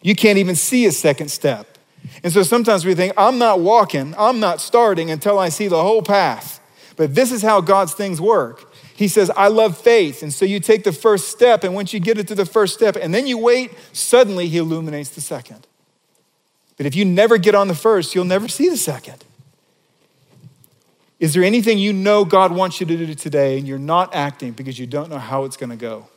You 0.00 0.14
can't 0.14 0.38
even 0.38 0.54
see 0.54 0.86
a 0.86 0.92
second 0.92 1.30
step. 1.30 1.78
And 2.22 2.32
so 2.32 2.44
sometimes 2.44 2.84
we 2.84 2.94
think, 2.94 3.14
I'm 3.16 3.38
not 3.38 3.58
walking, 3.58 4.14
I'm 4.16 4.38
not 4.38 4.60
starting 4.60 5.10
until 5.10 5.40
I 5.40 5.48
see 5.48 5.66
the 5.66 5.82
whole 5.82 6.02
path. 6.02 6.60
But 6.96 7.16
this 7.16 7.32
is 7.32 7.42
how 7.42 7.60
God's 7.60 7.94
things 7.94 8.20
work. 8.20 8.71
He 8.94 9.08
says, 9.08 9.30
I 9.30 9.48
love 9.48 9.76
faith. 9.78 10.22
And 10.22 10.32
so 10.32 10.44
you 10.44 10.60
take 10.60 10.84
the 10.84 10.92
first 10.92 11.28
step, 11.28 11.64
and 11.64 11.74
once 11.74 11.92
you 11.92 12.00
get 12.00 12.18
it 12.18 12.28
to 12.28 12.34
the 12.34 12.46
first 12.46 12.74
step, 12.74 12.96
and 12.96 13.14
then 13.14 13.26
you 13.26 13.38
wait, 13.38 13.72
suddenly 13.92 14.48
He 14.48 14.58
illuminates 14.58 15.10
the 15.10 15.20
second. 15.20 15.66
But 16.76 16.86
if 16.86 16.94
you 16.94 17.04
never 17.04 17.38
get 17.38 17.54
on 17.54 17.68
the 17.68 17.74
first, 17.74 18.14
you'll 18.14 18.24
never 18.24 18.48
see 18.48 18.68
the 18.68 18.76
second. 18.76 19.24
Is 21.20 21.34
there 21.34 21.44
anything 21.44 21.78
you 21.78 21.92
know 21.92 22.24
God 22.24 22.50
wants 22.50 22.80
you 22.80 22.86
to 22.86 22.96
do 22.96 23.14
today 23.14 23.56
and 23.56 23.68
you're 23.68 23.78
not 23.78 24.12
acting 24.12 24.50
because 24.50 24.78
you 24.78 24.88
don't 24.88 25.08
know 25.08 25.18
how 25.18 25.44
it's 25.44 25.56
going 25.56 25.70
to 25.70 25.76
go? 25.76 26.08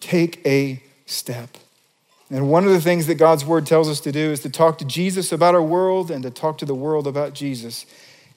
Take 0.00 0.40
a 0.46 0.82
step. 1.04 1.58
And 2.30 2.48
one 2.48 2.64
of 2.64 2.70
the 2.70 2.80
things 2.80 3.06
that 3.08 3.16
God's 3.16 3.44
word 3.44 3.66
tells 3.66 3.88
us 3.88 4.00
to 4.00 4.12
do 4.12 4.30
is 4.30 4.40
to 4.40 4.50
talk 4.50 4.78
to 4.78 4.86
Jesus 4.86 5.30
about 5.30 5.54
our 5.54 5.62
world 5.62 6.10
and 6.10 6.22
to 6.22 6.30
talk 6.30 6.56
to 6.58 6.64
the 6.64 6.74
world 6.74 7.06
about 7.06 7.34
Jesus. 7.34 7.84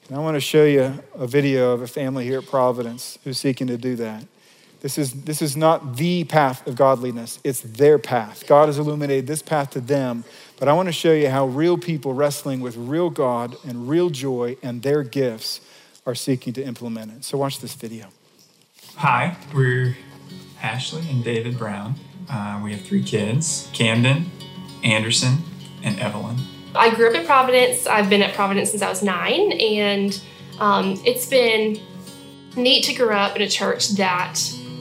And 0.08 0.16
I 0.16 0.20
want 0.20 0.34
to 0.34 0.40
show 0.40 0.64
you 0.64 1.02
a 1.14 1.26
video 1.26 1.72
of 1.72 1.80
a 1.80 1.86
family 1.86 2.24
here 2.24 2.38
at 2.38 2.46
Providence 2.46 3.18
who's 3.24 3.38
seeking 3.38 3.66
to 3.68 3.78
do 3.78 3.96
that. 3.96 4.24
This 4.80 4.98
is, 4.98 5.12
this 5.22 5.40
is 5.40 5.56
not 5.56 5.96
the 5.96 6.24
path 6.24 6.66
of 6.66 6.76
godliness, 6.76 7.40
it's 7.42 7.62
their 7.62 7.98
path. 7.98 8.46
God 8.46 8.68
has 8.68 8.78
illuminated 8.78 9.26
this 9.26 9.40
path 9.40 9.70
to 9.70 9.80
them. 9.80 10.24
But 10.58 10.68
I 10.68 10.74
want 10.74 10.88
to 10.88 10.92
show 10.92 11.12
you 11.12 11.30
how 11.30 11.46
real 11.46 11.78
people 11.78 12.12
wrestling 12.12 12.60
with 12.60 12.76
real 12.76 13.08
God 13.08 13.56
and 13.66 13.88
real 13.88 14.10
joy 14.10 14.58
and 14.62 14.82
their 14.82 15.02
gifts 15.02 15.62
are 16.04 16.14
seeking 16.14 16.52
to 16.52 16.62
implement 16.62 17.12
it. 17.12 17.24
So, 17.24 17.38
watch 17.38 17.60
this 17.60 17.74
video. 17.74 18.08
Hi, 18.96 19.38
we're 19.54 19.96
Ashley 20.62 21.08
and 21.08 21.24
David 21.24 21.58
Brown. 21.58 21.94
Uh, 22.28 22.60
we 22.62 22.72
have 22.72 22.82
three 22.82 23.02
kids 23.02 23.70
Camden, 23.72 24.26
Anderson, 24.82 25.38
and 25.82 25.98
Evelyn. 25.98 26.36
I 26.76 26.94
grew 26.94 27.08
up 27.08 27.14
in 27.14 27.24
Providence. 27.24 27.86
I've 27.86 28.10
been 28.10 28.22
at 28.22 28.34
Providence 28.34 28.70
since 28.70 28.82
I 28.82 28.88
was 28.88 29.02
nine, 29.02 29.52
and 29.52 30.20
um, 30.58 31.00
it's 31.04 31.26
been 31.26 31.80
neat 32.56 32.84
to 32.84 32.94
grow 32.94 33.16
up 33.16 33.36
in 33.36 33.42
a 33.42 33.48
church 33.48 33.90
that 33.90 34.40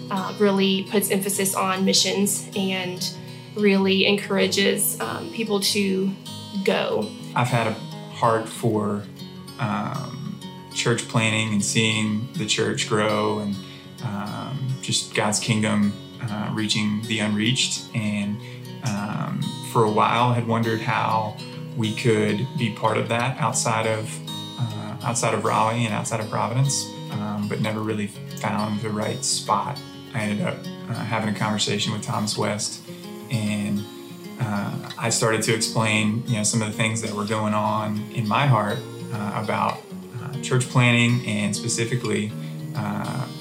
uh, 0.09 0.35
really 0.39 0.83
puts 0.89 1.11
emphasis 1.11 1.55
on 1.55 1.85
missions 1.85 2.49
and 2.55 3.13
really 3.55 4.07
encourages 4.07 4.99
um, 4.99 5.31
people 5.31 5.59
to 5.59 6.11
go. 6.63 7.09
I've 7.35 7.47
had 7.47 7.67
a 7.67 7.73
heart 8.13 8.49
for 8.49 9.03
um, 9.59 10.39
church 10.73 11.07
planting 11.07 11.53
and 11.53 11.63
seeing 11.63 12.27
the 12.33 12.45
church 12.45 12.89
grow 12.89 13.39
and 13.39 13.55
um, 14.03 14.67
just 14.81 15.13
God's 15.13 15.39
kingdom 15.39 15.93
uh, 16.21 16.51
reaching 16.53 17.03
the 17.03 17.19
unreached. 17.19 17.87
And 17.95 18.39
um, 18.83 19.41
for 19.71 19.83
a 19.83 19.91
while, 19.91 20.33
had 20.33 20.47
wondered 20.47 20.81
how 20.81 21.37
we 21.77 21.95
could 21.95 22.47
be 22.57 22.73
part 22.73 22.97
of 22.97 23.09
that 23.09 23.37
outside 23.39 23.87
of 23.87 24.09
uh, 24.59 24.97
outside 25.03 25.33
of 25.33 25.43
Raleigh 25.43 25.85
and 25.85 25.93
outside 25.93 26.19
of 26.19 26.29
Providence, 26.29 26.85
um, 27.11 27.47
but 27.49 27.61
never 27.61 27.81
really 27.81 28.07
found 28.07 28.81
the 28.81 28.89
right 28.89 29.23
spot. 29.23 29.79
I 30.13 30.19
ended 30.19 30.45
up 30.45 30.57
uh, 30.89 30.93
having 30.93 31.33
a 31.33 31.37
conversation 31.37 31.91
with 31.91 32.03
Thomas 32.03 32.37
West, 32.37 32.81
and 33.31 33.83
uh, 34.39 34.91
I 34.97 35.09
started 35.09 35.41
to 35.43 35.53
explain, 35.53 36.23
you 36.27 36.37
know, 36.37 36.43
some 36.43 36.61
of 36.61 36.67
the 36.67 36.77
things 36.77 37.01
that 37.01 37.11
were 37.11 37.25
going 37.25 37.53
on 37.53 37.99
in 38.13 38.27
my 38.27 38.45
heart 38.45 38.77
uh, 39.13 39.41
about 39.43 39.79
uh, 40.21 40.39
church 40.41 40.65
planting, 40.69 41.25
and 41.27 41.55
specifically, 41.55 42.31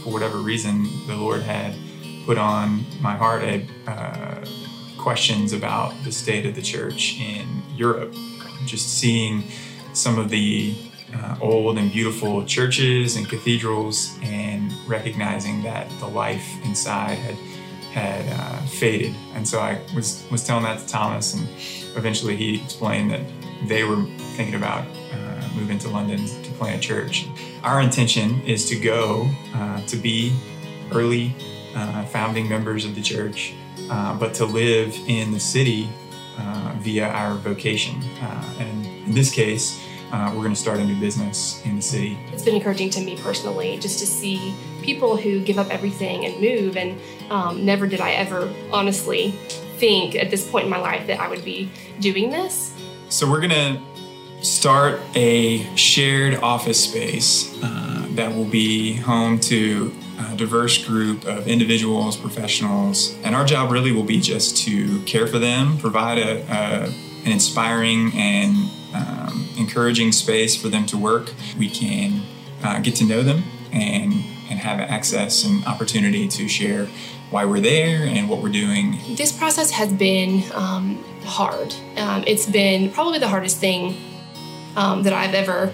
for 0.03 0.13
whatever 0.13 0.39
reason, 0.39 0.83
the 1.07 1.15
Lord 1.15 1.43
had 1.43 1.77
put 2.27 2.39
on 2.39 2.85
my 3.01 3.15
heart 3.17 3.43
a 3.43 3.67
uh, 3.87 4.45
questions 5.03 5.53
about 5.53 5.93
the 6.05 6.13
state 6.13 6.47
of 6.47 6.55
the 6.55 6.63
church 6.63 7.19
in 7.19 7.47
Europe. 7.75 8.15
Just 8.67 8.99
seeing 9.01 9.43
some 9.93 10.19
of 10.19 10.31
the 10.31 10.75
uh, 11.15 11.37
old 11.41 11.77
and 11.77 11.91
beautiful 11.93 12.45
churches 12.47 13.17
and 13.17 13.29
cathedrals, 13.29 14.17
and 14.23 14.73
recognizing 14.87 15.63
that 15.63 15.87
the 16.01 16.07
life 16.07 16.47
inside 16.65 17.19
had 17.19 17.37
had 17.93 18.25
uh, 18.41 18.59
faded. 18.81 19.15
And 19.35 19.47
so 19.47 19.59
I 19.59 19.81
was 19.95 20.25
was 20.31 20.47
telling 20.47 20.65
that 20.65 20.79
to 20.79 20.87
Thomas, 20.87 21.35
and 21.35 21.47
eventually 21.97 22.37
he 22.37 22.63
explained 22.63 23.11
that 23.11 23.21
they 23.69 23.85
were 23.85 24.03
thinking 24.37 24.55
about 24.55 24.87
uh, 25.13 25.49
moving 25.55 25.79
to 25.81 25.89
London 25.89 26.21
to 26.45 26.51
plant 26.53 26.77
a 26.77 26.81
church. 26.81 27.27
Our 27.63 27.81
intention 27.81 28.41
is 28.43 28.69
to 28.71 28.77
go 28.77 29.29
uh, 29.55 29.81
to 29.87 29.97
be 29.97 30.33
early 30.93 31.35
uh, 31.75 32.05
founding 32.07 32.49
members 32.49 32.85
of 32.85 32.95
the 32.95 33.03
church, 33.03 33.55
uh, 33.91 34.19
but 34.19 34.35
to 34.35 34.45
live 34.45 34.97
in 35.07 35.33
the 35.33 35.41
city 35.41 35.89
uh, 36.39 36.75
via 36.79 37.09
our 37.09 37.35
vocation. 37.35 38.03
Uh, 38.21 38.55
and 38.59 38.87
in 38.87 39.13
this 39.13 39.33
case, 39.33 39.83
uh, 40.13 40.31
we're 40.35 40.43
going 40.43 40.55
to 40.55 40.61
start 40.61 40.79
a 40.79 40.85
new 40.85 40.99
business 41.01 41.65
in 41.65 41.77
the 41.77 41.83
city. 41.83 42.19
It's 42.33 42.43
been 42.43 42.55
encouraging 42.55 42.91
to 42.91 43.01
me 43.01 43.17
personally 43.17 43.79
just 43.79 43.99
to 44.01 44.07
see 44.07 44.55
people 44.83 45.17
who 45.17 45.41
give 45.41 45.59
up 45.59 45.71
everything 45.71 46.27
and 46.27 46.41
move. 46.41 46.77
And 46.77 47.01
um, 47.31 47.65
never 47.65 47.87
did 47.87 48.01
I 48.01 48.13
ever 48.13 48.53
honestly 48.71 49.31
think 49.79 50.15
at 50.15 50.31
this 50.31 50.49
point 50.49 50.65
in 50.65 50.71
my 50.71 50.79
life 50.79 51.07
that 51.07 51.19
I 51.19 51.29
would 51.29 51.45
be 51.45 51.71
doing 52.01 52.31
this. 52.31 52.75
So 53.09 53.31
we're 53.31 53.41
going 53.41 53.51
to 53.51 54.45
start 54.45 55.01
a 55.15 55.65
shared 55.77 56.35
office 56.37 56.85
space 56.85 57.59
uh, 57.63 58.07
that 58.11 58.35
will 58.35 58.45
be 58.45 58.95
home 58.95 59.39
to 59.41 59.95
a 60.31 60.37
diverse 60.37 60.85
group 60.85 61.25
of 61.25 61.47
individuals, 61.47 62.17
professionals, 62.17 63.15
and 63.25 63.35
our 63.35 63.45
job 63.45 63.71
really 63.71 63.93
will 63.93 64.05
be 64.05 64.21
just 64.21 64.57
to 64.59 65.01
care 65.03 65.27
for 65.27 65.39
them, 65.39 65.79
provide 65.79 66.19
a, 66.19 66.43
a 66.43 66.93
an 67.25 67.31
inspiring 67.31 68.11
and 68.15 68.69
um, 68.95 69.49
encouraging 69.57 70.11
space 70.13 70.61
for 70.61 70.69
them 70.69 70.85
to 70.87 70.99
work. 70.99 71.33
We 71.57 71.71
can 71.71 72.23
uh, 72.63 72.81
get 72.81 72.97
to 72.97 73.05
know 73.05 73.23
them 73.23 73.45
and 73.73 74.13
and 74.51 74.59
have 74.59 74.81
access 74.81 75.45
and 75.45 75.65
opportunity 75.65 76.29
to 76.29 76.49
share 76.49 76.87
why 77.31 77.47
we're 77.47 77.61
there 77.61 78.05
and 78.05 78.29
what 78.29 78.43
we're 78.43 78.51
doing. 78.51 78.99
This 79.17 79.33
process 79.33 79.71
has 79.71 79.91
been 79.93 80.43
um, 80.53 81.03
hard. 81.25 81.75
Um, 81.97 82.25
it's 82.27 82.45
been 82.45 82.91
probably 82.93 83.19
the 83.19 83.29
hardest 83.29 83.59
thing 83.59 83.97
um, 84.77 85.03
that 85.05 85.15
I've 85.15 85.35
ever 85.35 85.73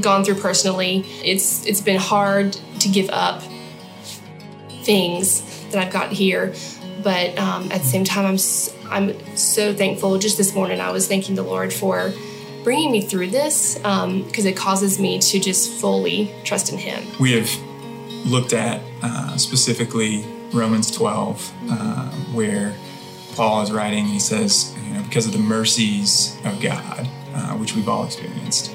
gone 0.00 0.24
through 0.24 0.36
personally. 0.36 1.04
It's 1.24 1.66
it's 1.66 1.80
been 1.80 1.98
hard 1.98 2.52
to 2.80 2.88
give 2.88 3.10
up 3.10 3.42
things 4.86 5.42
that 5.70 5.84
I've 5.84 5.92
got 5.92 6.12
here, 6.12 6.54
but 7.02 7.36
um, 7.38 7.64
at 7.72 7.82
the 7.82 7.88
same 7.88 8.04
time, 8.04 8.24
I'm 8.24 8.38
I'm 8.88 9.36
so 9.36 9.74
thankful. 9.74 10.18
Just 10.18 10.38
this 10.38 10.54
morning, 10.54 10.80
I 10.80 10.90
was 10.90 11.08
thanking 11.08 11.34
the 11.34 11.42
Lord 11.42 11.72
for 11.72 12.12
bringing 12.64 12.90
me 12.90 13.02
through 13.02 13.28
this 13.28 13.74
because 13.74 14.04
um, 14.04 14.24
it 14.46 14.56
causes 14.56 14.98
me 14.98 15.18
to 15.18 15.38
just 15.38 15.80
fully 15.80 16.32
trust 16.44 16.72
in 16.72 16.78
Him. 16.78 17.04
We 17.20 17.32
have 17.32 17.50
looked 18.24 18.52
at 18.52 18.80
uh, 19.02 19.36
specifically 19.36 20.24
Romans 20.52 20.90
12, 20.90 21.52
uh, 21.70 22.10
where 22.32 22.74
Paul 23.34 23.62
is 23.62 23.72
writing. 23.72 24.06
He 24.06 24.20
says, 24.20 24.74
you 24.84 24.94
know, 24.94 25.02
because 25.02 25.26
of 25.26 25.32
the 25.32 25.38
mercies 25.38 26.36
of 26.44 26.60
God, 26.60 27.08
uh, 27.34 27.56
which 27.56 27.74
we've 27.74 27.88
all 27.88 28.04
experienced. 28.04 28.72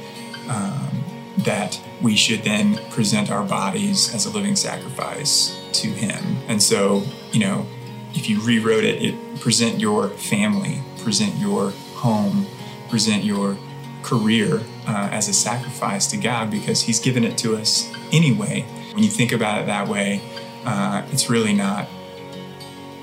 Um, 0.49 0.89
that 1.38 1.82
we 2.01 2.16
should 2.16 2.43
then 2.43 2.78
present 2.89 3.32
our 3.32 3.43
bodies 3.43 4.14
as 4.14 4.26
a 4.26 4.30
living 4.30 4.55
sacrifice 4.55 5.61
to 5.76 5.88
Him. 5.88 6.38
And 6.47 6.61
so, 6.61 7.03
you 7.32 7.39
know, 7.39 7.65
if 8.13 8.30
you 8.30 8.41
rewrote 8.41 8.84
it, 8.84 9.01
it 9.01 9.39
present 9.39 9.80
your 9.80 10.09
family, 10.09 10.82
present 10.99 11.36
your 11.36 11.72
home, 11.95 12.45
present 12.89 13.24
your 13.24 13.57
career 14.03 14.61
uh, 14.88 15.09
as 15.11 15.28
a 15.28 15.34
sacrifice 15.34 16.07
to 16.07 16.17
God 16.17 16.51
because 16.51 16.82
He's 16.82 16.99
given 16.99 17.24
it 17.24 17.38
to 17.39 17.55
us 17.55 17.91
anyway. 18.11 18.65
When 18.93 19.03
you 19.03 19.09
think 19.09 19.32
about 19.32 19.61
it 19.61 19.65
that 19.67 19.88
way, 19.88 20.22
uh, 20.65 21.03
it's 21.11 21.30
really 21.30 21.53
not 21.53 21.88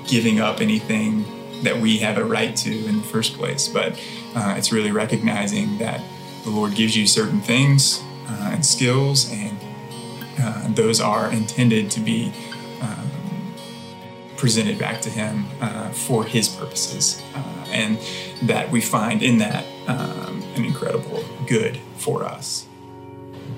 giving 0.07 0.39
up 0.39 0.61
anything 0.61 1.25
that 1.63 1.77
we 1.77 1.97
have 1.99 2.17
a 2.17 2.23
right 2.23 2.55
to 2.55 2.85
in 2.85 2.97
the 2.97 3.03
first 3.03 3.33
place, 3.33 3.67
but 3.67 3.93
uh, 4.35 4.55
it's 4.57 4.71
really 4.71 4.91
recognizing 4.91 5.77
that 5.77 6.01
the 6.43 6.49
Lord 6.49 6.73
gives 6.73 6.95
you 6.95 7.05
certain 7.05 7.41
things 7.41 8.01
uh, 8.27 8.51
and 8.53 8.65
skills, 8.65 9.31
and 9.31 9.57
uh, 10.39 10.67
those 10.69 11.01
are 11.01 11.31
intended 11.31 11.91
to 11.91 11.99
be 11.99 12.31
presented 14.39 14.79
back 14.79 15.01
to 15.01 15.09
Him 15.09 15.45
uh, 15.59 15.89
for 15.91 16.23
His 16.23 16.47
purposes, 16.47 17.21
uh, 17.35 17.65
and 17.71 17.99
that 18.43 18.71
we 18.71 18.79
find 18.79 19.21
in 19.21 19.37
that 19.39 19.65
um, 19.87 20.41
an 20.55 20.63
incredible 20.63 21.23
good 21.45 21.77
for 21.97 22.23
us. 22.23 22.65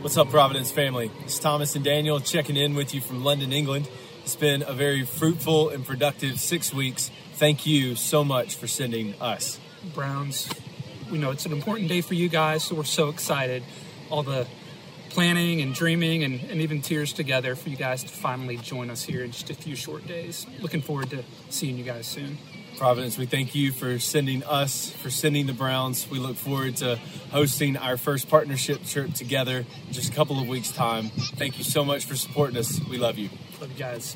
What's 0.02 0.18
up, 0.18 0.30
Providence 0.32 0.72
family? 0.72 1.12
It's 1.24 1.38
Thomas 1.38 1.76
and 1.76 1.86
Daniel 1.86 2.20
checking 2.20 2.58
in 2.58 2.74
with 2.74 2.96
you 2.96 3.02
from 3.02 3.24
London, 3.24 3.54
England. 3.54 3.88
It's 4.24 4.36
been 4.36 4.64
a 4.66 4.74
very 4.74 5.06
fruitful 5.06 5.70
and 5.70 5.86
productive 5.86 6.40
six 6.40 6.74
weeks. 6.74 7.12
Thank 7.36 7.68
you 7.68 7.94
so 7.94 8.24
much 8.24 8.56
for 8.56 8.68
sending 8.68 9.14
us. 9.22 9.60
Browns, 9.94 10.50
we 11.12 11.20
know 11.20 11.30
it's 11.30 11.46
an 11.46 11.52
important 11.52 11.90
day 11.90 12.02
for 12.02 12.16
you 12.16 12.28
guys, 12.28 12.64
so 12.64 12.76
we're 12.76 12.84
so 12.84 13.10
excited. 13.10 13.64
All 14.10 14.24
the 14.24 14.48
planning 15.12 15.62
and 15.62 15.74
dreaming 15.76 16.24
and, 16.24 16.42
and 16.50 16.62
even 16.62 16.82
tears 16.82 17.12
together 17.14 17.56
for 17.56 17.70
you 17.70 17.76
guys 17.76 18.04
to 18.04 18.10
finally 18.10 18.58
join 18.58 18.90
us 18.90 19.04
here 19.04 19.24
in 19.24 19.32
just 19.32 19.50
a 19.50 19.54
few 19.54 19.76
short 19.76 20.08
days. 20.08 20.48
Looking 20.62 20.82
forward 20.82 21.10
to 21.10 21.24
seeing 21.50 21.78
you 21.78 21.84
guys 21.84 22.08
soon. 22.08 22.38
Providence, 22.78 23.18
we 23.18 23.26
thank 23.26 23.54
you 23.54 23.72
for 23.72 24.00
sending 24.00 24.44
us, 24.44 24.90
for 24.90 25.10
sending 25.10 25.46
the 25.46 25.54
Browns. 25.54 26.10
We 26.10 26.18
look 26.18 26.38
forward 26.38 26.78
to 26.78 26.98
hosting 27.30 27.78
our 27.78 27.98
first 27.98 28.30
partnership 28.30 28.86
trip 28.86 29.14
together 29.14 29.66
in 29.88 29.94
just 29.94 30.12
a 30.12 30.16
couple 30.16 30.40
of 30.40 30.48
weeks' 30.48 30.72
time. 30.72 31.10
Thank 31.36 31.58
you 31.58 31.64
so 31.64 31.84
much 31.84 32.06
for 32.06 32.16
supporting 32.16 32.58
us. 32.58 32.80
We 32.90 32.98
love 32.98 33.18
you. 33.18 33.30
Love 33.60 33.72
you 33.72 33.78
guys. 33.78 34.16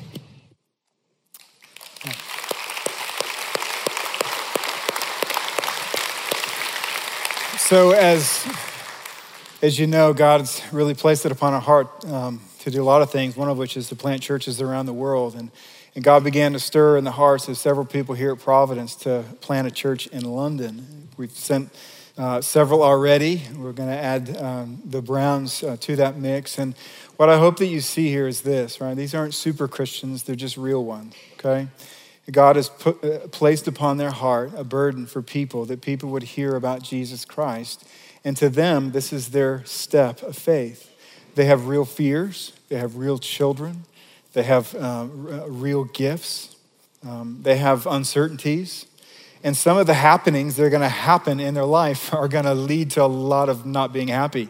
So, 7.58 7.90
as 7.90 8.46
as 9.66 9.80
you 9.80 9.86
know, 9.88 10.12
God's 10.12 10.62
really 10.70 10.94
placed 10.94 11.26
it 11.26 11.32
upon 11.32 11.52
our 11.52 11.60
heart 11.60 12.04
um, 12.04 12.40
to 12.60 12.70
do 12.70 12.80
a 12.80 12.84
lot 12.84 13.02
of 13.02 13.10
things, 13.10 13.36
one 13.36 13.48
of 13.48 13.58
which 13.58 13.76
is 13.76 13.88
to 13.88 13.96
plant 13.96 14.22
churches 14.22 14.60
around 14.60 14.86
the 14.86 14.92
world. 14.92 15.34
And, 15.34 15.50
and 15.96 16.04
God 16.04 16.22
began 16.22 16.52
to 16.52 16.60
stir 16.60 16.96
in 16.96 17.02
the 17.02 17.10
hearts 17.10 17.48
of 17.48 17.58
several 17.58 17.84
people 17.84 18.14
here 18.14 18.30
at 18.30 18.38
Providence 18.38 18.94
to 18.96 19.24
plant 19.40 19.66
a 19.66 19.72
church 19.72 20.06
in 20.06 20.24
London. 20.24 21.08
We've 21.16 21.32
sent 21.32 21.74
uh, 22.16 22.42
several 22.42 22.80
already. 22.80 23.42
We're 23.56 23.72
going 23.72 23.88
to 23.88 23.96
add 23.96 24.36
um, 24.36 24.82
the 24.84 25.02
Browns 25.02 25.64
uh, 25.64 25.76
to 25.80 25.96
that 25.96 26.16
mix. 26.16 26.58
And 26.58 26.76
what 27.16 27.28
I 27.28 27.36
hope 27.36 27.56
that 27.56 27.66
you 27.66 27.80
see 27.80 28.08
here 28.08 28.28
is 28.28 28.42
this, 28.42 28.80
right? 28.80 28.94
These 28.96 29.16
aren't 29.16 29.34
super 29.34 29.66
Christians, 29.66 30.22
they're 30.22 30.36
just 30.36 30.56
real 30.56 30.84
ones, 30.84 31.16
okay? 31.40 31.66
God 32.30 32.54
has 32.54 32.68
put, 32.68 33.04
uh, 33.04 33.26
placed 33.32 33.66
upon 33.66 33.96
their 33.96 34.12
heart 34.12 34.52
a 34.56 34.62
burden 34.62 35.06
for 35.06 35.22
people, 35.22 35.64
that 35.64 35.80
people 35.80 36.10
would 36.10 36.22
hear 36.22 36.54
about 36.54 36.84
Jesus 36.84 37.24
Christ 37.24 37.84
and 38.26 38.36
to 38.38 38.48
them, 38.48 38.90
this 38.90 39.12
is 39.12 39.28
their 39.28 39.64
step 39.66 40.20
of 40.24 40.36
faith. 40.36 40.90
They 41.36 41.44
have 41.44 41.68
real 41.68 41.84
fears, 41.84 42.52
they 42.68 42.74
have 42.74 42.96
real 42.96 43.18
children, 43.18 43.84
they 44.32 44.42
have 44.42 44.74
uh, 44.74 45.02
r- 45.02 45.48
real 45.48 45.84
gifts, 45.84 46.56
um, 47.06 47.38
they 47.42 47.56
have 47.56 47.86
uncertainties. 47.86 48.86
And 49.44 49.56
some 49.56 49.78
of 49.78 49.86
the 49.86 49.94
happenings 49.94 50.56
that 50.56 50.64
are 50.64 50.70
going 50.70 50.82
to 50.82 50.88
happen 50.88 51.38
in 51.38 51.54
their 51.54 51.64
life 51.64 52.12
are 52.12 52.26
going 52.26 52.46
to 52.46 52.54
lead 52.54 52.90
to 52.92 53.04
a 53.04 53.06
lot 53.06 53.48
of 53.48 53.64
not 53.64 53.92
being 53.92 54.08
happy, 54.08 54.48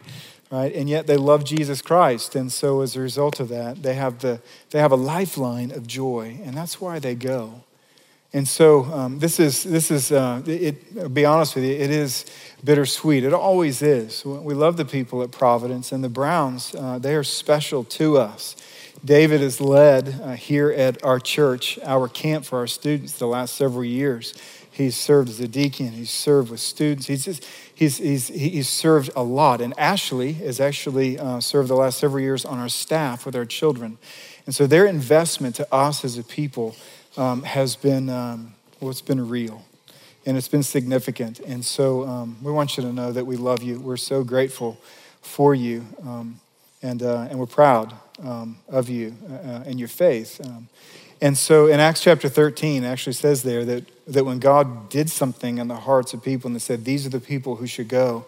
right? 0.51 0.75
And 0.75 0.89
yet 0.89 1.07
they 1.07 1.19
love 1.19 1.45
Jesus 1.45 1.83
Christ. 1.83 2.35
And 2.35 2.51
so 2.51 2.81
as 2.81 2.97
a 2.97 3.01
result 3.01 3.41
of 3.41 3.51
that, 3.51 3.83
they 3.83 3.95
have, 3.95 4.21
the, 4.21 4.41
they 4.71 4.79
have 4.79 4.93
a 4.93 4.97
lifeline 4.97 5.71
of 5.71 5.87
joy. 5.87 6.41
And 6.43 6.57
that's 6.57 6.81
why 6.81 6.99
they 6.99 7.15
go. 7.15 7.66
And 8.33 8.47
so 8.47 8.85
um, 8.85 9.19
this 9.19 9.41
is, 9.41 9.63
this 9.63 9.91
is 9.91 10.13
uh, 10.13 10.43
it, 10.47 10.83
I'll 10.99 11.09
be 11.09 11.25
honest 11.25 11.55
with 11.55 11.65
you, 11.65 11.73
it 11.73 11.91
is 11.91 12.27
bittersweet. 12.63 13.25
It 13.25 13.33
always 13.33 13.83
is. 13.83 14.25
We 14.25 14.55
love 14.55 14.77
the 14.77 14.85
people 14.85 15.23
at 15.23 15.31
Providence, 15.31 15.93
and 15.93 16.03
the 16.03 16.09
Browns, 16.09 16.75
uh, 16.75 16.99
they 16.99 17.15
are 17.15 17.25
special 17.25 17.85
to 17.85 18.19
us. 18.19 18.57
David 19.05 19.41
has 19.41 19.61
led 19.61 20.21
uh, 20.21 20.33
here 20.33 20.71
at 20.71 21.03
our 21.05 21.21
church, 21.21 21.79
our 21.85 22.09
camp 22.09 22.45
for 22.45 22.59
our 22.59 22.67
students 22.67 23.13
the 23.15 23.27
last 23.27 23.55
several 23.55 23.85
years. 23.85 24.35
He's 24.71 24.97
served 24.97 25.31
as 25.31 25.41
a 25.41 25.49
deacon, 25.49 25.93
he's 25.93 26.11
served 26.11 26.51
with 26.51 26.61
students, 26.61 27.07
he's, 27.07 27.25
just, 27.25 27.47
he's, 27.75 27.97
he's, 27.97 28.29
he's 28.29 28.69
served 28.69 29.11
a 29.17 29.23
lot. 29.23 29.63
And 29.63 29.73
Ashley 29.79 30.35
has 30.35 30.61
actually 30.61 31.19
uh, 31.19 31.41
served 31.41 31.71
the 31.71 31.77
last 31.77 31.99
several 31.99 32.21
years 32.21 32.45
on 32.45 32.59
our 32.59 32.69
staff 32.69 33.25
with 33.25 33.37
our 33.37 33.47
children. 33.47 33.97
And 34.45 34.55
so 34.55 34.67
their 34.67 34.87
investment 34.87 35.55
to 35.57 35.75
us 35.75 36.05
as 36.05 36.19
a 36.19 36.23
people 36.23 36.77
um, 37.17 37.43
has 37.43 37.77
been, 37.77 38.09
um, 38.09 38.55
well, 38.81 38.91
it's 38.91 39.01
been 39.01 39.29
real 39.29 39.65
and 40.27 40.37
it's 40.37 40.49
been 40.49 40.63
significant. 40.63 41.39
And 41.41 41.65
so 41.65 42.05
um, 42.05 42.37
we 42.43 42.51
want 42.53 42.77
you 42.77 42.83
to 42.83 42.93
know 42.93 43.13
that 43.13 43.25
we 43.25 43.37
love 43.37 43.63
you. 43.63 43.79
We're 43.81 43.97
so 43.97 44.25
grateful 44.25 44.77
for 45.23 45.55
you, 45.55 45.87
um, 46.03 46.41
and, 46.83 47.03
uh, 47.03 47.29
and 47.31 47.39
we're 47.39 47.47
proud 47.47 47.95
um, 48.25 48.59
of 48.69 48.89
you 48.89 49.15
uh, 49.31 49.35
uh, 49.35 49.63
and 49.67 49.79
your 49.79 49.89
faith. 49.89 50.41
Um, 50.45 50.69
and 51.21 51.37
so 51.37 51.67
in 51.67 51.81
Acts 51.81 52.03
chapter 52.03 52.29
13, 52.29 52.85
it 52.85 52.87
actually 52.87 53.15
says 53.15 53.43
there 53.43 53.65
that, 53.65 53.85
that 54.07 54.25
when 54.25 54.39
God 54.39 54.91
did 54.91 55.09
something 55.09 55.59
in 55.59 55.69
the 55.69 55.77
hearts 55.77 56.13
of 56.13 56.23
people 56.23 56.49
and 56.49 56.55
they 56.55 56.61
said, 56.61 56.85
These 56.85 57.07
are 57.07 57.11
the 57.11 57.21
people 57.21 57.57
who 57.57 57.67
should 57.67 57.89
go, 57.89 58.27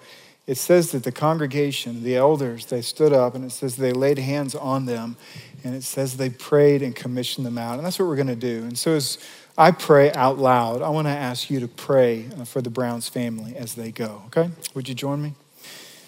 it 0.49 0.57
says 0.57 0.93
that 0.93 1.05
the 1.05 1.13
congregation, 1.13 2.03
the 2.03 2.17
elders, 2.17 2.65
they 2.67 2.81
stood 2.81 3.13
up 3.13 3.35
and 3.35 3.45
it 3.45 3.51
says 3.51 3.77
they 3.77 3.93
laid 3.93 4.19
hands 4.19 4.55
on 4.55 4.87
them 4.87 5.19
and 5.63 5.75
it 5.75 5.85
says 5.85 6.17
they 6.17 6.31
prayed 6.31 6.83
and 6.83 6.97
commissioned 6.97 7.45
them 7.45 7.59
out. 7.59 7.77
And 7.77 7.85
that's 7.85 7.99
what 7.99 8.09
we're 8.09 8.17
going 8.17 8.29
to 8.29 8.35
do. 8.35 8.63
And 8.63 8.77
so 8.77 8.93
as 8.93 9.19
I 9.59 9.73
pray 9.73 10.11
out 10.13 10.39
loud, 10.39 10.81
I 10.81 10.89
want 10.89 11.07
to 11.07 11.13
ask 11.13 11.51
you 11.51 11.61
to 11.61 11.69
pray 11.69 12.29
uh, 12.41 12.47
for 12.47 12.63
the 12.63 12.71
Browns 12.71 13.11
family 13.11 13.57
as 13.57 13.75
they 13.75 13.91
go, 13.91 14.23
okay? 14.29 14.51
Would 14.73 14.89
you 14.89 14.95
join 14.95 15.21
me? 15.21 15.35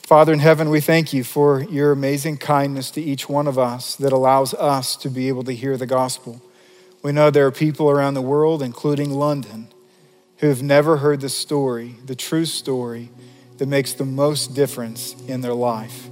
Father 0.03 0.32
in 0.32 0.38
heaven, 0.38 0.70
we 0.70 0.80
thank 0.80 1.12
you 1.12 1.22
for 1.22 1.62
your 1.64 1.93
amazing 1.93 2.38
kindness 2.38 2.91
to 2.93 3.03
each 3.03 3.28
one 3.28 3.47
of 3.47 3.59
us 3.59 3.95
that 3.97 4.11
allows 4.11 4.55
us 4.55 4.97
to 4.97 5.11
be 5.11 5.28
able 5.28 5.45
to 5.45 5.53
hear 5.53 5.76
the 5.76 5.86
gospel. 5.86 6.41
We 7.03 7.12
know 7.12 7.30
there 7.30 7.47
are 7.47 7.53
people 7.53 7.91
around 7.91 8.14
the 8.14 8.22
world, 8.22 8.62
including 8.62 9.11
London, 9.11 9.68
who 10.38 10.49
have 10.49 10.62
never 10.62 10.97
heard 10.97 11.20
the 11.20 11.28
story, 11.28 11.97
the 12.07 12.16
true 12.16 12.47
story 12.47 13.11
that 13.61 13.69
makes 13.69 13.93
the 13.93 14.07
most 14.07 14.55
difference 14.55 15.15
in 15.29 15.43
their 15.43 15.53
life. 15.53 16.09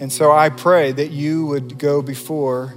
And 0.00 0.12
so 0.12 0.32
I 0.32 0.48
pray 0.48 0.90
that 0.90 1.12
you 1.12 1.46
would 1.46 1.78
go 1.78 2.02
before 2.02 2.74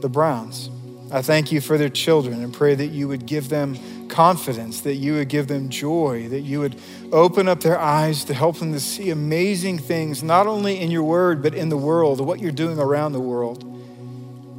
the 0.00 0.08
Browns. 0.08 0.70
I 1.12 1.20
thank 1.20 1.52
you 1.52 1.60
for 1.60 1.76
their 1.76 1.90
children 1.90 2.42
and 2.42 2.54
pray 2.54 2.74
that 2.74 2.86
you 2.86 3.08
would 3.08 3.26
give 3.26 3.50
them 3.50 3.76
confidence, 4.08 4.80
that 4.80 4.94
you 4.94 5.16
would 5.16 5.28
give 5.28 5.48
them 5.48 5.68
joy, 5.68 6.30
that 6.30 6.40
you 6.40 6.60
would 6.60 6.80
open 7.12 7.46
up 7.46 7.60
their 7.60 7.78
eyes 7.78 8.24
to 8.24 8.32
help 8.32 8.58
them 8.58 8.72
to 8.72 8.80
see 8.80 9.10
amazing 9.10 9.80
things, 9.80 10.22
not 10.22 10.46
only 10.46 10.80
in 10.80 10.90
your 10.90 11.02
word, 11.02 11.42
but 11.42 11.52
in 11.52 11.68
the 11.68 11.76
world, 11.76 12.24
what 12.24 12.40
you're 12.40 12.50
doing 12.50 12.78
around 12.78 13.12
the 13.12 13.20
world. 13.20 13.64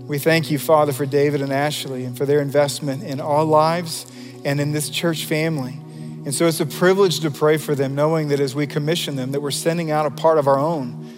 We 0.07 0.19
thank 0.19 0.51
you, 0.51 0.59
Father, 0.59 0.93
for 0.93 1.07
David 1.07 1.41
and 1.41 1.51
Ashley 1.51 2.05
and 2.05 2.15
for 2.15 2.28
their 2.28 2.41
investment 2.41 3.01
in 3.01 3.19
our 3.21 3.43
lives 3.43 4.05
and 4.45 4.61
in 4.61 4.71
this 4.71 4.91
church 4.91 5.25
family. 5.25 5.80
And 6.28 6.36
so 6.36 6.45
it's 6.45 6.59
a 6.59 6.65
privilege 6.65 7.21
to 7.21 7.32
pray 7.32 7.55
for 7.55 7.73
them, 7.73 7.95
knowing 7.95 8.28
that 8.28 8.41
as 8.41 8.53
we 8.53 8.67
commission 8.67 9.15
them, 9.15 9.32
that 9.32 9.39
we're 9.39 9.49
sending 9.49 9.91
out 9.91 10.05
a 10.05 10.09
part 10.09 10.38
of 10.38 10.45
our 10.45 10.59
own 10.59 11.09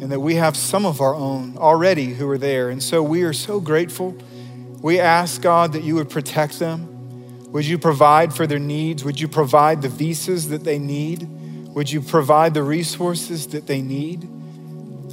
and 0.00 0.10
that 0.10 0.20
we 0.20 0.36
have 0.36 0.56
some 0.56 0.86
of 0.86 1.02
our 1.02 1.14
own 1.14 1.58
already 1.58 2.14
who 2.14 2.26
are 2.30 2.38
there. 2.38 2.70
And 2.70 2.82
so 2.82 3.02
we 3.02 3.24
are 3.24 3.34
so 3.34 3.60
grateful. 3.60 4.16
We 4.80 4.98
ask, 4.98 5.42
God, 5.42 5.74
that 5.74 5.82
you 5.82 5.96
would 5.96 6.08
protect 6.08 6.60
them. 6.60 7.52
Would 7.52 7.66
you 7.66 7.76
provide 7.76 8.32
for 8.32 8.46
their 8.46 8.58
needs? 8.58 9.04
Would 9.04 9.20
you 9.20 9.28
provide 9.28 9.82
the 9.82 9.90
visas 9.90 10.48
that 10.48 10.64
they 10.64 10.78
need? 10.78 11.28
Would 11.74 11.92
you 11.92 12.00
provide 12.00 12.54
the 12.54 12.62
resources 12.62 13.48
that 13.48 13.66
they 13.66 13.82
need? 13.82 14.26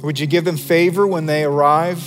Would 0.02 0.18
you 0.18 0.26
give 0.26 0.46
them 0.46 0.56
favor 0.56 1.06
when 1.06 1.26
they 1.26 1.44
arrive 1.44 2.02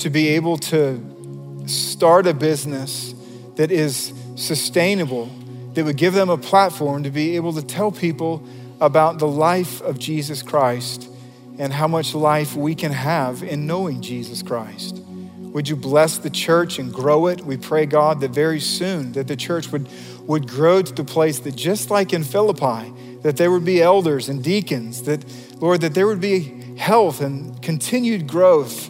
to 0.00 0.10
be 0.10 0.28
able 0.28 0.58
to 0.58 1.66
start 1.66 2.26
a 2.26 2.34
business 2.34 3.14
that 3.56 3.70
is 3.70 4.12
sustainable, 4.36 5.30
that 5.78 5.84
would 5.84 5.96
give 5.96 6.12
them 6.12 6.28
a 6.28 6.36
platform 6.36 7.04
to 7.04 7.10
be 7.12 7.36
able 7.36 7.52
to 7.52 7.62
tell 7.62 7.92
people 7.92 8.42
about 8.80 9.20
the 9.20 9.28
life 9.28 9.80
of 9.82 9.96
Jesus 9.96 10.42
Christ 10.42 11.08
and 11.56 11.72
how 11.72 11.86
much 11.86 12.16
life 12.16 12.56
we 12.56 12.74
can 12.74 12.90
have 12.90 13.44
in 13.44 13.64
knowing 13.64 14.02
Jesus 14.02 14.42
Christ. 14.42 14.96
Would 15.38 15.68
you 15.68 15.76
bless 15.76 16.18
the 16.18 16.30
church 16.30 16.80
and 16.80 16.92
grow 16.92 17.28
it? 17.28 17.42
We 17.42 17.56
pray, 17.56 17.86
God, 17.86 18.18
that 18.22 18.32
very 18.32 18.58
soon 18.58 19.12
that 19.12 19.28
the 19.28 19.36
church 19.36 19.70
would, 19.70 19.88
would 20.22 20.48
grow 20.48 20.82
to 20.82 20.92
the 20.92 21.04
place 21.04 21.38
that 21.38 21.54
just 21.54 21.92
like 21.92 22.12
in 22.12 22.24
Philippi, 22.24 22.92
that 23.22 23.36
there 23.36 23.52
would 23.52 23.64
be 23.64 23.80
elders 23.80 24.28
and 24.28 24.42
deacons, 24.42 25.04
that, 25.04 25.24
Lord, 25.60 25.82
that 25.82 25.94
there 25.94 26.08
would 26.08 26.20
be 26.20 26.74
health 26.76 27.20
and 27.20 27.62
continued 27.62 28.26
growth. 28.26 28.88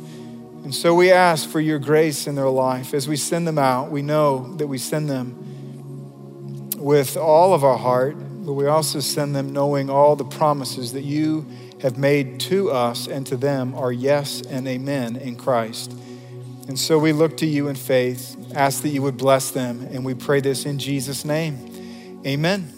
And 0.64 0.74
so 0.74 0.94
we 0.94 1.12
ask 1.12 1.46
for 1.46 1.60
your 1.60 1.78
grace 1.78 2.26
in 2.26 2.34
their 2.34 2.48
life. 2.48 2.94
As 2.94 3.06
we 3.06 3.16
send 3.16 3.46
them 3.46 3.58
out, 3.58 3.90
we 3.90 4.00
know 4.00 4.54
that 4.56 4.68
we 4.68 4.78
send 4.78 5.10
them 5.10 5.37
with 6.78 7.16
all 7.16 7.54
of 7.54 7.64
our 7.64 7.76
heart, 7.76 8.16
but 8.44 8.54
we 8.54 8.66
also 8.66 9.00
send 9.00 9.34
them 9.34 9.52
knowing 9.52 9.90
all 9.90 10.16
the 10.16 10.24
promises 10.24 10.92
that 10.92 11.02
you 11.02 11.46
have 11.80 11.98
made 11.98 12.40
to 12.40 12.70
us 12.70 13.06
and 13.06 13.26
to 13.26 13.36
them 13.36 13.74
are 13.74 13.92
yes 13.92 14.42
and 14.42 14.66
amen 14.66 15.16
in 15.16 15.36
Christ. 15.36 15.92
And 16.68 16.78
so 16.78 16.98
we 16.98 17.12
look 17.12 17.36
to 17.38 17.46
you 17.46 17.68
in 17.68 17.76
faith, 17.76 18.36
ask 18.54 18.82
that 18.82 18.90
you 18.90 19.02
would 19.02 19.16
bless 19.16 19.50
them, 19.50 19.88
and 19.90 20.04
we 20.04 20.14
pray 20.14 20.40
this 20.40 20.66
in 20.66 20.78
Jesus' 20.78 21.24
name. 21.24 22.20
Amen. 22.26 22.77